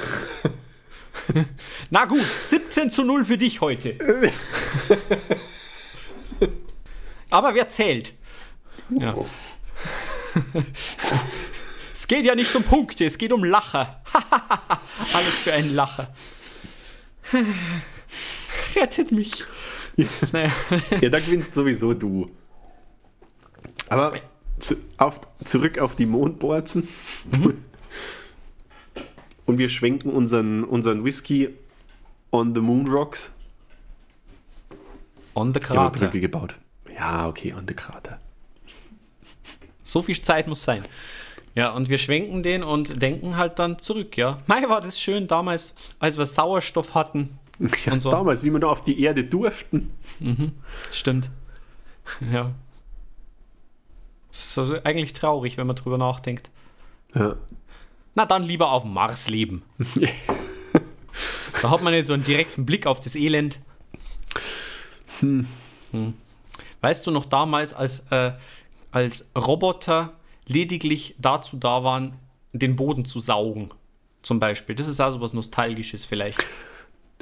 Na 1.90 2.04
gut, 2.04 2.24
17 2.42 2.90
zu 2.90 3.02
0 3.02 3.24
für 3.24 3.36
dich 3.36 3.60
heute. 3.60 3.96
Aber 7.30 7.54
wer 7.54 7.68
zählt? 7.68 8.14
Ja. 8.90 9.14
Es 11.94 12.08
geht 12.08 12.26
ja 12.26 12.34
nicht 12.34 12.54
um 12.54 12.62
Punkte, 12.62 13.06
es 13.06 13.16
geht 13.16 13.32
um 13.32 13.42
Lacher. 13.44 14.02
Alles 15.14 15.34
für 15.42 15.54
einen 15.54 15.74
Lacher. 15.74 16.12
Rettet 18.76 19.12
mich. 19.12 19.44
Naja. 20.32 20.50
ja, 21.00 21.08
da 21.08 21.20
gewinnst 21.20 21.54
sowieso 21.54 21.94
du. 21.94 22.28
Aber 23.88 24.14
zu, 24.58 24.74
auf, 24.96 25.20
zurück 25.44 25.78
auf 25.78 25.94
die 25.94 26.06
Mondborzen. 26.06 26.88
Und 29.46 29.58
wir 29.58 29.68
schwenken 29.68 30.10
unseren, 30.10 30.64
unseren 30.64 31.04
Whisky 31.04 31.50
on 32.32 32.54
the 32.54 32.60
Moon 32.60 32.88
Rocks. 32.88 33.30
On 35.34 35.52
the 35.52 35.60
Ja, 35.60 35.66
Krater. 35.66 35.98
Brücke 36.00 36.20
gebaut. 36.20 36.56
Ja, 36.92 37.28
okay, 37.28 37.52
on 37.52 37.66
the 37.68 37.74
Krater. 37.74 38.20
So 39.82 40.02
viel 40.02 40.20
Zeit 40.20 40.46
muss 40.48 40.62
sein. 40.62 40.82
Ja, 41.54 41.70
und 41.70 41.88
wir 41.88 41.98
schwenken 41.98 42.42
den 42.42 42.62
und 42.64 43.00
denken 43.00 43.36
halt 43.36 43.58
dann 43.58 43.78
zurück, 43.78 44.16
ja. 44.16 44.38
Mei, 44.46 44.68
war 44.68 44.80
das 44.80 44.98
schön 44.98 45.28
damals, 45.28 45.74
als 46.00 46.18
wir 46.18 46.26
Sauerstoff 46.26 46.94
hatten. 46.94 47.38
Ja, 47.58 47.92
Und 47.92 48.00
so. 48.00 48.10
Damals, 48.10 48.42
wie 48.42 48.52
wir 48.52 48.58
noch 48.58 48.70
auf 48.70 48.84
die 48.84 49.00
Erde 49.00 49.24
durften. 49.24 49.92
Stimmt. 50.90 51.30
Ja. 52.32 52.52
Das 54.28 54.46
ist 54.46 54.58
also 54.58 54.76
eigentlich 54.82 55.12
traurig, 55.12 55.56
wenn 55.56 55.66
man 55.66 55.76
drüber 55.76 55.98
nachdenkt. 55.98 56.50
Ja. 57.14 57.36
Na 58.16 58.26
dann 58.26 58.42
lieber 58.42 58.72
auf 58.72 58.82
dem 58.82 58.92
Mars 58.92 59.28
leben. 59.28 59.62
da 61.62 61.70
hat 61.70 61.82
man 61.82 61.92
nicht 61.92 62.06
so 62.06 62.12
einen 62.12 62.24
direkten 62.24 62.66
Blick 62.66 62.86
auf 62.86 63.00
das 63.00 63.14
Elend. 63.14 63.60
Hm. 65.20 65.46
Weißt 66.80 67.06
du 67.06 67.10
noch 67.10 67.24
damals, 67.24 67.72
als, 67.72 68.08
äh, 68.10 68.32
als 68.90 69.30
Roboter 69.36 70.14
lediglich 70.46 71.14
dazu 71.18 71.56
da 71.56 71.84
waren, 71.84 72.18
den 72.52 72.76
Boden 72.76 73.04
zu 73.04 73.20
saugen? 73.20 73.70
Zum 74.22 74.38
Beispiel. 74.38 74.74
Das 74.74 74.88
ist 74.88 75.00
also 75.00 75.20
was 75.20 75.32
Nostalgisches 75.32 76.04
vielleicht. 76.04 76.44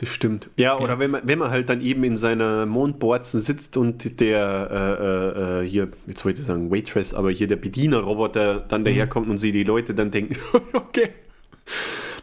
Das 0.02 0.10
stimmt. 0.10 0.50
Ja, 0.56 0.76
oder 0.80 0.98
wenn 0.98 1.12
man, 1.12 1.28
wenn 1.28 1.38
man 1.38 1.52
halt 1.52 1.68
dann 1.68 1.80
eben 1.80 2.02
in 2.02 2.16
seiner 2.16 2.66
Mondborzen 2.66 3.40
sitzt 3.40 3.76
und 3.76 4.18
der, 4.18 4.68
äh, 4.68 5.04
äh, 5.04 5.62
äh, 5.62 5.68
hier, 5.68 5.92
jetzt 6.08 6.24
wollte 6.24 6.40
ich 6.40 6.46
sagen 6.48 6.72
Waitress, 6.72 7.14
aber 7.14 7.30
hier 7.30 7.46
der 7.46 7.54
Bedienerroboter 7.54 8.64
dann 8.66 8.82
daherkommt 8.82 9.30
und 9.30 9.38
sie 9.38 9.52
die 9.52 9.62
Leute 9.62 9.94
dann 9.94 10.10
denken, 10.10 10.36
okay, 10.72 11.10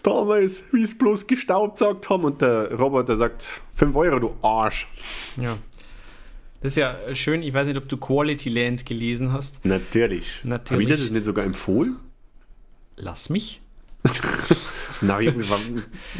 damals, 0.03 0.61
wie 0.73 0.81
es 0.81 0.97
bloß 0.97 1.25
gestaubsaugt 1.25 2.09
haben 2.09 2.25
und 2.25 2.41
der 2.41 2.73
Roboter 2.77 3.15
sagt, 3.15 3.61
5 3.75 3.95
Euro, 3.95 4.19
du 4.19 4.35
Arsch. 4.41 4.89
Ja. 5.37 5.57
Das 6.61 6.73
ist 6.73 6.75
ja 6.75 6.97
schön. 7.13 7.41
Ich 7.43 7.53
weiß 7.53 7.65
nicht, 7.67 7.77
ob 7.77 7.87
du 7.87 7.95
Quality 7.95 8.49
Land 8.49 8.85
gelesen 8.85 9.31
hast. 9.31 9.63
Natürlich. 9.63 10.41
Natürlich. 10.43 10.71
Habe 10.71 10.83
ich 10.83 10.89
das 10.89 11.11
nicht 11.11 11.23
sogar 11.23 11.45
empfohlen? 11.45 11.95
Lass 12.97 13.29
mich. 13.29 13.61
Na, 15.01 15.19
jetzt 15.19 15.49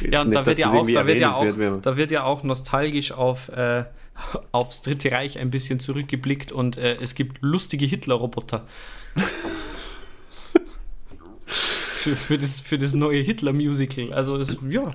Ja, 0.10 0.22
und 0.22 0.30
nicht, 0.30 0.40
da 0.40 0.46
wird 0.46 0.58
ja 0.58 0.72
auch, 0.72 0.88
da 0.88 1.08
wird 1.08 1.20
ja 1.20 1.34
auch, 1.34 1.58
wäre. 1.58 1.80
da 1.82 1.98
wird 1.98 2.12
ja 2.12 2.24
auch 2.24 2.44
nostalgisch 2.44 3.12
auf, 3.12 3.50
äh, 3.50 3.86
aufs 4.52 4.82
Dritte 4.82 5.12
Reich 5.12 5.40
ein 5.40 5.52
bisschen 5.52 5.80
zurückgeblickt 5.80 6.52
und 6.52 6.78
äh, 6.78 6.98
es 7.02 7.16
gibt 7.16 7.42
lustige 7.42 7.86
Hitler-Roboter. 7.86 8.66
für, 11.46 12.16
für, 12.16 12.38
das, 12.38 12.60
für 12.60 12.78
das 12.78 12.94
neue 12.94 13.22
Hitler-Musical. 13.22 14.14
Also, 14.14 14.38
es, 14.38 14.58
ja. 14.70 14.92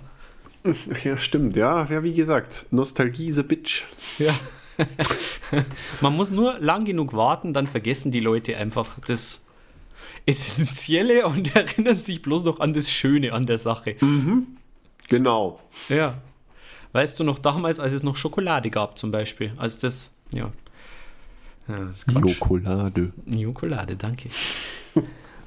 Ja, 1.03 1.18
stimmt. 1.18 1.57
Ja, 1.57 1.87
ja, 1.91 2.03
wie 2.03 2.14
gesagt, 2.14 2.66
Nostalgie 2.70 3.28
is 3.28 3.39
a 3.39 3.43
bitch. 3.43 3.85
ja. 4.18 4.35
Man 6.01 6.14
muss 6.14 6.30
nur 6.30 6.59
lang 6.59 6.85
genug 6.85 7.12
warten, 7.12 7.53
dann 7.53 7.66
vergessen 7.66 8.11
die 8.11 8.20
Leute 8.20 8.57
einfach 8.57 8.99
das 9.07 9.43
Essentielle 10.26 11.26
und 11.26 11.54
erinnern 11.54 12.00
sich 12.00 12.22
bloß 12.22 12.44
noch 12.44 12.60
an 12.60 12.72
das 12.72 12.90
Schöne 12.90 13.32
an 13.32 13.46
der 13.46 13.58
Sache. 13.58 13.96
Genau. 15.08 15.60
Ja. 15.88 16.20
Weißt 16.92 17.18
du 17.18 17.24
noch 17.24 17.38
damals, 17.38 17.80
als 17.80 17.92
es 17.92 18.02
noch 18.02 18.16
Schokolade 18.16 18.70
gab, 18.70 18.98
zum 18.98 19.10
Beispiel? 19.10 19.52
Als 19.56 19.78
das, 19.78 20.10
ja. 20.32 20.52
ja 21.68 21.78
das. 21.84 22.06
Schokolade. 22.34 23.12
Schokolade, 23.30 23.96
danke. 23.96 24.28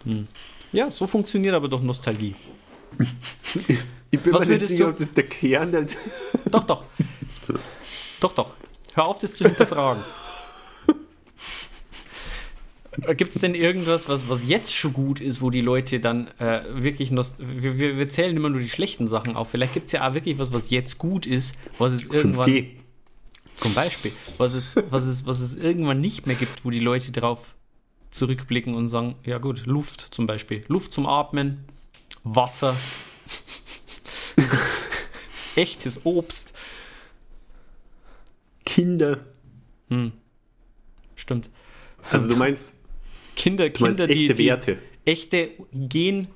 Hm. 0.03 0.27
Ja, 0.71 0.91
so 0.91 1.07
funktioniert 1.07 1.55
aber 1.55 1.67
doch 1.67 1.81
Nostalgie. 1.81 2.35
Ich 4.09 4.21
bin 4.21 4.33
Was 4.33 4.45
mir 4.45 4.57
nicht 4.57 4.69
sicher, 4.69 4.87
ob 4.87 4.97
das 4.97 5.13
der 5.13 5.25
Kern 5.25 5.71
der. 5.71 5.85
Doch, 6.49 6.63
doch. 6.63 6.85
doch, 8.21 8.31
doch. 8.31 8.55
Hör 8.93 9.05
auf, 9.05 9.19
das 9.19 9.33
zu 9.33 9.45
hinterfragen. 9.45 10.01
Gibt 13.15 13.35
es 13.35 13.41
denn 13.41 13.53
irgendwas, 13.53 14.09
was, 14.09 14.27
was 14.27 14.47
jetzt 14.47 14.73
schon 14.73 14.91
gut 14.91 15.21
ist, 15.21 15.41
wo 15.41 15.51
die 15.51 15.61
Leute 15.61 15.99
dann 15.99 16.27
äh, 16.39 16.63
wirklich 16.69 17.11
nost 17.11 17.39
wir, 17.39 17.77
wir, 17.77 17.97
wir 17.97 18.09
zählen 18.09 18.35
immer 18.35 18.49
nur 18.49 18.59
die 18.59 18.69
schlechten 18.69 19.07
Sachen 19.07 19.35
auf. 19.35 19.51
Vielleicht 19.51 19.73
gibt 19.73 19.87
es 19.87 19.91
ja 19.91 20.07
auch 20.07 20.13
wirklich 20.15 20.39
was, 20.39 20.51
was 20.51 20.71
jetzt 20.71 20.97
gut 20.97 21.27
ist, 21.27 21.55
was 21.77 21.91
es 21.91 22.05
irgendwann 22.05 22.49
5G. 22.49 22.65
Zum 23.55 23.73
Beispiel, 23.73 24.11
was 24.37 24.53
es, 24.53 24.75
was, 24.89 25.05
es, 25.05 25.25
was 25.25 25.39
es 25.39 25.55
irgendwann 25.55 25.99
nicht 26.01 26.27
mehr 26.27 26.35
gibt, 26.35 26.63
wo 26.65 26.69
die 26.69 26.79
Leute 26.79 27.11
drauf 27.11 27.55
zurückblicken 28.11 28.73
und 28.75 28.87
sagen, 28.87 29.15
ja 29.23 29.37
gut, 29.37 29.65
Luft 29.65 30.01
zum 30.01 30.27
Beispiel. 30.27 30.63
Luft 30.67 30.93
zum 30.93 31.05
Atmen, 31.07 31.65
Wasser, 32.23 32.75
echtes 35.55 36.05
Obst. 36.05 36.53
Kinder. 38.65 39.25
Stimmt. 41.15 41.49
Also 42.11 42.27
du 42.27 42.35
meinst, 42.35 42.73
Kinder, 43.37 43.69
Kinder, 43.69 44.07
die, 44.07 44.23
echte 44.23 44.33
die 44.33 44.45
Werte. 44.47 44.77
echte 45.05 45.49
gen 45.71 46.27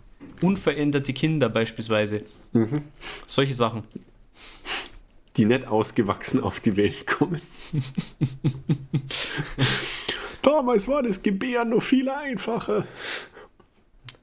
unveränderte 0.41 1.13
Kinder 1.13 1.49
beispielsweise. 1.49 2.23
Mhm. 2.53 2.81
Solche 3.25 3.53
Sachen. 3.55 3.83
die 5.37 5.45
nicht 5.45 5.67
ausgewachsen 5.67 6.41
auf 6.41 6.59
die 6.59 6.75
Welt 6.75 7.07
kommen. 7.07 7.41
Damals 10.41 10.87
war 10.87 11.03
das 11.03 11.23
Gebären 11.23 11.69
noch 11.69 11.81
viel 11.83 12.09
einfacher. 12.09 12.85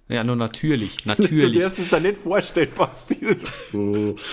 Ja, 0.08 0.24
nur 0.24 0.36
natürlich. 0.36 0.96
Du 1.02 1.08
Natürlich. 1.08 1.60
darfst 1.60 1.78
es 1.78 1.88
da 1.90 2.00
nicht 2.00 2.16
vorstellen, 2.16 2.70
Basti. 2.74 3.18
Oh. 3.74 4.14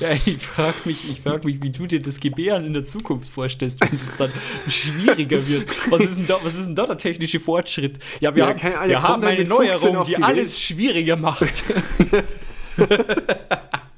Ja, 0.00 0.12
ich 0.12 0.38
frage 0.38 0.74
mich, 0.84 1.08
ich 1.10 1.20
frag 1.20 1.44
mich, 1.44 1.62
wie 1.62 1.70
du 1.70 1.86
dir 1.86 2.00
das 2.00 2.20
Gebären 2.20 2.64
in 2.64 2.72
der 2.74 2.84
Zukunft 2.84 3.28
vorstellst, 3.30 3.80
wenn 3.80 3.92
es 3.92 4.16
dann 4.16 4.30
schwieriger 4.68 5.46
wird. 5.46 5.68
Was 5.90 6.02
ist 6.02 6.16
denn 6.18 6.26
da, 6.26 6.38
was 6.42 6.54
ist 6.56 6.66
denn 6.66 6.74
da 6.74 6.86
der 6.86 6.96
technische 6.98 7.40
Fortschritt? 7.40 7.98
Ja, 8.20 8.34
wir 8.34 8.44
Ja, 8.44 8.48
haben, 8.62 8.88
wir 8.88 9.02
haben 9.02 9.22
eine 9.24 9.38
mit 9.40 9.48
15 9.48 9.66
Neuerung, 9.92 10.04
die, 10.06 10.14
die 10.14 10.22
alles 10.22 10.60
schwieriger 10.60 11.16
macht. 11.16 11.64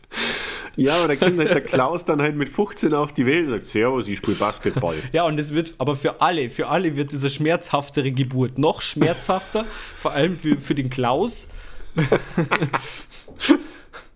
Ja, 0.77 0.97
aber 0.97 1.09
da 1.09 1.17
kommt 1.17 1.39
halt 1.39 1.51
der 1.51 1.61
Klaus 1.61 2.05
dann 2.05 2.23
halt 2.23 2.37
mit 2.37 2.49
15 2.49 2.95
auf 2.95 3.13
die 3.13 3.27
Welt 3.27 3.47
und 3.47 3.53
sagt, 3.53 3.67
Servus, 3.67 4.09
ich 4.09 4.19
spiele 4.19 4.37
Basketball. 4.37 4.97
Ja, 5.13 5.25
und 5.25 5.39
es 5.39 5.53
wird, 5.53 5.75
aber 5.79 5.97
für 5.97 6.21
alle, 6.21 6.49
für 6.49 6.69
alle 6.69 6.97
wird 6.97 7.13
diese 7.13 7.29
schmerzhaftere 7.29 8.11
Geburt 8.11 8.59
noch 8.59 8.81
schmerzhafter, 8.83 9.65
vor 9.97 10.13
allem 10.13 10.37
für, 10.37 10.57
für 10.57 10.75
den 10.75 10.91
Klaus. 10.91 11.49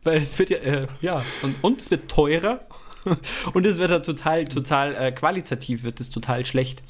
Weil 0.04 0.18
es 0.18 0.38
wird 0.38 0.50
ja, 0.50 0.58
äh, 0.58 0.86
ja, 1.00 1.22
und, 1.42 1.56
und 1.62 1.80
es 1.80 1.90
wird 1.90 2.08
teurer 2.10 2.60
und 3.52 3.66
es 3.66 3.78
wird 3.78 3.90
ja 3.90 3.98
total, 3.98 4.46
total 4.46 4.94
äh, 4.94 5.12
qualitativ, 5.12 5.84
wird 5.84 6.00
es 6.00 6.10
total 6.10 6.46
schlecht. 6.46 6.82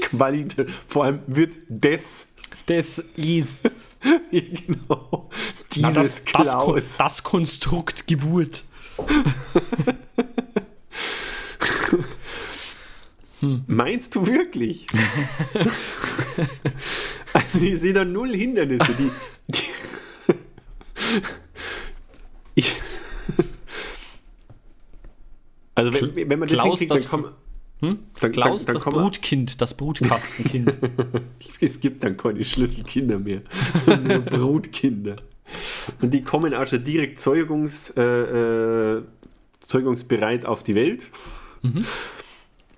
Qualität. 0.00 0.68
Vor 0.86 1.04
allem 1.04 1.20
wird 1.26 1.54
das, 1.68 2.27
Das 2.68 2.98
ist 3.16 3.64
genau, 4.30 5.30
na, 5.76 5.90
dieses 5.90 6.22
das, 6.24 6.44
das, 6.44 6.52
Kon- 6.52 6.82
das 6.98 7.22
Konstrukt 7.22 8.06
Geburt. 8.06 8.62
Meinst 13.66 14.14
du 14.16 14.26
wirklich? 14.26 14.86
also 17.32 17.58
ich 17.60 17.80
sehe 17.80 17.94
da 17.94 18.04
null 18.04 18.36
Hindernisse. 18.36 18.92
Die, 18.98 19.10
die 19.48 19.62
ich, 22.56 22.74
also 25.74 25.92
wenn, 25.94 26.28
wenn 26.28 26.38
man 26.38 26.48
das 26.48 26.58
Klaus, 26.58 26.80
hinkriegt, 26.80 27.12
dann 27.12 27.32
kommen... 27.80 27.98
Dann, 28.20 28.32
Klaus, 28.32 28.64
dann, 28.64 28.74
dann 28.74 28.84
das 28.84 28.92
Brutkind, 28.92 29.60
das 29.60 29.74
Brutkastenkind. 29.74 30.76
Es 31.60 31.80
gibt 31.80 32.04
dann 32.04 32.16
keine 32.16 32.44
Schlüsselkinder 32.44 33.18
mehr, 33.18 33.42
sondern 33.86 34.06
nur 34.06 34.20
Brutkinder. 34.20 35.16
Und 36.00 36.12
die 36.12 36.22
kommen 36.22 36.54
auch 36.54 36.66
schon 36.66 36.84
direkt 36.84 37.18
Zeugungs, 37.18 37.90
äh, 37.96 38.02
äh, 38.02 39.02
zeugungsbereit 39.60 40.44
auf 40.44 40.62
die 40.62 40.74
Welt. 40.74 41.08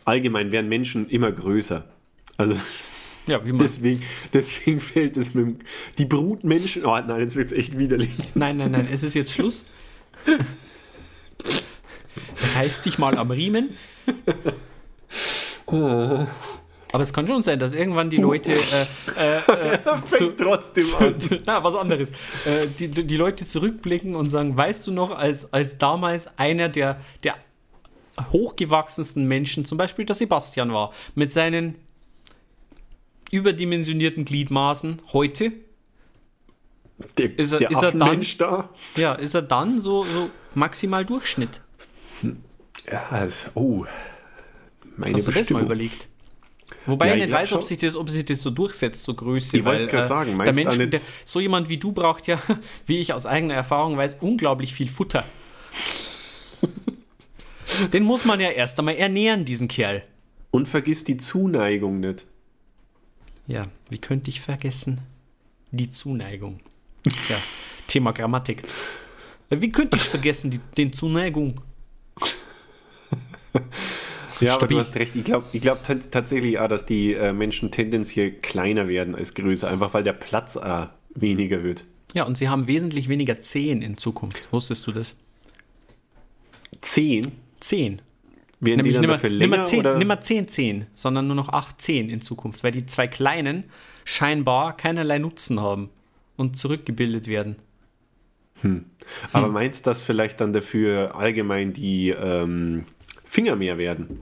Allgemein 0.05 0.53
werden 0.53 0.69
Menschen 0.69 1.09
immer 1.09 1.31
größer. 1.31 1.85
Also 2.37 2.57
ja, 3.27 3.39
deswegen, 3.39 4.03
deswegen 4.33 4.81
fällt 4.81 5.17
es 5.17 5.35
mit 5.35 5.47
dem, 5.47 5.59
die 5.99 6.05
Brutmenschen. 6.05 6.85
Oh 6.85 6.99
nein, 6.99 7.21
jetzt 7.21 7.37
wird 7.37 7.47
es 7.47 7.53
echt 7.53 7.79
widerlich. 7.79 8.11
Nein, 8.35 8.57
nein, 8.57 8.73
nein, 8.73 8.89
es 8.91 9.03
ist 9.03 9.15
jetzt 9.15 9.33
Schluss. 9.33 9.65
Reiß 12.57 12.83
dich 12.83 12.99
mal 12.99 13.17
am 13.17 13.31
Riemen. 13.31 13.71
Aber 16.93 17.03
es 17.05 17.13
kann 17.13 17.29
schon 17.29 17.43
sein, 17.43 17.59
dass 17.61 17.73
irgendwann 17.73 18.11
die 18.11 18.17
Leute 18.17 18.51
äh, 18.53 18.57
äh, 19.17 19.75
äh, 19.75 19.79
zu, 20.07 20.31
trotzdem 20.37 20.85
an. 20.99 21.15
na, 21.47 21.63
was 21.63 21.75
anderes. 21.77 22.11
Äh, 22.45 22.67
die, 22.79 22.89
die 22.89 23.17
Leute 23.17 23.47
zurückblicken 23.47 24.17
und 24.17 24.29
sagen, 24.31 24.57
weißt 24.57 24.89
du 24.89 24.93
noch, 24.93 25.17
als, 25.17 25.53
als 25.53 25.79
damals 25.79 26.37
einer 26.37 26.69
der, 26.69 27.01
der 27.23 27.37
hochgewachsensten 28.33 29.27
Menschen, 29.29 29.65
zum 29.65 29.79
Beispiel 29.79 30.05
der 30.05 30.17
Sebastian 30.17 30.73
war, 30.73 30.93
mit 31.15 31.31
seinen 31.33 31.77
überdimensionierten 33.31 34.25
Gliedmaßen, 34.25 35.01
heute, 35.13 35.53
Der, 37.19 37.39
Ist 37.39 37.53
er- 37.53 37.61
der 37.61 37.71
ist 37.71 37.83
er 37.83 37.93
dann- 37.93 38.21
da. 38.39 38.69
ja, 38.97 39.15
ist 39.15 39.35
er 39.35 39.43
dann 39.43 39.81
so, 39.81 40.05
so 40.05 40.29
maximal 40.55 41.05
Durchschnitt. 41.05 41.61
Ja, 42.91 43.21
das, 43.25 43.47
oh. 43.55 43.85
Meine 45.01 45.15
Hast 45.15 45.29
du 45.29 45.33
das 45.33 45.35
mal 45.35 45.41
Bestimmung. 45.41 45.63
überlegt? 45.65 46.09
Wobei 46.87 47.09
Ja, 47.09 47.15
ich 47.15 47.23
ich 47.23 47.29
nicht 47.29 47.35
weiß, 47.37 47.53
ob 47.55 47.65
sich, 47.65 47.79
das, 47.79 47.97
ob 47.97 48.09
sich 48.09 48.25
das 48.25 48.41
so 48.43 48.51
durchsetzt, 48.51 49.05
so 49.05 49.15
Größe. 49.15 49.57
Ich 49.57 49.65
wollt's 49.65 49.85
weil, 49.85 49.91
grad 49.91 50.05
äh, 50.05 50.09
sagen, 50.09 50.29
der 50.31 50.37
meinst 50.37 50.53
du 50.53 50.57
Mensch, 50.63 50.75
auch 50.75 50.79
nicht- 50.79 50.93
der, 50.93 51.01
so 51.25 51.41
jemand 51.41 51.69
wie 51.69 51.79
du 51.79 51.93
braucht 51.93 52.27
ja, 52.27 52.41
wie 52.87 52.99
ich 52.99 53.13
aus 53.13 53.27
eigener 53.27 53.55
Erfahrung 53.55 53.97
weiß, 53.97 54.19
unglaublich 54.21 54.75
viel 54.75 54.89
Futter. 54.89 55.25
Den 57.93 58.05
muss 58.05 58.25
man 58.25 58.41
ja 58.41 58.51
erst 58.51 58.79
einmal 58.79 58.97
ernähren, 58.97 59.45
diesen 59.45 59.69
Kerl. 59.69 60.03
Und 60.51 60.69
vergiss 60.69 61.05
die 61.05 61.17
Zuneigung 61.17 62.01
nicht. 62.01 62.25
Ja, 63.47 63.67
wie 63.89 63.99
könnte 63.99 64.31
ich 64.31 64.41
vergessen? 64.41 65.01
Die 65.71 65.91
Zuneigung. 65.91 66.61
Ja, 67.29 67.37
Thema 67.87 68.13
Grammatik. 68.13 68.63
Wie 69.49 69.73
könnte 69.73 69.97
ich 69.97 70.03
vergessen, 70.05 70.51
die, 70.51 70.59
den 70.77 70.93
Zuneigung? 70.93 71.61
Ja, 74.41 74.53
aber 74.55 74.61
Stabil. 74.61 74.75
du 74.77 74.81
hast 74.81 74.95
recht. 74.97 75.17
Ich 75.17 75.25
glaube 75.25 75.47
ich 75.53 75.61
glaub 75.61 75.83
tat- 75.83 76.11
tatsächlich 76.11 76.59
auch, 76.59 76.69
dass 76.69 76.87
die 76.87 77.15
äh, 77.15 77.33
Menschen 77.33 77.71
tendenziell 77.71 78.31
kleiner 78.33 78.89
werden 78.89 79.15
als 79.15 79.35
größer, 79.35 79.69
einfach 79.69 79.93
weil 79.95 80.03
der 80.03 80.13
Platz 80.15 80.57
auch 80.57 80.89
weniger 81.15 81.63
wird. 81.63 81.85
Ja, 82.15 82.25
und 82.25 82.37
sie 82.37 82.49
haben 82.49 82.67
wesentlich 82.67 83.09
weniger 83.09 83.41
Zehen 83.41 83.83
in 83.83 83.97
Zukunft. 83.97 84.53
Wusstest 84.53 84.87
du 84.87 84.93
das? 84.93 85.19
Zehn? 86.81 87.33
Zehn. 87.61 88.01
Werden 88.63 88.77
Nämlich 88.77 88.93
die 88.93 88.93
dann 88.95 89.01
nimmer, 89.03 89.13
dafür 89.15 89.31
nimmer, 89.31 89.57
länger? 89.57 89.65
zehn, 89.69 89.81
oder? 89.81 89.99
nimmer 89.99 90.21
zehn 90.21 90.49
Zehen, 90.49 90.87
sondern 90.93 91.27
nur 91.27 91.37
noch 91.37 91.49
acht 91.49 91.81
Zehen 91.81 92.11
in 92.11 92.21
Zukunft, 92.21 92.63
weil 92.63 92.73
die 92.73 92.85
zwei 92.87 93.07
kleinen 93.09 93.65
scheinbar 94.05 94.77
keinerlei 94.77 95.19
Nutzen 95.19 95.61
haben 95.61 95.89
und 96.37 96.59
zurückgebildet 96.59 97.27
werden. 97.27 97.57
Aber 99.33 99.49
meinst 99.49 99.87
du, 99.87 99.91
dass 99.91 100.03
vielleicht 100.03 100.41
dann 100.43 100.53
dafür 100.53 101.15
allgemein 101.15 101.73
die 101.73 102.11
ähm, 102.11 102.85
Finger 103.25 103.57
mehr 103.57 103.79
werden? 103.79 104.21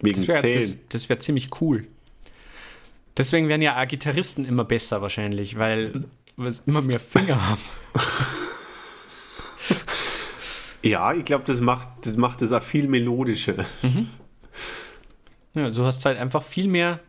Wegen 0.00 0.26
Das 0.26 0.42
wäre 0.42 0.50
das, 0.50 0.76
das 0.88 1.08
wär 1.08 1.20
ziemlich 1.20 1.60
cool. 1.60 1.86
Deswegen 3.16 3.48
werden 3.48 3.62
ja 3.62 3.80
auch 3.80 3.86
Gitarristen 3.86 4.44
immer 4.44 4.64
besser 4.64 5.02
wahrscheinlich, 5.02 5.58
weil 5.58 6.04
wir 6.36 6.54
immer 6.66 6.80
mehr 6.80 7.00
Finger 7.00 7.48
haben. 7.48 7.60
Ja, 10.82 11.12
ich 11.12 11.24
glaube, 11.24 11.44
das 11.46 11.60
macht, 11.60 11.88
das 12.02 12.16
macht 12.16 12.40
es 12.42 12.52
auch 12.52 12.62
viel 12.62 12.88
melodischer. 12.88 13.66
Ja, 15.54 15.70
du 15.70 15.84
hast 15.84 16.04
halt 16.06 16.18
einfach 16.18 16.42
viel 16.42 16.68
mehr 16.68 17.00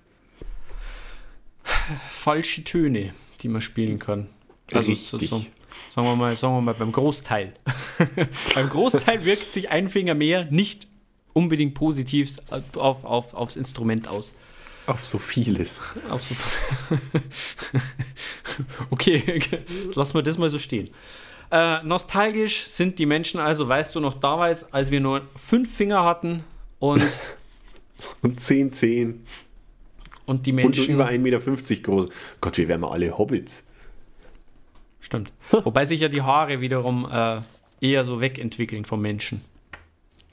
falsche 2.09 2.63
Töne, 2.63 3.13
die 3.41 3.47
man 3.47 3.61
spielen 3.61 3.99
kann. 3.99 4.27
Also 4.73 4.93
so, 4.93 5.17
so, 5.17 5.45
sagen, 5.89 6.07
wir 6.07 6.15
mal, 6.15 6.35
sagen 6.35 6.55
wir 6.55 6.61
mal 6.61 6.73
beim 6.73 6.91
Großteil. 6.91 7.53
beim 8.55 8.69
Großteil 8.69 9.25
wirkt 9.25 9.51
sich 9.51 9.69
ein 9.69 9.89
Finger 9.89 10.15
mehr 10.15 10.45
nicht 10.45 10.87
unbedingt 11.33 11.73
positiv 11.73 12.37
auf, 12.75 13.03
auf, 13.03 13.33
aufs 13.33 13.55
Instrument 13.55 14.07
aus. 14.07 14.33
Auf 14.87 15.05
so 15.05 15.19
vieles. 15.19 15.79
Auf 16.09 16.23
so 16.23 16.35
okay, 18.89 19.41
lassen 19.95 20.15
wir 20.15 20.23
das 20.23 20.37
mal 20.37 20.49
so 20.49 20.59
stehen. 20.59 20.89
Äh, 21.51 21.83
nostalgisch 21.83 22.65
sind 22.67 22.97
die 22.97 23.05
Menschen 23.05 23.39
also, 23.39 23.67
weißt 23.67 23.95
du 23.95 23.99
noch 23.99 24.15
damals, 24.15 24.73
als 24.73 24.89
wir 24.89 25.01
nur 25.01 25.27
fünf 25.35 25.75
Finger 25.75 26.03
hatten 26.03 26.43
und, 26.79 27.03
Und 28.21 28.39
10, 28.39 28.73
10. 28.73 29.25
und 30.25 30.45
die 30.45 30.51
Und 30.51 30.55
Menschen. 30.55 30.85
so 30.85 30.91
über 30.93 31.07
1,50 31.07 31.19
Meter 31.19 31.81
groß. 31.83 32.09
Gott, 32.39 32.57
wir 32.57 32.67
wären 32.67 32.81
mal 32.81 32.91
alle 32.91 33.17
Hobbits. 33.17 33.63
Stimmt. 34.99 35.31
Wobei 35.51 35.85
sich 35.85 35.99
ja 35.99 36.07
die 36.07 36.21
Haare 36.21 36.61
wiederum 36.61 37.07
äh, 37.11 37.41
eher 37.81 38.05
so 38.05 38.21
wegentwickeln 38.21 38.85
vom 38.85 39.01
Menschen. 39.01 39.41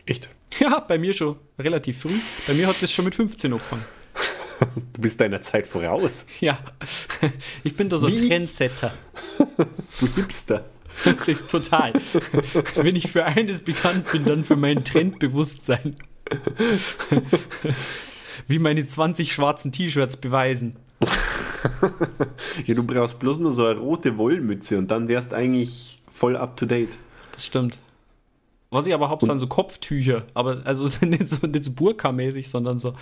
Echt? 0.06 0.30
Ja, 0.60 0.80
bei 0.80 0.98
mir 0.98 1.12
schon 1.12 1.36
relativ 1.58 2.00
früh. 2.00 2.18
Bei 2.46 2.54
mir 2.54 2.66
hat 2.66 2.76
das 2.80 2.92
schon 2.92 3.04
mit 3.04 3.14
15 3.14 3.52
angefangen. 3.52 3.84
Du 4.92 5.02
bist 5.02 5.20
deiner 5.20 5.40
Zeit 5.40 5.68
voraus. 5.68 6.24
Ja, 6.40 6.58
ich 7.64 7.76
bin 7.76 7.88
da 7.88 7.96
so 7.96 8.08
Wie? 8.08 8.28
Trendsetter. 8.28 8.92
Du 10.00 10.06
Hipster. 10.16 10.64
Total. 11.48 11.92
Wenn 12.74 12.96
ich 12.96 13.08
für 13.08 13.24
eines 13.24 13.62
bekannt 13.62 14.10
bin, 14.10 14.24
dann 14.24 14.42
für 14.42 14.56
mein 14.56 14.82
Trendbewusstsein. 14.82 15.94
Wie 18.48 18.58
meine 18.58 18.84
20 18.84 19.32
schwarzen 19.32 19.70
T-Shirts 19.70 20.16
beweisen. 20.16 20.74
Ja, 22.66 22.74
du 22.74 22.82
brauchst 22.82 23.20
bloß 23.20 23.38
nur 23.38 23.52
so 23.52 23.64
eine 23.64 23.78
rote 23.78 24.18
Wollmütze 24.18 24.76
und 24.76 24.90
dann 24.90 25.06
wärst 25.06 25.34
eigentlich 25.34 26.02
voll 26.12 26.36
up 26.36 26.56
to 26.56 26.66
date. 26.66 26.98
Das 27.30 27.46
stimmt. 27.46 27.78
Was 28.70 28.86
ich 28.86 28.92
aber 28.92 29.08
hauptsächlich 29.08 29.40
so 29.40 29.46
Kopftücher, 29.46 30.24
aber 30.34 30.60
also 30.64 30.84
nicht 31.06 31.28
so, 31.28 31.46
nicht 31.46 31.64
so 31.64 31.72
Burka-mäßig, 31.72 32.50
sondern 32.50 32.78
so, 32.78 32.94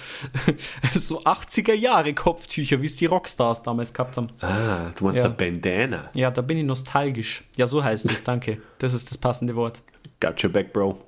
so 0.93 1.23
80er 1.25 1.73
Jahre 1.73 2.15
Kopftücher, 2.15 2.81
wie 2.83 2.87
es 2.87 2.97
die 2.97 3.07
Rockstars 3.07 3.65
damals 3.65 3.93
gehabt 3.93 4.17
haben. 4.17 4.29
Ah, 4.41 4.91
du 4.97 5.05
meinst 5.05 5.19
Ja. 5.19 5.29
Bandana. 5.29 6.11
Ja, 6.15 6.31
da 6.31 6.43
bin 6.43 6.59
ich 6.59 6.65
nostalgisch. 6.65 7.43
Ja, 7.57 7.67
so 7.67 7.83
heißt 7.83 8.05
es, 8.13 8.23
danke. 8.23 8.63
Das 8.79 8.95
ist 8.95 9.11
das 9.11 9.19
passende 9.19 9.57
Wort. 9.57 9.83
Got 10.21 10.45
your 10.45 10.51
back, 10.51 10.73
Bro. 10.73 10.99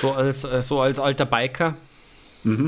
So 0.00 0.12
als, 0.12 0.42
so 0.42 0.80
als 0.80 0.98
alter 0.98 1.26
Biker. 1.26 1.76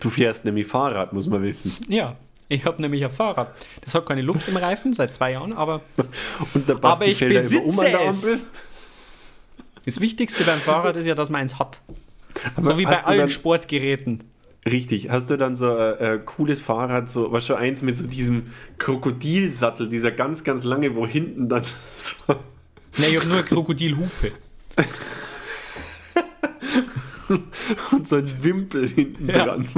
Du 0.00 0.10
fährst 0.10 0.44
nämlich 0.44 0.66
Fahrrad, 0.66 1.12
muss 1.12 1.26
man 1.28 1.42
wissen. 1.42 1.72
Ja, 1.88 2.16
ich 2.52 2.64
habe 2.64 2.80
nämlich 2.80 3.04
ein 3.04 3.10
Fahrrad. 3.10 3.54
Das 3.80 3.94
hat 3.94 4.06
keine 4.06 4.22
Luft 4.22 4.48
im 4.48 4.56
Reifen 4.56 4.92
seit 4.92 5.14
zwei 5.14 5.32
Jahren, 5.32 5.52
aber, 5.52 5.80
Und 6.54 6.68
der 6.68 6.76
aber 6.76 6.90
Basti 6.90 7.04
ich 7.06 7.18
fällt 7.18 7.36
da 7.36 7.40
immer 7.40 7.64
um 7.64 7.78
an 7.78 7.84
der 7.86 7.98
besitze 8.06 8.30
Ampel. 8.32 8.32
es. 8.32 8.44
Das 9.84 10.00
Wichtigste 10.00 10.44
beim 10.44 10.58
Fahrrad 10.58 10.96
ist 10.96 11.06
ja, 11.06 11.14
dass 11.14 11.30
man 11.30 11.40
eins 11.40 11.58
hat. 11.58 11.80
Aber 12.54 12.72
So 12.72 12.78
wie 12.78 12.84
bei 12.84 13.04
allen 13.04 13.28
Sportgeräten. 13.28 14.24
Richtig, 14.64 15.10
hast 15.10 15.28
du 15.28 15.36
dann 15.36 15.56
so 15.56 15.74
ein 15.74 15.98
äh, 15.98 16.20
cooles 16.24 16.62
Fahrrad, 16.62 17.10
so 17.10 17.32
was 17.32 17.44
schon 17.44 17.56
eins 17.56 17.82
mit 17.82 17.96
so 17.96 18.06
diesem 18.06 18.52
Krokodilsattel, 18.78 19.88
dieser 19.88 20.12
ganz, 20.12 20.44
ganz 20.44 20.62
lange, 20.62 20.94
wo 20.94 21.04
hinten 21.04 21.48
dann 21.48 21.64
so 21.96 22.36
Ne, 22.98 23.08
ich 23.08 23.16
habe 23.16 23.26
nur 23.26 23.38
eine 23.38 23.46
Krokodilhupe. 23.46 24.32
und 27.92 28.08
so 28.08 28.16
ein 28.16 28.42
Wimpel 28.42 28.88
hinten 28.88 29.28
Ja. 29.28 29.44
dran, 29.46 29.68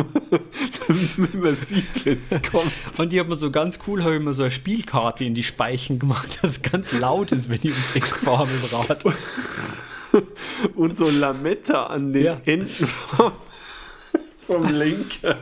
damit 0.87 1.35
man 1.35 1.57
sieht, 1.57 2.07
es 2.07 2.31
kommt. 2.51 2.71
Und 2.99 3.13
die 3.13 3.21
hat 3.21 3.29
mir 3.29 3.37
so 3.37 3.51
ganz 3.51 3.79
cool, 3.87 4.03
habe 4.05 4.17
ich 4.17 4.23
mir 4.23 4.33
so 4.35 4.43
eine 4.43 4.51
Spielkarte 4.51 5.25
in 5.25 5.35
die 5.35 5.43
Speichen 5.43 5.99
gemacht, 5.99 6.39
dass 6.43 6.53
es 6.53 6.63
ganz 6.63 6.93
laut 6.93 7.33
ist, 7.33 7.49
wenn 7.49 7.57
ich 7.63 7.73
ums 7.73 7.95
Eck 7.95 8.07
fahre 8.07 8.47
mit 8.47 8.63
dem 8.71 8.79
Rad. 8.79 9.05
Und 10.77 10.97
so 10.97 11.11
Lametta 11.11 11.87
an 11.87 12.13
den 12.13 12.25
Ja. 12.25 12.41
Enden 12.45 12.87
vom, 12.87 13.33
vom 14.47 14.65
Lenker. 14.73 15.39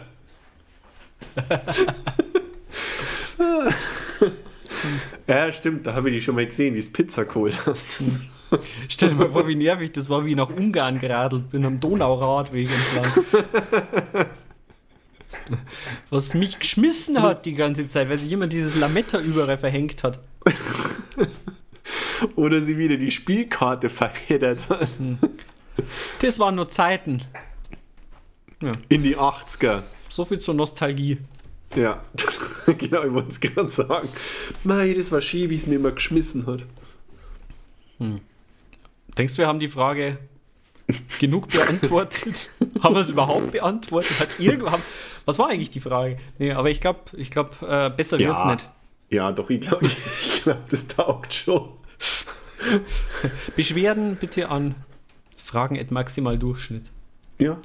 ja, 5.27 5.53
stimmt, 5.53 5.87
da 5.87 5.95
habe 5.95 6.11
ich 6.11 6.17
die 6.17 6.23
schon 6.23 6.35
mal 6.35 6.47
gesehen, 6.47 6.75
wie 6.75 6.79
es 6.79 6.93
Pizza 6.93 7.25
geholt 7.25 7.67
hast. 7.67 8.03
Stell 8.89 9.11
dir 9.11 9.15
mal 9.15 9.31
vor, 9.31 9.49
wie 9.49 9.55
nervig 9.55 9.93
das 9.93 10.09
war, 10.09 10.25
wie 10.25 10.31
ich 10.31 10.37
nach 10.37 10.51
Ungarn 10.51 10.99
geradelt 10.99 11.51
bin, 11.51 11.65
am 11.65 11.81
Donauradweg 11.81 12.69
entlang. 12.95 14.27
Was 16.11 16.35
mich 16.35 16.59
geschmissen 16.59 17.21
hat 17.23 17.47
die 17.47 17.55
ganze 17.55 17.89
Zeit, 17.89 18.09
weil 18.09 18.19
sich 18.19 18.31
immer 18.33 18.47
dieses 18.47 18.75
Lametta 18.75 19.19
überall 19.19 19.59
verhängt 19.59 20.03
hat. 20.03 20.21
Oder 22.37 22.61
sie 22.61 22.79
wieder 22.79 22.97
die 22.97 23.11
Spielkarte 23.11 23.91
verheddert 23.91 24.61
hat. 24.69 24.89
Das 26.21 26.39
waren 26.39 26.55
nur 26.55 26.69
Zeiten. 26.69 27.23
In 28.89 29.03
die 29.03 29.17
80er. 29.17 29.83
So 30.09 30.25
viel 30.25 30.39
zur 30.39 30.55
Nostalgie. 30.55 31.19
Ja, 31.75 32.05
genau, 32.67 33.03
ich 33.05 33.13
wollte 33.13 33.31
es 33.31 33.41
gerade 33.41 33.69
sagen. 33.69 34.09
Mei, 34.63 34.93
das 34.93 35.11
war 35.11 35.21
schön, 35.21 35.51
wie 35.51 35.57
es 35.57 35.67
mir 35.67 35.77
immer 35.77 35.93
geschmissen 35.93 36.47
hat. 36.47 36.65
Denkst 39.19 39.35
du, 39.35 39.39
wir 39.39 39.47
haben 39.47 39.61
die 39.61 39.69
Frage 39.69 40.19
genug 41.19 41.49
beantwortet? 41.49 42.49
haben 42.83 42.95
wir 42.95 43.03
es 43.03 43.09
überhaupt 43.09 43.53
beantwortet? 43.53 44.21
Hat 44.21 44.41
irgendwann. 44.41 44.81
Was 45.25 45.39
war 45.39 45.49
eigentlich 45.51 45.71
die 45.71 45.81
Frage? 45.81 46.19
Nee, 46.39 46.53
aber 46.53 46.71
ich 46.71 46.81
glaube, 46.81 47.01
ich 47.17 47.31
glaub, 47.31 47.63
äh, 47.63 47.91
besser 47.91 48.19
wird's 48.19 48.45
nicht. 48.45 48.69
Ja, 49.11 49.31
doch, 49.33 49.51
ich 49.51 49.61
glaube, 49.61 49.87
ich 49.87 50.43
glaub, 50.43 50.69
das 50.71 50.89
taugt 50.89 51.35
schon. 51.35 51.69
Beschwerden 53.57 54.17
bitte 54.17 54.49
an 54.49 54.75
Fragen 55.37 55.79
at 55.79 55.91
maximal 55.91 56.39
Durchschnitt. 56.39 56.91
Ja. 57.39 57.59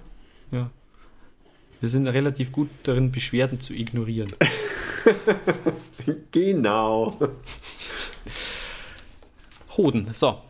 Ja. 0.52 0.70
Wir 1.80 1.89
sind 1.89 2.08
relativ 2.08 2.52
gut 2.52 2.70
darin, 2.84 3.12
Beschwerden 3.12 3.60
zu 3.60 3.74
ignorieren. 3.74 4.34
Genau. 6.32 7.18
Hoden, 9.78 10.10
so. 10.14 10.41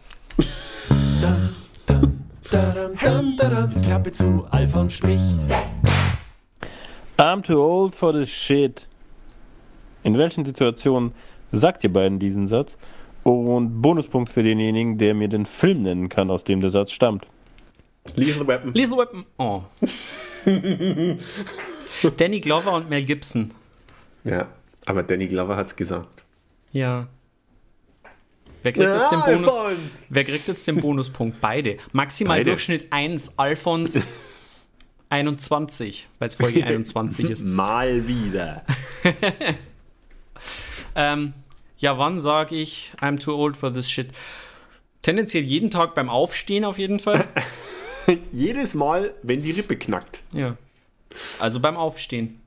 Jetzt 3.78 3.86
Klappe 3.86 4.11
zu, 4.11 4.47
Alfons 4.49 4.93
spricht. 4.95 5.22
I'm 7.18 7.41
too 7.41 7.59
old 7.59 7.93
for 7.93 8.13
this 8.13 8.30
shit. 8.30 8.88
In 10.03 10.18
welchen 10.18 10.45
Situationen 10.45 11.13
sagt 11.51 11.84
ihr 11.84 11.91
beiden 11.91 12.20
diesen 12.20 12.47
Satz? 12.47 12.78
Und 13.24 13.82
Bonuspunkt 13.82 14.30
für 14.30 14.41
denjenigen, 14.43 14.97
der 14.97 15.13
mir 15.13 15.28
den 15.28 15.45
Film 15.45 15.84
nennen 15.84 16.09
kann, 16.09 16.32
aus 16.32 16.43
dem 16.43 16.61
der 16.61 16.70
Satz 16.70 16.91
stammt. 16.91 17.28
Lethal 18.15 18.47
Weapon. 18.47 18.74
Lethal 18.74 18.97
Weapon. 18.97 19.26
Oh. 19.38 19.61
Danny 22.18 22.39
Glover 22.39 22.74
und 22.74 22.89
Mel 22.89 23.03
Gibson. 23.03 23.51
Ja, 24.24 24.47
aber 24.86 25.03
Danny 25.03 25.28
Glover 25.28 25.57
hat's 25.57 25.76
gesagt. 25.76 26.24
Ja. 26.72 27.07
Wer 28.68 28.74
kriegt, 28.74 28.93
jetzt 28.93 29.11
den 29.11 29.43
Bonus, 29.43 30.05
wer 30.09 30.24
kriegt 30.24 30.47
jetzt 30.47 30.68
den 30.68 30.82
Bonuspunkt? 30.82 31.39
Beide. 31.39 31.78
Maximal 31.93 32.39
Beide. 32.39 32.51
Durchschnitt 32.51 32.88
1, 32.91 33.38
Alfons 33.38 34.01
21, 35.09 36.07
weil 36.20 36.26
es 36.28 36.36
Folge 36.36 36.65
21 36.65 37.30
ist. 37.30 37.45
Mal 37.45 38.07
wieder. 38.07 38.63
Ähm, 40.97 41.34
ja, 41.78 41.99
wann 41.99 42.20
sage 42.20 42.55
ich, 42.55 42.91
I'm 42.99 43.20
too 43.20 43.36
old 43.36 43.55
for 43.55 43.72
this 43.72 43.89
shit? 43.89 44.09
Tendenziell 45.03 45.43
jeden 45.43 45.70
Tag 45.70 45.93
beim 45.93 46.09
Aufstehen 46.09 46.65
auf 46.65 46.80
jeden 46.80 46.99
Fall. 46.99 47.28
Jedes 48.34 48.74
Mal, 48.74 49.13
wenn 49.22 49.43
die 49.43 49.51
Rippe 49.51 49.78
knackt. 49.78 50.22
Ja. 50.34 50.57
Also 51.39 51.59
beim 51.59 51.78
Aufstehen. 51.78 52.41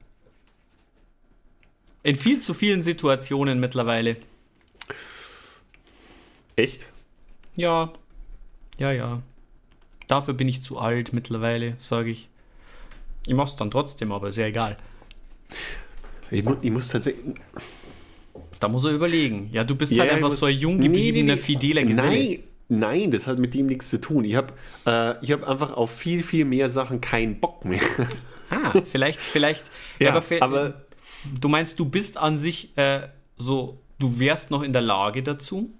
In 2.02 2.16
viel 2.16 2.40
zu 2.40 2.54
vielen 2.54 2.82
Situationen 2.82 3.60
mittlerweile. 3.60 4.16
Echt? 6.62 6.88
Ja. 7.56 7.92
Ja, 8.78 8.92
ja. 8.92 9.22
Dafür 10.06 10.34
bin 10.34 10.48
ich 10.48 10.62
zu 10.62 10.78
alt 10.78 11.12
mittlerweile, 11.12 11.74
sage 11.78 12.11
ich. 12.11 12.28
Ich 13.26 13.34
mach's 13.34 13.56
dann 13.56 13.70
trotzdem, 13.70 14.12
aber 14.12 14.28
ist 14.28 14.36
ja 14.38 14.46
egal. 14.46 14.76
Ich, 16.30 16.42
mu 16.44 16.56
ich 16.62 16.70
muss 16.70 16.88
tatsächlich. 16.88 17.34
Da 18.58 18.68
muss 18.68 18.84
er 18.84 18.92
überlegen. 18.92 19.48
Ja, 19.52 19.64
du 19.64 19.74
bist 19.74 19.92
Ja, 19.92 20.02
halt 20.02 20.12
einfach 20.12 20.28
muss- 20.28 20.38
so 20.38 20.46
ein 20.46 20.56
jung 20.56 20.76
Nee, 20.76 20.86
gebliebener, 20.88 21.22
nee, 21.24 21.32
nee. 21.32 21.36
fideler 21.38 21.84
Geselle. 21.84 22.08
Nein, 22.08 22.38
nein, 22.68 23.11
das 23.11 23.26
hat 23.26 23.38
mit 23.38 23.54
dem 23.54 23.66
nichts 23.66 23.88
zu 23.88 24.00
tun. 24.00 24.24
Ich 24.24 24.34
habe 24.34 24.52
äh, 24.86 25.14
ich 25.24 25.32
hab 25.32 25.44
einfach 25.48 25.72
auf 25.72 25.90
viel, 25.96 26.22
viel 26.22 26.44
mehr 26.44 26.68
Sachen 26.70 27.00
keinen 27.00 27.40
Bock 27.40 27.64
mehr. 27.64 27.80
Ah, 28.50 28.80
vielleicht, 28.84 29.20
vielleicht. 29.20 29.70
Ja, 29.98 30.14
aber, 30.14 30.24
aber- 30.42 30.84
du 31.40 31.48
meinst, 31.48 31.78
du 31.80 31.84
bist 31.86 32.16
an 32.18 32.36
sich 32.38 32.76
äh, 32.76 33.08
so, 33.36 33.78
du 33.98 34.18
wärst 34.18 34.50
noch 34.50 34.62
in 34.62 34.72
der 34.72 34.82
Lage 34.82 35.22
dazu, 35.22 35.72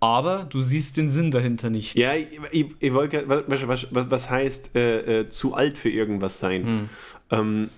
aber 0.00 0.46
du 0.48 0.60
siehst 0.60 0.96
den 0.96 1.10
Sinn 1.10 1.30
dahinter 1.30 1.70
nicht. 1.70 1.96
Ja, 1.96 2.14
ich, 2.14 2.28
ich, 2.50 2.66
ich 2.78 2.92
wollte 2.92 3.24
was, 3.26 3.68
was, 3.68 3.86
was, 3.90 4.30
heißt 4.30 4.74
äh, 4.74 5.20
äh, 5.20 5.28
zu 5.28 5.54
alt 5.54 5.78
für 5.78 5.90
irgendwas 5.90 6.40
sein? 6.40 6.88
Ähm, 7.30 7.70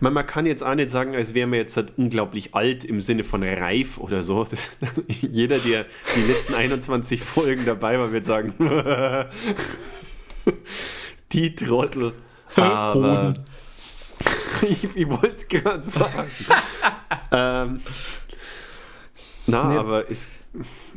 man, 0.00 0.12
man 0.12 0.26
kann 0.26 0.46
jetzt 0.46 0.62
auch 0.62 0.74
nicht 0.74 0.90
sagen, 0.90 1.14
als 1.16 1.34
wäre 1.34 1.46
man 1.46 1.58
jetzt 1.58 1.76
halt 1.76 1.92
unglaublich 1.96 2.54
alt 2.54 2.84
im 2.84 3.00
Sinne 3.00 3.24
von 3.24 3.42
reif 3.42 3.98
oder 3.98 4.22
so. 4.22 4.44
Das, 4.44 4.70
jeder, 5.08 5.58
der 5.58 5.86
die 6.14 6.20
letzten 6.28 6.54
21 6.54 7.22
Folgen 7.22 7.64
dabei 7.64 7.98
war, 7.98 8.12
wird 8.12 8.24
sagen, 8.24 8.54
die 11.32 11.54
Trottel. 11.56 12.12
Aber, 12.56 13.34
ich 14.62 14.84
ich 14.94 15.08
wollte 15.08 15.46
gerade 15.48 15.82
sagen. 15.82 16.30
ähm, 17.32 17.80
na, 19.46 19.68
Nee. 19.68 19.76
aber 19.76 20.10
es, 20.10 20.28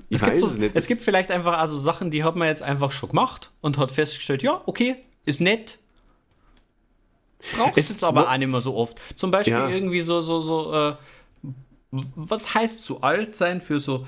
Es 0.10 0.22
gibt, 0.24 0.38
so, 0.40 0.48
nicht. 0.58 0.76
es 0.76 0.88
gibt 0.88 1.02
vielleicht 1.02 1.32
einfach 1.32 1.58
also 1.58 1.78
Sachen, 1.78 2.12
die 2.12 2.24
hat 2.24 2.36
man 2.36 2.48
jetzt 2.48 2.64
einfach 2.64 2.92
schon 2.92 3.10
gemacht 3.10 3.52
und 3.62 3.78
hat 3.78 3.92
festgestellt, 3.92 4.44
ja, 4.44 4.62
okay, 4.66 4.96
ist 5.26 5.42
nett. 5.42 5.80
Brauchst 7.56 7.78
Es 7.78 7.90
jetzt 7.90 8.04
aber 8.04 8.30
auch 8.32 8.38
nicht 8.38 8.48
mehr 8.48 8.62
so 8.62 8.76
oft. 8.76 8.98
Zum 9.18 9.32
Beispiel 9.32 9.54
Ja. 9.54 9.70
irgendwie 9.70 10.02
so, 10.02 10.22
so, 10.22 10.42
so, 10.42 10.74
äh, 10.74 10.96
was 11.92 12.54
heißt 12.54 12.84
zu 12.84 13.02
alt 13.02 13.36
sein 13.36 13.62
für 13.62 13.80
so 13.80 14.06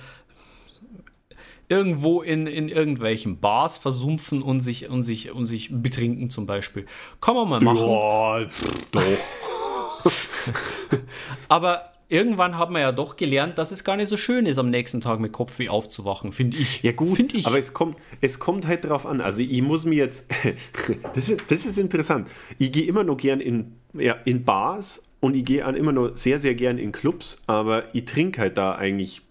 irgendwo 1.70 2.22
in, 2.24 2.48
in 2.48 2.68
irgendwelchen 2.70 3.40
Bars 3.40 3.78
versumpfen 3.78 4.42
und 4.42 4.62
sich, 4.62 4.90
und, 4.90 5.04
sich, 5.04 5.32
und 5.32 5.46
sich 5.46 5.70
betrinken 5.72 6.30
zum 6.32 6.48
Beispiel. 6.48 6.86
Kann 7.22 7.36
man 7.36 7.48
mal 7.50 7.62
machen. 7.62 7.78
Ja, 7.78 8.48
doch. 8.92 10.12
Aber 11.48 11.89
irgendwann 12.10 12.58
hat 12.58 12.72
man 12.72 12.82
ja 12.82 12.92
doch 12.92 13.16
gelernt, 13.16 13.58
dass 13.58 13.72
es 13.72 13.84
gar 13.84 13.96
nicht 13.96 14.10
so 14.10 14.18
schön 14.18 14.46
ist, 14.46 14.58
am 14.58 14.70
nächsten 14.70 15.00
Tag 15.00 15.20
mit 15.20 15.32
Kopfweh 15.32 15.70
aufzuwachen, 15.70 16.32
finde 16.32 16.58
ich. 16.58 16.82
Ja 16.84 16.92
gut, 16.92 17.16
Finde 17.16 17.38
ich. 17.38 17.46
aber 17.46 17.60
es 17.60 17.74
kommt, 17.74 17.98
es 18.20 18.40
kommt 18.40 18.68
halt 18.68 18.86
drauf 18.86 19.06
an. 19.06 19.22
Also 19.22 19.42
ich 19.42 19.62
muss 19.62 19.86
mir 19.86 19.96
jetzt, 19.96 20.30
das 21.14 21.30
ist, 21.30 21.42
das 21.48 21.66
ist 21.66 21.78
interessant. 21.78 22.28
Ich 22.58 22.72
gehe 22.72 22.86
immer 22.86 23.04
noch 23.04 23.18
gern 23.18 23.40
in, 23.40 23.76
ja, 23.94 24.14
in 24.26 24.44
Bars 24.44 25.04
und 25.20 25.36
ich 25.36 25.46
gehe 25.46 25.64
immer 25.76 25.92
noch 25.92 26.18
sehr, 26.18 26.40
sehr 26.40 26.56
gern 26.56 26.78
in 26.78 26.92
Clubs, 26.92 27.42
aber 27.48 27.84
ich 27.94 28.06
trinke 28.06 28.42
halt 28.42 28.58
da 28.58 28.76
eigentlich 28.76 29.22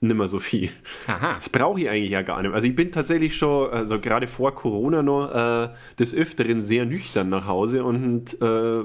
nicht 0.00 0.16
mehr 0.16 0.28
so 0.28 0.38
viel. 0.38 0.70
Aha. 1.06 1.34
Das 1.34 1.48
brauche 1.48 1.80
ich 1.80 1.88
eigentlich 1.88 2.10
ja 2.10 2.22
gar 2.22 2.42
nicht. 2.42 2.52
Also 2.52 2.66
ich 2.66 2.74
bin 2.74 2.92
tatsächlich 2.92 3.36
schon, 3.36 3.70
also 3.70 4.00
gerade 4.00 4.26
vor 4.26 4.54
Corona 4.54 5.02
noch, 5.02 5.30
äh, 5.32 5.68
des 5.98 6.14
Öfteren 6.14 6.60
sehr 6.60 6.84
nüchtern 6.84 7.30
nach 7.30 7.46
Hause 7.46 7.84
und 7.84 8.40
äh, 8.42 8.82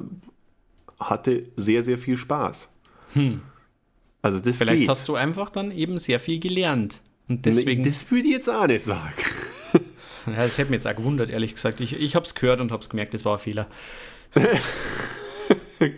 hatte 1.00 1.44
sehr, 1.56 1.84
sehr 1.84 1.98
viel 1.98 2.16
Spaß. 2.16 2.72
Also 4.22 4.40
das 4.40 4.46
Hm. 4.48 4.54
Vielleicht 4.54 4.80
geht. 4.80 4.90
hast 4.90 5.08
du 5.08 5.16
einfach 5.16 5.50
dann 5.50 5.72
eben 5.72 6.00
sehr 6.00 6.20
viel 6.20 6.40
gelernt. 6.40 7.02
Und 7.28 7.38
Nee, 7.46 7.52
deswegen, 7.52 7.84
Das 7.84 8.10
würde 8.12 8.28
ich 8.28 8.34
jetzt 8.34 8.50
auch 8.50 8.68
nicht 8.68 8.84
sagen. 8.86 9.14
ja, 10.28 10.36
das 10.44 10.58
hätte 10.58 10.72
mich 10.72 10.78
jetzt 10.80 10.88
auch 10.88 10.96
gewundert, 10.96 11.30
ehrlich 11.30 11.54
gesagt. 11.56 11.80
Ich, 11.82 11.94
ich 11.94 12.16
habe 12.16 12.26
es 12.26 12.36
gehört 12.36 12.60
und 12.62 12.72
habe 12.72 12.82
es 12.82 12.90
gemerkt, 12.90 13.14
das 13.14 13.24
war 13.26 13.34
ein 13.34 13.40
Fehler. 13.40 13.68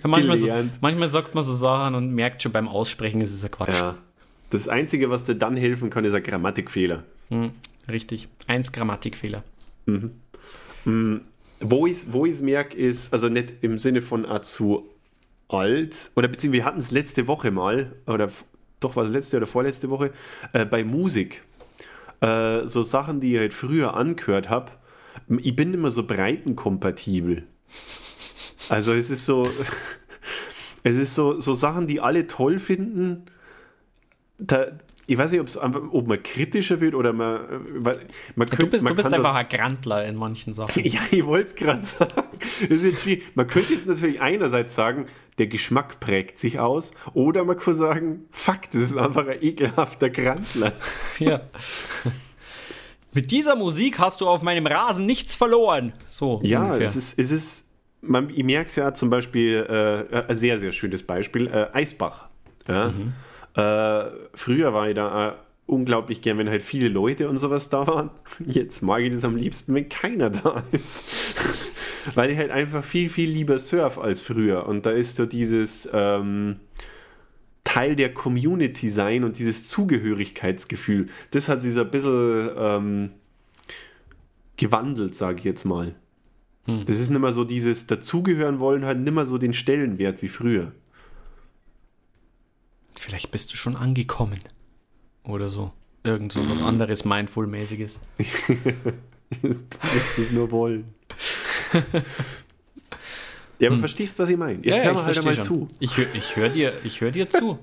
Manchmal, 0.03 0.38
so, 0.38 0.47
manchmal 0.80 1.07
sagt 1.07 1.34
man 1.34 1.43
so 1.43 1.53
Sachen 1.53 1.95
und 1.95 2.14
merkt 2.14 2.43
schon 2.43 2.51
beim 2.51 2.68
Aussprechen, 2.68 3.20
ist 3.22 3.34
es 3.34 3.43
ein 3.43 3.49
Quatsch. 3.51 3.80
Ja. 3.80 3.97
Das 4.51 4.68
Einzige, 4.68 5.09
was 5.09 5.24
dir 5.24 5.36
dann 5.36 5.57
helfen 5.57 5.89
kann, 5.89 6.05
ist 6.05 6.14
ein 6.14 6.22
Grammatikfehler. 6.22 7.03
Hm, 7.30 7.51
richtig. 7.89 8.28
Eins 8.47 8.72
Grammatikfehler. 8.72 9.43
Wo 11.64 11.88
ich 11.88 12.14
wo 12.14 12.26
ich's 12.26 12.41
merke, 12.41 12.78
ist, 12.78 13.12
also 13.14 13.30
nicht 13.30 13.53
im 13.62 13.80
Sinne 13.80 14.01
von 14.01 14.26
ah, 14.26 14.41
zu 14.41 14.88
alt, 15.54 16.12
oder 16.16 16.28
beziehungsweise 16.28 16.62
wir 16.62 16.66
hatten 16.66 16.80
es 16.80 16.91
letzte 16.91 17.28
Woche 17.28 17.52
mal, 17.52 17.93
oder 18.08 18.30
doch 18.80 18.95
war 18.95 19.04
es 19.06 19.12
letzte 19.12 19.38
oder 19.38 19.47
vorletzte 19.47 19.89
Woche, 19.89 20.12
äh, 20.54 20.66
bei 20.66 20.84
Musik. 20.84 21.43
Äh, 22.22 22.68
so 22.68 22.84
Sachen, 22.84 23.20
die 23.20 23.34
ich 23.34 23.39
halt 23.39 23.54
früher 23.54 23.95
angehört 23.95 24.49
habe. 24.49 24.72
Ich 25.39 25.56
bin 25.56 25.74
immer 25.74 25.91
so 25.91 26.04
breitenkompatibel. 26.06 27.43
Also 28.70 28.93
es 28.93 29.10
ist 29.10 29.26
so, 29.26 29.49
es 30.84 30.97
ist 30.97 31.16
so, 31.16 31.39
so 31.39 31.54
Sachen, 31.54 31.88
die 31.88 31.99
alle 31.99 32.28
toll 32.28 32.60
finden. 32.60 33.26
Da, 34.38 34.68
ich 35.08 35.18
weiß 35.18 35.32
nicht, 35.32 35.58
einfach, 35.58 35.82
ob 35.91 36.08
man 36.08 36.22
kritischer 36.24 36.80
wird 36.80 36.95
oder 36.95 37.12
man, 37.14 37.36
äh, 37.84 37.95
man 38.36 38.47
Du 38.47 38.56
könnt- 38.58 38.72
bist, 38.72 38.84
man 38.84 38.91
du 38.95 38.97
bist 39.04 39.14
einfach 39.14 39.34
das- 39.34 39.52
ein 39.52 39.58
Grantler 39.58 40.06
in 40.06 40.16
manchen 40.16 40.54
Sachen. 40.54 40.84
ja, 40.86 40.99
ich 41.12 41.26
wollte 41.26 41.47
es 41.49 41.56
gerade 41.56 41.82
sagen. 41.84 42.24
Das 42.62 42.70
ist 42.80 42.84
jetzt 42.84 43.02
schwierig. 43.04 43.24
Man 43.36 43.48
könnte 43.48 43.74
jetzt 43.74 43.88
natürlich 43.88 44.22
einerseits 44.22 44.76
sagen, 44.76 45.06
der 45.38 45.48
Geschmack 45.48 46.00
prägt 46.00 46.38
sich 46.39 46.60
aus, 46.60 46.92
oder 47.14 47.44
man 47.46 47.58
kann 47.58 47.74
sagen, 47.74 48.26
fuck, 48.32 48.62
das 48.72 48.82
ist 48.84 48.98
einfach 48.98 49.28
ein 49.28 49.42
ekelhafter 49.42 50.10
Grantler. 50.10 50.74
Ja. 51.20 51.39
Mit 53.14 53.32
dieser 53.32 53.56
Musik 53.56 54.00
hast 54.00 54.22
du 54.22 54.28
auf 54.28 54.42
meinem 54.42 54.66
Rasen 54.66 55.06
nichts 55.06 55.36
verloren. 55.36 55.94
So 56.08 56.39
Ja, 56.44 56.64
ungefähr. 56.64 56.88
es 56.88 56.96
ist, 56.96 57.20
es 57.20 57.32
ist 57.32 57.66
man, 58.02 58.30
ich 58.30 58.44
merke 58.44 58.68
es 58.68 58.76
ja 58.76 58.94
zum 58.94 59.10
Beispiel, 59.10 59.66
äh, 60.12 60.24
ein 60.28 60.36
sehr, 60.36 60.60
sehr 60.60 60.72
schönes 60.72 61.04
Beispiel, 61.04 61.48
äh, 61.48 61.68
Eisbach. 61.74 62.30
Ja? 62.68 62.94
Äh, 63.54 64.12
früher 64.34 64.74
war 64.74 64.89
ich 64.89 64.96
da 64.96 65.30
äh, 65.30 65.34
unglaublich 65.68 66.22
gern, 66.22 66.38
wenn 66.38 66.50
halt 66.50 66.64
viele 66.64 66.88
Leute 66.88 67.30
und 67.30 67.38
sowas 67.38 67.70
da 67.70 67.86
waren. 67.86 68.10
Jetzt 68.46 68.82
mag 68.82 69.02
ich 69.02 69.14
das 69.14 69.24
am 69.24 69.36
liebsten, 69.36 69.74
wenn 69.76 69.88
keiner 69.89 70.30
da 70.32 70.64
ist. 70.72 71.04
Weil 72.16 72.32
ich 72.32 72.38
halt 72.38 72.52
einfach 72.52 72.84
viel, 72.84 73.10
viel 73.10 73.30
lieber 73.30 73.60
surf 73.60 73.97
als 73.97 74.22
früher. 74.22 74.66
Und 74.68 74.86
da 74.86 74.91
ist 74.91 75.16
so 75.18 75.26
dieses 75.26 75.89
ähm, 75.93 76.60
Teil 77.64 77.95
der 77.95 78.14
Community 78.14 78.89
sein 78.89 79.24
und 79.24 79.38
dieses 79.38 79.68
Zugehörigkeitsgefühl. 79.68 81.08
Das 81.32 81.47
hat 81.47 81.62
sich 81.62 81.74
so 81.74 81.82
ein 81.82 81.91
bisschen 81.91 82.49
ähm, 82.58 83.10
gewandelt, 84.58 85.16
sage 85.16 85.39
ich 85.39 85.43
jetzt 85.43 85.66
mal. 85.66 85.95
Das 86.86 86.99
ist 86.99 87.10
nicht 87.10 87.20
mehr 87.20 87.34
so 87.34 87.43
dieses 87.43 87.88
Dazugehören 87.88 88.60
wollen, 88.60 88.86
hat 88.86 88.97
nicht 88.97 89.14
mehr 89.14 89.26
so 89.26 89.38
den 89.38 89.52
Stellenwert 89.52 90.22
wie 90.22 90.30
früher. 90.30 90.72
Vielleicht 92.95 93.32
bist 93.32 93.52
du 93.52 93.58
schon 93.58 93.76
angekommen. 93.76 94.39
Oder 95.24 95.49
so. 95.49 95.72
Irgend 96.04 96.32
so 96.32 96.39
was 96.49 96.62
anderes 96.64 97.04
Mindful-mäßiges. 97.06 98.02
Das 99.41 100.18
ist 100.18 100.34
nur 100.34 100.52
wollen. 100.52 100.93
ja, 103.60 103.70
aber 103.70 103.80
verstehst 103.80 104.18
du, 104.18 104.24
was 104.24 104.30
ich 104.30 104.38
meine? 104.38 104.66
Jetzt 104.66 104.84
hör 104.84 104.94
mal 104.94 105.06
halt 105.06 105.18
einmal 105.18 105.40
zu. 105.40 105.68
Ich, 105.80 105.98
ich 105.98 106.36
höre 106.36 106.50
dir, 106.50 106.74
ich 106.84 107.02
hör 107.02 107.12
dir 107.12 107.30
zu. 107.30 107.60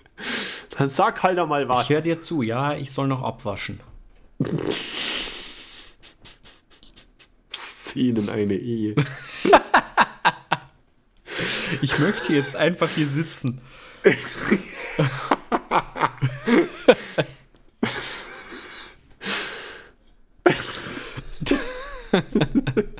Dann 0.76 0.88
sag 0.88 1.22
halt 1.22 1.38
einmal 1.38 1.68
was. 1.68 1.84
Ich 1.84 1.90
höre 1.90 2.00
dir 2.00 2.20
zu. 2.20 2.42
Ja, 2.42 2.74
ich 2.74 2.92
soll 2.92 3.08
noch 3.08 3.22
abwaschen. 3.22 3.80
Szenen 7.52 8.28
eine 8.28 8.54
Ehe. 8.54 8.94
Ich 11.82 11.98
möchte 11.98 12.32
jetzt 12.32 12.56
einfach 12.56 12.88
hier 12.90 13.06
sitzen. 13.06 13.60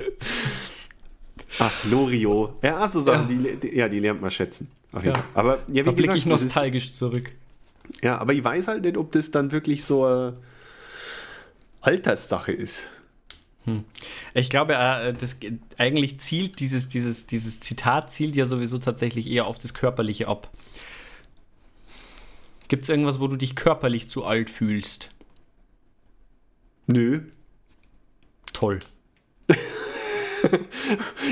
Ach, 1.59 1.85
Lorio. 1.85 2.57
Ja, 2.63 2.87
so 2.89 3.01
Sachen, 3.01 3.29
Die, 3.29 3.59
die, 3.59 3.77
ja, 3.77 3.89
die 3.89 3.99
lernt 4.01 4.21
man 4.21 4.31
schätzen. 4.31 4.71
Jeden 4.95 5.09
Ja. 5.09 5.25
Aber 5.35 5.59
ja, 5.69 5.75
wie 5.75 5.83
Da 5.83 5.91
blicke 5.93 6.17
ich 6.17 6.25
das 6.25 6.41
ist, 6.43 6.45
nostalgisch 6.47 6.95
zurück. 6.95 7.31
ja, 8.03 8.19
aber 8.19 8.33
ich 8.33 8.43
weiß 8.45 8.69
halt 8.69 8.83
nicht, 8.83 8.97
ob 8.97 9.13
das 9.13 9.31
dann 9.31 9.51
wirklich 9.53 9.85
so 9.85 10.05
eine 10.05 10.37
Alterssache 11.81 12.53
ist. 12.53 12.87
Ich 14.33 14.49
glaube, 14.49 14.75
äh, 14.77 15.13
das 15.13 15.41
ge- 15.41 15.59
eigentlich 15.77 16.21
zielt 16.21 16.59
dieses, 16.61 16.89
dieses, 16.89 17.27
dieses 17.27 17.61
Zitat 17.61 18.11
zielt 18.11 18.35
ja 18.35 18.47
sowieso 18.47 18.79
tatsächlich 18.79 19.29
eher 19.29 19.47
auf 19.47 19.59
das 19.59 19.75
Körperliche 19.75 20.27
ab. 20.27 20.51
Gibt 22.69 22.85
es 22.85 22.89
irgendwas, 22.89 23.21
wo 23.21 23.27
du 23.27 23.37
dich 23.37 23.57
körperlich 23.57 24.09
zu 24.09 24.25
alt 24.25 24.49
fühlst? 24.49 25.11
Nö. 26.87 27.23
Toll. 28.55 28.79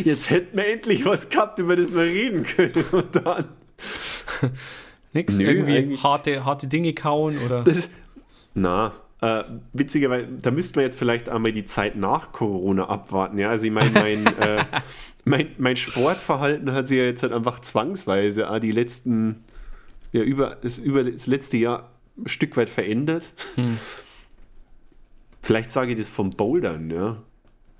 Jetzt 0.05 0.31
hätten 0.31 0.57
wir 0.57 0.67
endlich 0.67 1.05
was 1.05 1.29
gehabt, 1.29 1.59
über 1.59 1.77
das 1.77 1.93
wir 1.93 2.03
reden 2.03 2.45
können. 2.45 2.85
Und 2.93 3.17
dann. 3.17 3.47
Nix? 5.13 5.39
Nö, 5.39 5.45
irgendwie 5.45 5.97
harte, 5.99 6.45
harte 6.45 6.67
Dinge 6.67 6.93
kauen 6.93 7.39
oder. 7.45 7.63
Das, 7.63 7.89
na, 8.55 8.93
äh, 9.21 9.45
witzigerweise, 9.73 10.29
da 10.41 10.51
müssten 10.51 10.77
wir 10.77 10.83
jetzt 10.83 10.99
vielleicht 10.99 11.29
einmal 11.29 11.53
die 11.53 11.65
Zeit 11.65 11.97
nach 11.97 12.33
Corona 12.33 12.89
abwarten. 12.89 13.39
Ja, 13.39 13.51
also 13.51 13.65
ich 13.67 13.73
meine, 13.73 13.91
mein, 13.91 14.27
äh, 14.41 14.65
mein, 15.25 15.49
mein 15.59 15.77
Sportverhalten 15.77 16.73
hat 16.73 16.89
sich 16.89 16.99
ja 16.99 17.05
jetzt 17.05 17.23
halt 17.23 17.33
einfach 17.33 17.61
zwangsweise 17.61 18.49
ah, 18.49 18.61
die 18.61 18.73
letzten, 18.73 19.45
ja, 20.13 20.23
über 20.23 20.57
das, 20.61 20.79
über 20.79 21.05
das 21.05 21.27
letzte 21.27 21.57
Jahr 21.57 21.91
ein 22.19 22.29
Stück 22.29 22.57
weit 22.57 22.69
verändert. 22.69 23.33
Vielleicht 25.43 25.71
sage 25.71 25.93
ich 25.93 25.99
das 25.99 26.11
vom 26.11 26.31
Bouldern, 26.31 26.91
ja. 26.91 27.23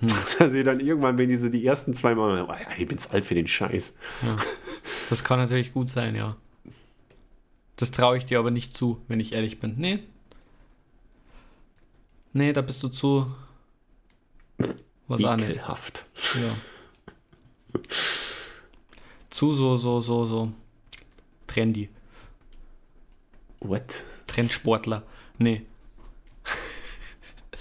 Dass 0.39 0.53
ich 0.53 0.65
dann 0.65 0.81
irgendwann, 0.81 1.17
wenn 1.19 1.29
die 1.29 1.37
so 1.37 1.49
die 1.49 1.65
ersten 1.65 1.95
zwei 1.95 2.15
Mal, 2.15 2.43
oh, 2.43 2.53
ja, 2.53 2.77
ich 2.79 2.87
bin 2.87 2.99
zu 2.99 3.11
alt 3.11 3.25
für 3.25 3.35
den 3.35 3.49
Scheiß. 3.49 3.95
Das 5.09 5.25
kann 5.25 5.39
natürlich 5.39 5.73
gut 5.73 5.89
sein, 5.89 6.15
ja. 6.15 6.37
Das 7.77 7.91
traue 7.93 8.17
ich 8.17 8.27
dir 8.27 8.39
aber 8.39 8.51
nicht 8.51 8.75
zu, 8.75 9.03
wenn 9.09 9.21
ich 9.21 9.33
ehrlich 9.33 9.61
bin. 9.61 9.75
Nee. 9.77 10.01
Nee, 12.33 12.53
da 12.53 12.61
bist 12.61 12.83
du 12.83 12.89
zu. 12.89 13.35
Was 15.09 15.25
auch 15.25 15.37
nicht. 15.37 15.57
Ja. 15.57 15.77
Zu 19.31 19.53
so, 19.53 19.77
so, 19.77 20.01
so, 20.01 20.25
so. 20.25 20.53
Trendy. 21.47 21.89
What? 23.61 24.05
Trendsportler. 24.27 25.03
Nee. 25.39 25.63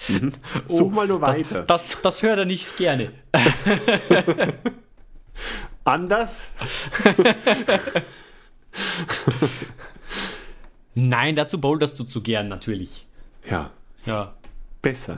Such 0.68 0.92
mal 0.92 1.08
nur 1.08 1.22
weiter. 1.22 1.64
Das, 1.64 1.86
das, 1.88 2.02
das 2.02 2.22
hört 2.22 2.40
er 2.40 2.46
nicht 2.46 2.78
gerne. 2.78 3.12
Anders? 5.84 6.46
Nein, 10.96 11.36
dazu 11.36 11.60
boulderst 11.60 12.00
du 12.00 12.04
zu 12.04 12.22
gern, 12.22 12.48
natürlich. 12.48 13.06
Ja, 13.50 13.72
Ja. 14.06 14.34
besser. 14.82 15.18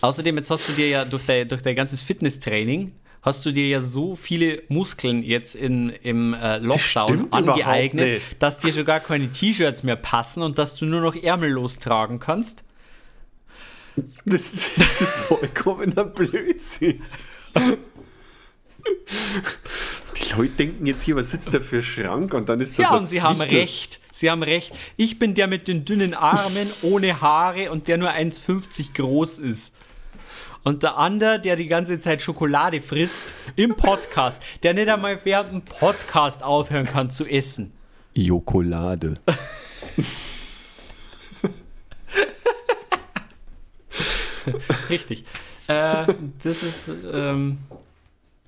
Außerdem, 0.00 0.36
jetzt 0.36 0.50
hast 0.50 0.68
du 0.68 0.72
dir 0.72 0.88
ja 0.88 1.04
durch 1.04 1.24
dein, 1.24 1.48
durch 1.48 1.62
dein 1.62 1.74
ganzes 1.76 2.02
Fitnesstraining, 2.02 2.92
hast 3.22 3.44
du 3.44 3.52
dir 3.52 3.68
ja 3.68 3.80
so 3.80 4.16
viele 4.16 4.62
Muskeln 4.68 5.22
jetzt 5.22 5.54
in, 5.54 5.90
im 5.90 6.34
äh, 6.34 6.58
Lockdown 6.58 7.26
überhaupt 7.26 7.34
angeeignet, 7.34 8.22
dass 8.38 8.60
dir 8.60 8.72
schon 8.72 8.84
gar 8.84 9.00
keine 9.00 9.30
T-Shirts 9.30 9.82
mehr 9.82 9.96
passen 9.96 10.42
und 10.42 10.58
dass 10.58 10.74
du 10.76 10.86
nur 10.86 11.00
noch 11.00 11.14
ärmellos 11.14 11.78
tragen 11.78 12.18
kannst. 12.18 12.64
Das 14.24 14.52
ist 14.52 14.70
vollkommener 15.28 16.04
Blödsinn. 16.04 17.02
Die 20.16 20.34
Leute 20.36 20.52
denken 20.52 20.86
jetzt 20.86 21.02
hier, 21.02 21.16
was 21.16 21.30
sitzt 21.30 21.52
da 21.52 21.60
für 21.60 21.82
Schrank 21.82 22.34
und 22.34 22.48
dann 22.48 22.60
ist 22.60 22.78
das 22.78 22.84
Ja, 22.84 22.96
und 22.96 23.08
sie 23.08 23.22
haben 23.22 23.40
recht. 23.40 24.00
Sie 24.10 24.30
haben 24.30 24.42
recht. 24.42 24.72
Ich 24.96 25.18
bin 25.18 25.34
der 25.34 25.46
mit 25.46 25.68
den 25.68 25.84
dünnen 25.84 26.14
Armen, 26.14 26.68
ohne 26.82 27.20
Haare 27.20 27.70
und 27.70 27.88
der 27.88 27.98
nur 27.98 28.10
1,50 28.10 28.94
groß 28.94 29.38
ist. 29.38 29.74
Und 30.62 30.82
der 30.82 30.98
andere, 30.98 31.40
der 31.40 31.56
die 31.56 31.66
ganze 31.66 31.98
Zeit 31.98 32.20
Schokolade 32.20 32.82
frisst 32.82 33.34
im 33.56 33.74
Podcast, 33.76 34.42
der 34.62 34.74
nicht 34.74 34.88
einmal 34.88 35.18
während 35.24 35.52
dem 35.52 35.62
Podcast 35.62 36.42
aufhören 36.42 36.86
kann 36.86 37.10
zu 37.10 37.26
essen. 37.26 37.72
Jokolade. 38.12 39.14
Richtig. 44.90 45.24
Äh, 45.66 46.06
das 46.42 46.62
ist 46.62 46.90
ähm, 47.12 47.58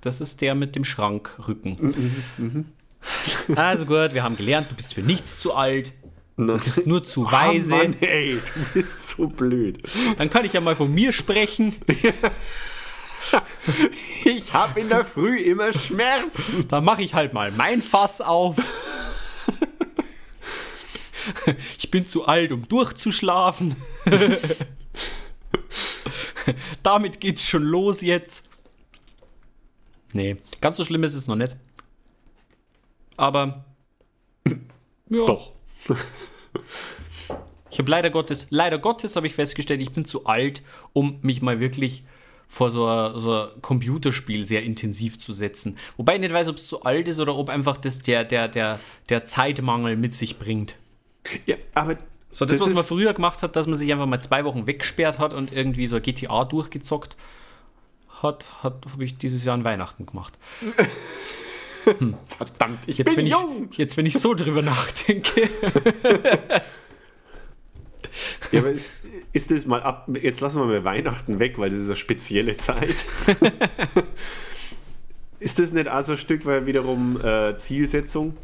das 0.00 0.20
ist 0.20 0.40
der 0.40 0.54
mit 0.54 0.74
dem 0.74 0.84
Schrankrücken. 0.84 2.72
Also 3.54 3.86
gut, 3.86 4.14
wir 4.14 4.22
haben 4.22 4.36
gelernt, 4.36 4.70
du 4.70 4.74
bist 4.74 4.94
für 4.94 5.02
nichts 5.02 5.40
zu 5.40 5.54
alt, 5.54 5.92
du 6.36 6.56
bist 6.58 6.86
nur 6.86 7.02
zu 7.02 7.30
weise. 7.30 7.74
Oh 7.74 7.76
Mann, 7.76 7.96
ey, 8.00 8.34
du 8.34 8.80
bist 8.80 9.10
so 9.10 9.26
blöd. 9.28 9.80
Dann 10.18 10.30
kann 10.30 10.44
ich 10.44 10.52
ja 10.52 10.60
mal 10.60 10.76
von 10.76 10.92
mir 10.92 11.12
sprechen. 11.12 11.76
Ich 14.24 14.52
habe 14.52 14.80
in 14.80 14.88
der 14.88 15.04
Früh 15.04 15.38
immer 15.38 15.72
Schmerzen. 15.72 16.66
Da 16.66 16.80
mache 16.80 17.02
ich 17.02 17.14
halt 17.14 17.32
mal 17.32 17.52
mein 17.52 17.80
Fass 17.80 18.20
auf. 18.20 18.56
Ich 21.78 21.90
bin 21.90 22.08
zu 22.08 22.26
alt, 22.26 22.50
um 22.52 22.66
durchzuschlafen. 22.66 23.76
Damit 26.82 27.20
geht's 27.20 27.46
schon 27.48 27.62
los 27.62 28.00
jetzt. 28.00 28.48
Nee, 30.12 30.36
ganz 30.60 30.76
so 30.76 30.84
schlimm 30.84 31.04
ist 31.04 31.14
es 31.14 31.26
noch 31.26 31.36
nicht. 31.36 31.56
Aber. 33.16 33.64
Ja. 35.08 35.26
Doch. 35.26 35.52
Ich 37.70 37.78
habe 37.78 37.90
leider 37.90 38.08
Gottes, 38.08 38.46
leider 38.48 38.78
Gottes 38.78 39.14
habe 39.14 39.26
ich 39.26 39.34
festgestellt, 39.34 39.82
ich 39.82 39.92
bin 39.92 40.06
zu 40.06 40.24
alt, 40.24 40.62
um 40.94 41.18
mich 41.20 41.42
mal 41.42 41.60
wirklich 41.60 42.04
vor 42.48 42.70
so 42.70 42.86
ein, 42.86 43.18
so 43.18 43.42
ein 43.44 43.62
Computerspiel 43.62 44.44
sehr 44.44 44.62
intensiv 44.62 45.18
zu 45.18 45.32
setzen. 45.32 45.78
Wobei 45.96 46.14
ich 46.14 46.20
nicht 46.20 46.34
weiß, 46.34 46.48
ob 46.48 46.56
es 46.56 46.66
zu 46.66 46.82
alt 46.82 47.08
ist 47.08 47.18
oder 47.18 47.36
ob 47.36 47.48
einfach 47.48 47.76
das 47.76 48.00
der, 48.00 48.24
der, 48.24 48.48
der, 48.48 48.78
der 49.08 49.24
Zeitmangel 49.24 49.96
mit 49.96 50.14
sich 50.14 50.38
bringt. 50.38 50.76
Ja, 51.46 51.56
aber 51.74 51.96
So 52.32 52.44
das, 52.46 52.60
was 52.60 52.68
ist- 52.68 52.74
man 52.74 52.84
früher 52.84 53.12
gemacht 53.12 53.42
hat, 53.42 53.54
dass 53.56 53.66
man 53.66 53.76
sich 53.76 53.92
einfach 53.92 54.06
mal 54.06 54.20
zwei 54.20 54.44
Wochen 54.44 54.66
weggesperrt 54.66 55.18
hat 55.18 55.32
und 55.34 55.52
irgendwie 55.52 55.86
so 55.86 56.00
GTA 56.00 56.44
durchgezockt 56.44 57.16
hat, 58.22 58.46
hat 58.62 58.84
habe 58.92 59.04
ich 59.04 59.18
dieses 59.18 59.44
Jahr 59.44 59.54
an 59.54 59.64
Weihnachten 59.64 60.06
gemacht. 60.06 60.38
Verdammt, 62.38 62.78
ich 62.86 62.98
Jetzt, 62.98 63.08
wenn 63.08 63.16
bin 63.16 63.26
ich, 63.26 63.32
jung. 63.32 63.68
jetzt, 63.72 63.96
wenn 63.96 64.06
ich 64.06 64.14
so 64.18 64.34
drüber 64.34 64.62
nachdenke. 64.62 65.48
Ja, 68.52 68.60
aber 68.60 68.70
ist, 68.70 68.90
ist 69.32 69.50
das 69.50 69.66
mal 69.66 69.82
ab. 69.82 70.08
Jetzt 70.20 70.40
lassen 70.40 70.58
wir 70.60 70.66
mal 70.66 70.84
Weihnachten 70.84 71.38
weg, 71.38 71.58
weil 71.58 71.70
das 71.70 71.80
ist 71.80 71.86
eine 71.86 71.96
spezielle 71.96 72.56
Zeit. 72.56 73.04
ist 75.40 75.58
das 75.58 75.72
nicht 75.72 75.88
also 75.88 76.12
ein 76.12 76.18
Stück 76.18 76.44
weit 76.46 76.66
wiederum 76.66 77.20
äh, 77.24 77.56
Zielsetzung? 77.56 78.36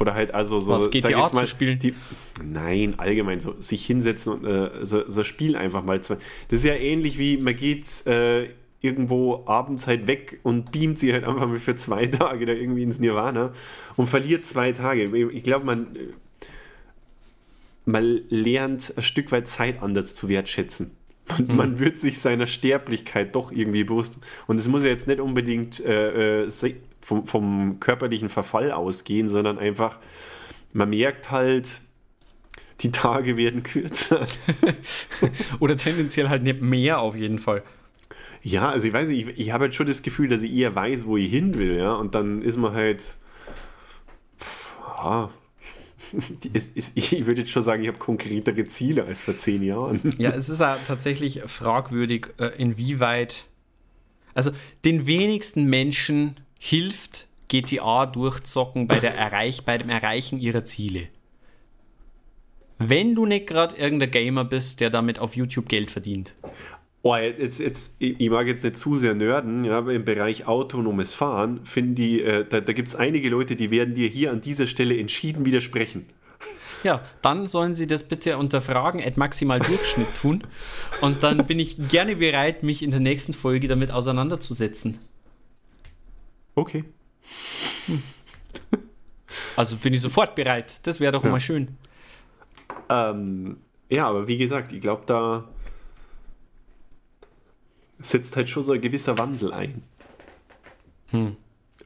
Oder 0.00 0.14
halt 0.14 0.34
also 0.34 0.60
so. 0.60 0.72
Was, 0.72 0.90
GTA 0.90 1.20
jetzt 1.20 1.36
zu 1.36 1.46
spielen? 1.46 1.78
Die, 1.78 1.94
nein, 2.44 2.94
allgemein 2.98 3.38
so 3.38 3.54
sich 3.60 3.84
hinsetzen 3.84 4.32
und 4.32 4.44
äh, 4.46 4.84
so, 4.84 5.06
so 5.06 5.22
Spiel 5.24 5.56
einfach 5.56 5.84
mal. 5.84 6.00
Zwei. 6.00 6.16
Das 6.48 6.60
ist 6.60 6.64
ja 6.64 6.74
ähnlich 6.74 7.18
wie 7.18 7.36
man 7.36 7.54
geht 7.54 8.06
äh, 8.06 8.48
irgendwo 8.80 9.44
abends 9.46 9.86
halt 9.86 10.06
weg 10.06 10.40
und 10.42 10.72
beamt 10.72 10.98
sie 10.98 11.12
halt 11.12 11.24
einfach 11.24 11.46
mal 11.46 11.58
für 11.58 11.76
zwei 11.76 12.06
Tage 12.06 12.46
da 12.46 12.52
irgendwie 12.52 12.82
ins 12.82 12.98
Nirvana 12.98 13.52
und 13.96 14.06
verliert 14.06 14.46
zwei 14.46 14.72
Tage. 14.72 15.04
Ich 15.28 15.42
glaube, 15.42 15.66
man 15.66 15.88
man 17.84 18.22
lernt 18.28 18.94
ein 18.96 19.02
Stück 19.02 19.32
weit 19.32 19.48
Zeit 19.48 19.82
anders 19.82 20.14
zu 20.14 20.28
wertschätzen. 20.28 20.92
Man, 21.28 21.56
man 21.56 21.78
wird 21.78 21.98
sich 21.98 22.18
seiner 22.18 22.46
Sterblichkeit 22.46 23.34
doch 23.34 23.52
irgendwie 23.52 23.84
bewusst. 23.84 24.18
Und 24.46 24.58
es 24.58 24.66
muss 24.66 24.82
ja 24.82 24.88
jetzt 24.88 25.06
nicht 25.06 25.20
unbedingt 25.20 25.80
äh, 25.80 26.42
äh, 26.42 26.50
vom, 27.10 27.26
vom 27.26 27.80
körperlichen 27.80 28.28
Verfall 28.28 28.70
ausgehen, 28.70 29.26
sondern 29.26 29.58
einfach, 29.58 29.98
man 30.72 30.90
merkt 30.90 31.32
halt, 31.32 31.80
die 32.82 32.92
Tage 32.92 33.36
werden 33.36 33.64
kürzer. 33.64 34.24
Oder 35.58 35.76
tendenziell 35.76 36.28
halt 36.28 36.44
nicht 36.44 36.62
mehr 36.62 37.00
auf 37.00 37.16
jeden 37.16 37.40
Fall. 37.40 37.64
Ja, 38.42 38.68
also 38.70 38.86
ich 38.86 38.92
weiß 38.92 39.08
nicht, 39.08 39.26
ich, 39.28 39.38
ich 39.38 39.52
habe 39.52 39.64
halt 39.64 39.74
schon 39.74 39.88
das 39.88 40.02
Gefühl, 40.02 40.28
dass 40.28 40.42
ich 40.42 40.52
eher 40.52 40.74
weiß, 40.74 41.04
wo 41.06 41.16
ich 41.16 41.30
hin 41.30 41.58
will, 41.58 41.76
ja. 41.76 41.94
Und 41.94 42.14
dann 42.14 42.42
ist 42.42 42.56
man 42.56 42.72
halt. 42.74 43.14
Die- 46.44 46.50
es 46.54 46.68
ist, 46.68 46.92
ich 46.96 47.26
würde 47.26 47.40
jetzt 47.42 47.50
schon 47.50 47.62
sagen, 47.62 47.82
ich 47.82 47.88
habe 47.88 47.98
konkretere 47.98 48.64
Ziele 48.66 49.04
als 49.04 49.22
vor 49.22 49.34
zehn 49.36 49.62
Jahren. 49.62 50.00
Ja, 50.18 50.30
es 50.34 50.48
ist 50.48 50.60
ja 50.60 50.76
tatsächlich 50.86 51.42
fragwürdig, 51.46 52.28
äh, 52.38 52.50
inwieweit. 52.56 53.46
Also, 54.34 54.52
den 54.84 55.06
wenigsten 55.06 55.64
Menschen 55.64 56.36
hilft 56.60 57.26
GTA 57.48 58.06
durchzocken 58.06 58.86
bei, 58.86 59.00
der 59.00 59.16
Erreich, 59.16 59.64
bei 59.64 59.78
dem 59.78 59.88
Erreichen 59.88 60.38
ihrer 60.38 60.62
Ziele. 60.62 61.08
Wenn 62.78 63.14
du 63.14 63.26
nicht 63.26 63.48
gerade 63.48 63.74
irgendein 63.76 64.10
Gamer 64.10 64.44
bist, 64.44 64.80
der 64.80 64.90
damit 64.90 65.18
auf 65.18 65.34
YouTube 65.34 65.68
Geld 65.68 65.90
verdient. 65.90 66.34
Oh, 67.02 67.16
jetzt, 67.16 67.58
jetzt, 67.58 67.94
ich 67.98 68.30
mag 68.30 68.46
jetzt 68.46 68.62
nicht 68.62 68.76
zu 68.76 68.98
sehr 68.98 69.14
nörden, 69.14 69.64
ja, 69.64 69.78
aber 69.78 69.94
im 69.94 70.04
Bereich 70.04 70.46
autonomes 70.46 71.14
Fahren 71.14 71.64
finden 71.64 71.94
die, 71.94 72.20
äh, 72.22 72.44
da, 72.46 72.60
da 72.60 72.72
gibt 72.74 72.88
es 72.88 72.94
einige 72.94 73.30
Leute, 73.30 73.56
die 73.56 73.70
werden 73.70 73.94
dir 73.94 74.08
hier 74.08 74.30
an 74.30 74.42
dieser 74.42 74.66
Stelle 74.66 74.98
entschieden 74.98 75.46
widersprechen. 75.46 76.06
Ja, 76.84 77.02
dann 77.22 77.46
sollen 77.46 77.74
sie 77.74 77.86
das 77.86 78.04
bitte 78.04 78.36
unter 78.36 78.60
Fragen 78.60 79.02
at 79.02 79.16
maximal 79.16 79.60
Durchschnitt 79.60 80.14
tun. 80.20 80.44
Und 81.00 81.22
dann 81.22 81.46
bin 81.46 81.58
ich 81.58 81.88
gerne 81.88 82.16
bereit, 82.16 82.62
mich 82.62 82.82
in 82.82 82.90
der 82.90 83.00
nächsten 83.00 83.32
Folge 83.32 83.66
damit 83.66 83.92
auseinanderzusetzen. 83.92 84.98
Okay. 86.54 86.84
Also 89.56 89.76
bin 89.76 89.94
ich 89.94 90.00
sofort 90.00 90.34
bereit. 90.34 90.74
Das 90.82 91.00
wäre 91.00 91.12
doch 91.12 91.24
Ja. 91.24 91.30
mal 91.30 91.40
schön. 91.40 91.76
Ähm, 92.88 93.58
ja, 93.88 94.08
aber 94.08 94.26
wie 94.28 94.38
gesagt, 94.38 94.72
ich 94.72 94.80
glaube, 94.80 95.02
da 95.06 95.48
setzt 98.00 98.36
halt 98.36 98.48
schon 98.48 98.62
so 98.62 98.72
ein 98.72 98.80
gewisser 98.80 99.18
Wandel 99.18 99.52
ein. 99.52 99.82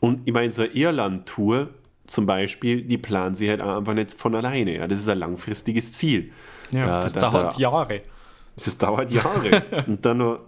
Und 0.01 0.21
ich 0.27 0.33
meine, 0.33 0.51
so 0.51 0.63
eine 0.63 0.71
Irland-Tour 0.73 1.71
zum 2.07 2.27
Beispiel, 2.27 2.83
die 2.83 2.99
planen 2.99 3.35
sie 3.35 3.49
halt 3.49 3.61
einfach 3.63 3.95
nicht 3.95 4.13
von 4.13 4.35
alleine. 4.35 4.77
Ja, 4.77 4.87
das 4.87 5.01
ist 5.01 5.09
ein 5.09 5.19
langfristiges 5.19 5.95
Ziel. 5.95 6.31
Ja, 6.73 6.87
Da- 6.87 7.01
das 7.01 7.15
da- 7.15 7.21
dauert 7.31 7.55
da- 7.55 7.59
Jahre. 7.59 8.03
Das 8.57 8.77
dauert 8.79 9.11
Jahre. 9.11 9.63
Und 9.87 10.05
dann 10.05 10.19
noch 10.19 10.41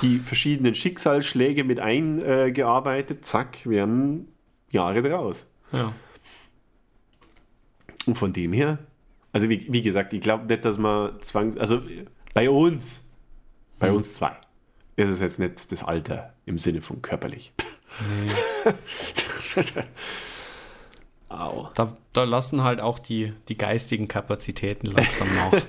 die 0.00 0.18
verschiedenen 0.18 0.74
Schicksalsschläge 0.74 1.64
mit 1.64 1.80
eingearbeitet, 1.80 3.24
zack, 3.24 3.66
werden 3.68 4.28
Jahre 4.70 5.02
draus. 5.02 5.46
Ja. 5.72 5.92
Und 8.06 8.16
von 8.16 8.32
dem 8.32 8.52
her, 8.52 8.78
also 9.32 9.48
wie, 9.48 9.72
wie 9.72 9.82
gesagt, 9.82 10.12
ich 10.12 10.20
glaube 10.20 10.46
nicht, 10.46 10.64
dass 10.64 10.78
man 10.78 11.20
zwangs... 11.20 11.56
Also 11.56 11.82
bei 12.34 12.48
uns, 12.50 13.00
bei 13.78 13.92
uns 13.92 14.14
zwei, 14.14 14.36
ist 14.96 15.08
es 15.08 15.20
jetzt 15.20 15.38
nicht 15.38 15.70
das 15.70 15.82
Alter 15.82 16.34
im 16.46 16.58
Sinne 16.58 16.80
von 16.80 17.02
körperlich. 17.02 17.52
Au. 21.28 21.68
Da, 21.74 21.96
da 22.12 22.24
lassen 22.24 22.62
halt 22.62 22.80
auch 22.80 22.98
die, 22.98 23.32
die 23.48 23.56
geistigen 23.56 24.08
Kapazitäten 24.08 24.86
langsam 24.86 25.28
nach. 25.34 25.52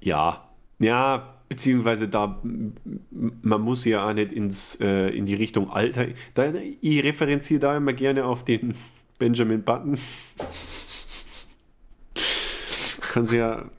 Ja, 0.00 0.48
ja, 0.80 1.38
beziehungsweise 1.54 2.08
da, 2.08 2.42
man 3.12 3.60
muss 3.60 3.84
ja 3.84 4.08
auch 4.08 4.12
nicht 4.12 4.32
ins, 4.32 4.74
äh, 4.80 5.10
in 5.10 5.24
die 5.24 5.36
Richtung 5.36 5.70
Alter. 5.70 6.08
Da, 6.34 6.52
ich 6.80 7.04
referenziere 7.04 7.60
da 7.60 7.76
immer 7.76 7.92
gerne 7.92 8.24
auf 8.24 8.44
den 8.44 8.74
Benjamin 9.20 9.62
Button. 9.62 9.96
Kann 13.00 13.26
sich 13.26 13.38
ja 13.38 13.70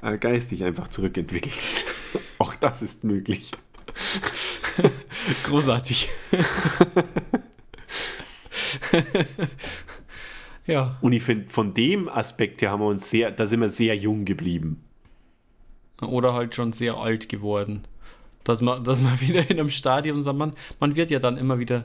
äh, 0.00 0.16
geistig 0.16 0.62
einfach 0.62 0.86
zurückentwickeln. 0.86 1.54
Auch 2.38 2.54
das 2.54 2.82
ist 2.82 3.02
möglich. 3.02 3.50
Großartig. 5.42 6.08
ja. 10.66 10.96
Und 11.00 11.12
ich 11.12 11.24
finde, 11.24 11.50
von 11.50 11.74
dem 11.74 12.08
Aspekt 12.08 12.62
her 12.62 12.70
haben 12.70 12.80
wir 12.80 12.86
uns 12.86 13.10
sehr, 13.10 13.32
da 13.32 13.46
sind 13.46 13.58
wir 13.60 13.70
sehr 13.70 13.96
jung 13.96 14.24
geblieben. 14.24 14.84
Oder 16.00 16.34
halt 16.34 16.54
schon 16.54 16.72
sehr 16.72 16.96
alt 16.96 17.28
geworden. 17.28 17.86
Dass 18.44 18.60
man, 18.60 18.84
dass 18.84 19.00
man 19.02 19.20
wieder 19.20 19.50
in 19.50 19.58
einem 19.58 19.70
Stadion 19.70 20.22
sagt, 20.22 20.38
man, 20.38 20.52
man 20.80 20.96
wird 20.96 21.10
ja 21.10 21.18
dann 21.18 21.36
immer 21.36 21.58
wieder 21.58 21.84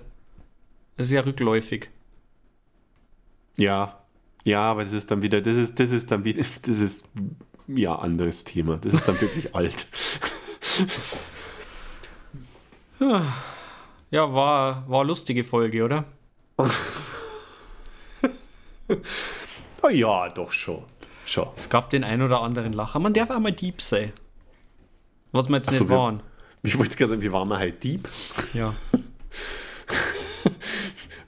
sehr 0.97 1.25
rückläufig. 1.25 1.89
Ja, 3.57 3.99
ja, 4.45 4.61
aber 4.61 4.83
das 4.83 4.93
ist 4.93 5.09
dann 5.09 5.21
wieder, 5.21 5.41
das 5.41 5.55
ist, 5.55 5.79
das 5.79 5.91
ist 5.91 6.11
dann 6.11 6.25
wieder, 6.25 6.43
das 6.61 6.79
ist 6.79 7.05
ja 7.67 7.95
anderes 7.95 8.43
Thema. 8.43 8.77
Das 8.77 8.93
ist 8.93 9.07
dann 9.07 9.19
wirklich 9.19 9.55
alt. 9.55 9.87
Ja, 14.11 14.33
war, 14.33 14.87
war 14.89 15.01
eine 15.01 15.07
lustige 15.07 15.43
Folge, 15.43 15.83
oder? 15.83 16.05
Ja, 19.91 20.29
doch 20.29 20.51
schon. 20.51 20.83
Schon. 21.33 21.47
Es 21.55 21.67
gab 21.67 21.89
den 21.89 22.03
ein 22.03 22.21
oder 22.21 22.41
anderen 22.41 22.73
Lacher. 22.73 22.99
Man 22.99 23.11
darf 23.13 23.31
auch 23.31 23.39
mal 23.39 23.51
Dieb 23.51 23.81
sein. 23.81 24.11
Was 25.31 25.49
wir 25.49 25.55
jetzt 25.55 25.69
Ach 25.69 25.73
so, 25.73 25.79
nicht 25.85 25.89
wir- 25.89 25.97
waren. 25.97 26.21
Ich 26.65 26.77
wollte 26.77 26.95
gerade 26.95 27.09
sagen, 27.09 27.21
wir 27.23 27.33
waren 27.33 27.49
halt 27.49 27.83
Dieb. 27.83 28.07
Ja. 28.53 28.73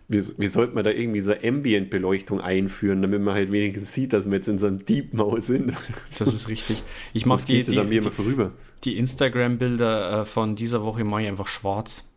Wir, 0.07 0.23
wir 0.37 0.51
sollten 0.51 0.75
mal 0.75 0.83
da 0.83 0.91
irgendwie 0.91 1.19
so 1.19 1.33
Ambient-Beleuchtung 1.33 2.39
einführen, 2.39 3.01
damit 3.01 3.21
man 3.23 3.33
halt 3.33 3.51
wenigstens 3.51 3.91
sieht, 3.91 4.13
dass 4.13 4.27
wir 4.29 4.35
jetzt 4.35 4.47
in 4.47 4.59
so 4.59 4.67
einem 4.67 4.85
Deep-Mode 4.85 5.41
sind. 5.41 5.73
Das 6.19 6.31
ist 6.31 6.47
richtig. 6.47 6.83
Ich 7.13 7.25
mache 7.25 7.43
die, 7.47 7.63
die, 7.63 8.01
vorüber. 8.03 8.51
die 8.83 8.99
Instagram-Bilder 8.99 10.21
äh, 10.21 10.25
von 10.25 10.55
dieser 10.55 10.83
Woche 10.83 11.03
mache 11.03 11.23
ich 11.23 11.27
einfach 11.27 11.47
schwarz. 11.47 12.07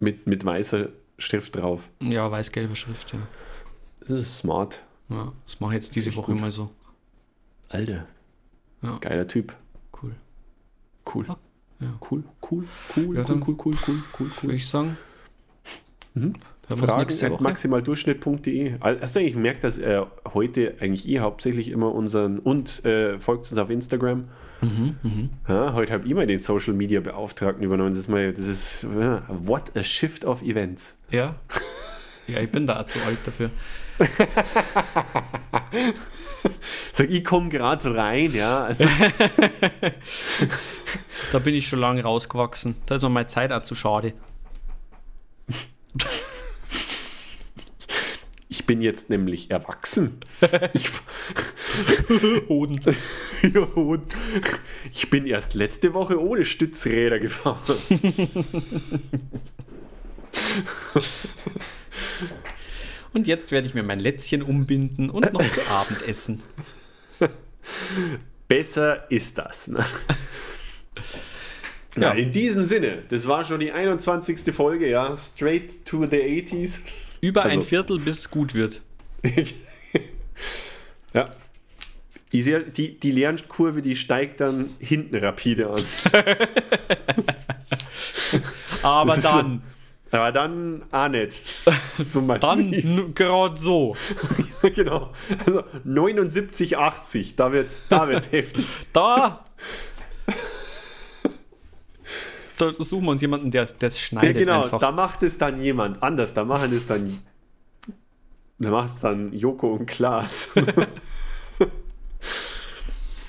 Mit, 0.00 0.26
mit 0.26 0.46
weißer 0.46 0.88
Schrift 1.18 1.56
drauf. 1.56 1.82
Ja, 2.00 2.30
weiß-gelbe 2.30 2.74
Schrift, 2.74 3.12
ja. 3.12 3.18
Das 4.00 4.18
ist 4.20 4.38
smart. 4.38 4.80
Ja 5.10 5.32
das 5.44 5.60
mache 5.60 5.72
ich 5.72 5.76
jetzt 5.76 5.96
diese 5.96 6.10
Echt 6.10 6.18
Woche 6.18 6.32
gut. 6.32 6.40
mal 6.40 6.50
so. 6.50 6.70
Alter. 7.68 8.06
Ja. 8.82 8.98
Geiler 9.00 9.26
Typ. 9.26 9.54
Cool. 10.02 10.12
Cool. 11.14 11.26
Ja. 11.28 11.36
Cool, 12.10 12.24
cool, 12.50 12.64
cool, 12.96 13.16
Ja, 13.16 13.22
cool, 13.22 13.24
dann- 13.24 13.42
cool, 13.46 13.56
cool, 13.64 13.74
cool, 13.86 14.02
cool, 14.18 14.26
Würde 14.26 14.34
cool. 14.42 14.54
ich 14.54 14.68
sagen. 14.68 14.96
Uns 16.14 16.80
Fragen 16.80 17.42
maximaldurchschnitt.de. 17.42 18.78
Hast 18.80 19.14
du 19.16 19.20
eigentlich 19.20 19.32
gemerkt, 19.34 19.64
dass 19.64 19.78
äh, 19.78 20.02
heute 20.34 20.74
eigentlich 20.80 21.06
ihr 21.08 21.22
hauptsächlich 21.22 21.68
immer 21.70 21.94
unseren 21.94 22.38
und 22.40 22.84
äh, 22.84 23.18
folgt 23.18 23.48
uns 23.50 23.58
auf 23.58 23.70
Instagram? 23.70 24.24
Mhm, 24.60 25.30
Ja, 25.46 25.72
heute 25.74 25.92
habe 25.92 26.06
ich 26.06 26.14
mal 26.14 26.26
den 26.26 26.40
Social 26.40 26.74
Media 26.74 27.00
Beauftragten 27.00 27.62
übernommen. 27.64 27.90
Das 27.90 28.00
ist 28.00 28.08
mal, 28.08 28.32
das 28.32 28.44
ist 28.46 28.82
ja, 29.00 29.22
what 29.28 29.74
a 29.76 29.82
shift 29.84 30.24
of 30.24 30.42
events. 30.42 30.96
Ja. 31.10 31.36
Ja, 32.28 32.40
ich 32.40 32.50
bin 32.50 32.66
da 32.66 32.80
auch 32.80 32.86
zu 32.86 33.00
alt 33.02 33.18
dafür. 33.24 33.50
Sag, 36.92 37.10
ich 37.10 37.24
komme 37.24 37.48
gerade 37.48 37.82
so 37.82 37.92
rein, 37.92 38.32
ja. 38.34 38.64
Also, 38.64 38.84
Da 41.32 41.38
bin 41.38 41.54
ich 41.54 41.68
schon 41.68 41.80
lange 41.80 42.02
rausgewachsen. 42.02 42.76
Da 42.86 42.94
ist 42.94 43.02
mir 43.02 43.08
meine 43.08 43.26
Zeit 43.26 43.52
auch 43.52 43.62
zu 43.62 43.74
schade. 43.74 44.12
ich 48.48 48.66
bin 48.66 48.80
jetzt 48.80 49.10
nämlich 49.10 49.50
erwachsen. 49.50 50.20
Ich, 50.72 50.88
Hoden. 52.48 52.80
ja, 53.42 53.60
und 53.60 54.14
ich 54.92 55.10
bin 55.10 55.26
erst 55.26 55.54
letzte 55.54 55.94
Woche 55.94 56.20
ohne 56.20 56.44
Stützräder 56.44 57.18
gefahren. 57.18 57.58
Und 63.14 63.26
jetzt 63.26 63.50
werde 63.52 63.66
ich 63.66 63.74
mir 63.74 63.82
mein 63.82 64.00
Lätzchen 64.00 64.42
umbinden 64.42 65.08
und 65.08 65.32
noch 65.32 65.48
zu 65.50 65.66
Abend 65.68 66.06
essen. 66.06 66.42
Besser 68.48 69.10
ist 69.10 69.38
das. 69.38 69.68
Ne? 69.68 69.84
Ja. 71.96 72.02
Ja, 72.02 72.12
in 72.12 72.30
diesem 72.30 72.64
Sinne, 72.64 73.02
das 73.08 73.26
war 73.26 73.42
schon 73.42 73.58
die 73.58 73.72
21. 73.72 74.54
Folge, 74.54 74.88
ja. 74.88 75.16
Straight 75.16 75.84
to 75.84 76.06
the 76.06 76.16
80s. 76.16 76.80
Über 77.20 77.42
ein 77.44 77.56
Also- 77.58 77.62
Viertel, 77.62 77.98
bis 77.98 78.18
es 78.18 78.30
gut 78.30 78.54
wird. 78.54 78.82
ja. 81.12 81.30
Die, 82.32 83.00
die 83.00 83.10
Lernkurve, 83.10 83.82
die 83.82 83.96
steigt 83.96 84.40
dann 84.42 84.70
hinten 84.78 85.16
rapide 85.16 85.70
an. 85.70 85.82
Aber 88.82 89.14
Das 89.16 89.22
dann, 89.22 89.62
Aber 90.10 90.32
dann 90.32 90.84
auch 90.90 91.08
nicht. 91.10 91.42
So 91.98 92.20
dann 92.20 92.70
massiv. 92.70 93.14
gerade 93.14 93.58
so. 93.60 93.94
genau. 94.74 95.12
Also 95.44 95.64
79, 95.84 96.78
80, 96.78 97.36
da 97.36 97.52
wird's, 97.52 97.82
da 97.88 98.08
wird's 98.08 98.30
heftig. 98.32 98.66
Da. 98.92 99.44
Da 102.56 102.72
suchen 102.78 103.04
wir 103.04 103.10
uns 103.12 103.22
jemanden, 103.22 103.50
der 103.50 103.66
der 103.66 103.88
es 103.88 103.94
Ja, 104.00 104.00
schneidet 104.06 104.36
genau, 104.38 104.62
einfach. 104.64 104.80
da 104.80 104.90
macht 104.90 105.22
es 105.22 105.38
dann 105.38 105.60
jemand 105.62 106.02
anders. 106.02 106.34
Da 106.34 106.44
machen 106.44 106.72
es 106.74 106.86
dann. 106.86 107.18
Da 108.58 108.70
macht 108.70 108.88
es 108.88 109.00
dann 109.00 109.32
Joko 109.32 109.74
und 109.74 109.86
Klaas. 109.86 110.48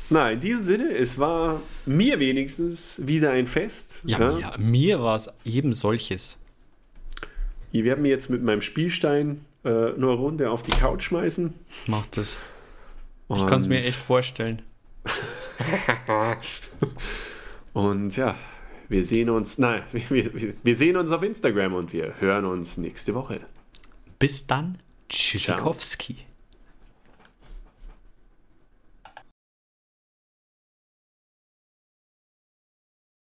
Na, 0.09 0.31
in 0.31 0.39
diesem 0.39 0.63
Sinne, 0.63 0.91
es 0.95 1.19
war 1.19 1.61
mir 1.85 2.19
wenigstens 2.19 2.99
wieder 3.05 3.29
ein 3.31 3.45
Fest. 3.45 4.01
ja, 4.05 4.35
ja, 4.39 4.55
mir 4.57 4.99
war 5.03 5.15
es 5.15 5.29
eben 5.45 5.71
solches. 5.73 6.38
Ich 7.71 7.83
werde 7.83 8.01
mir 8.01 8.09
jetzt 8.09 8.29
mit 8.29 8.43
meinem 8.43 8.61
Spielstein 8.61 9.45
äh, 9.63 9.69
nur 9.69 10.11
eine 10.11 10.19
Runde 10.19 10.49
auf 10.49 10.63
die 10.63 10.71
Couch 10.71 11.03
schmeißen. 11.03 11.53
Macht 11.87 12.17
es. 12.17 12.39
Ich 13.29 13.45
kann 13.45 13.59
es 13.59 13.67
mir 13.67 13.79
echt 13.79 13.95
vorstellen. 13.95 14.61
Und 17.73 18.17
ja, 18.17 18.35
wir 18.87 19.05
sehen 19.05 19.29
uns, 19.29 19.59
nein, 19.59 19.83
wir, 19.91 20.33
wir, 20.33 20.53
wir 20.63 20.75
sehen 20.75 20.97
uns 20.97 21.11
auf 21.11 21.21
Instagram 21.21 21.75
und 21.75 21.93
wir 21.93 22.15
hören 22.19 22.45
uns 22.45 22.77
nächste 22.77 23.13
Woche. 23.13 23.41
Bis 24.17 24.47
dann. 24.47 24.79
Tschüssikowski. 25.07 26.25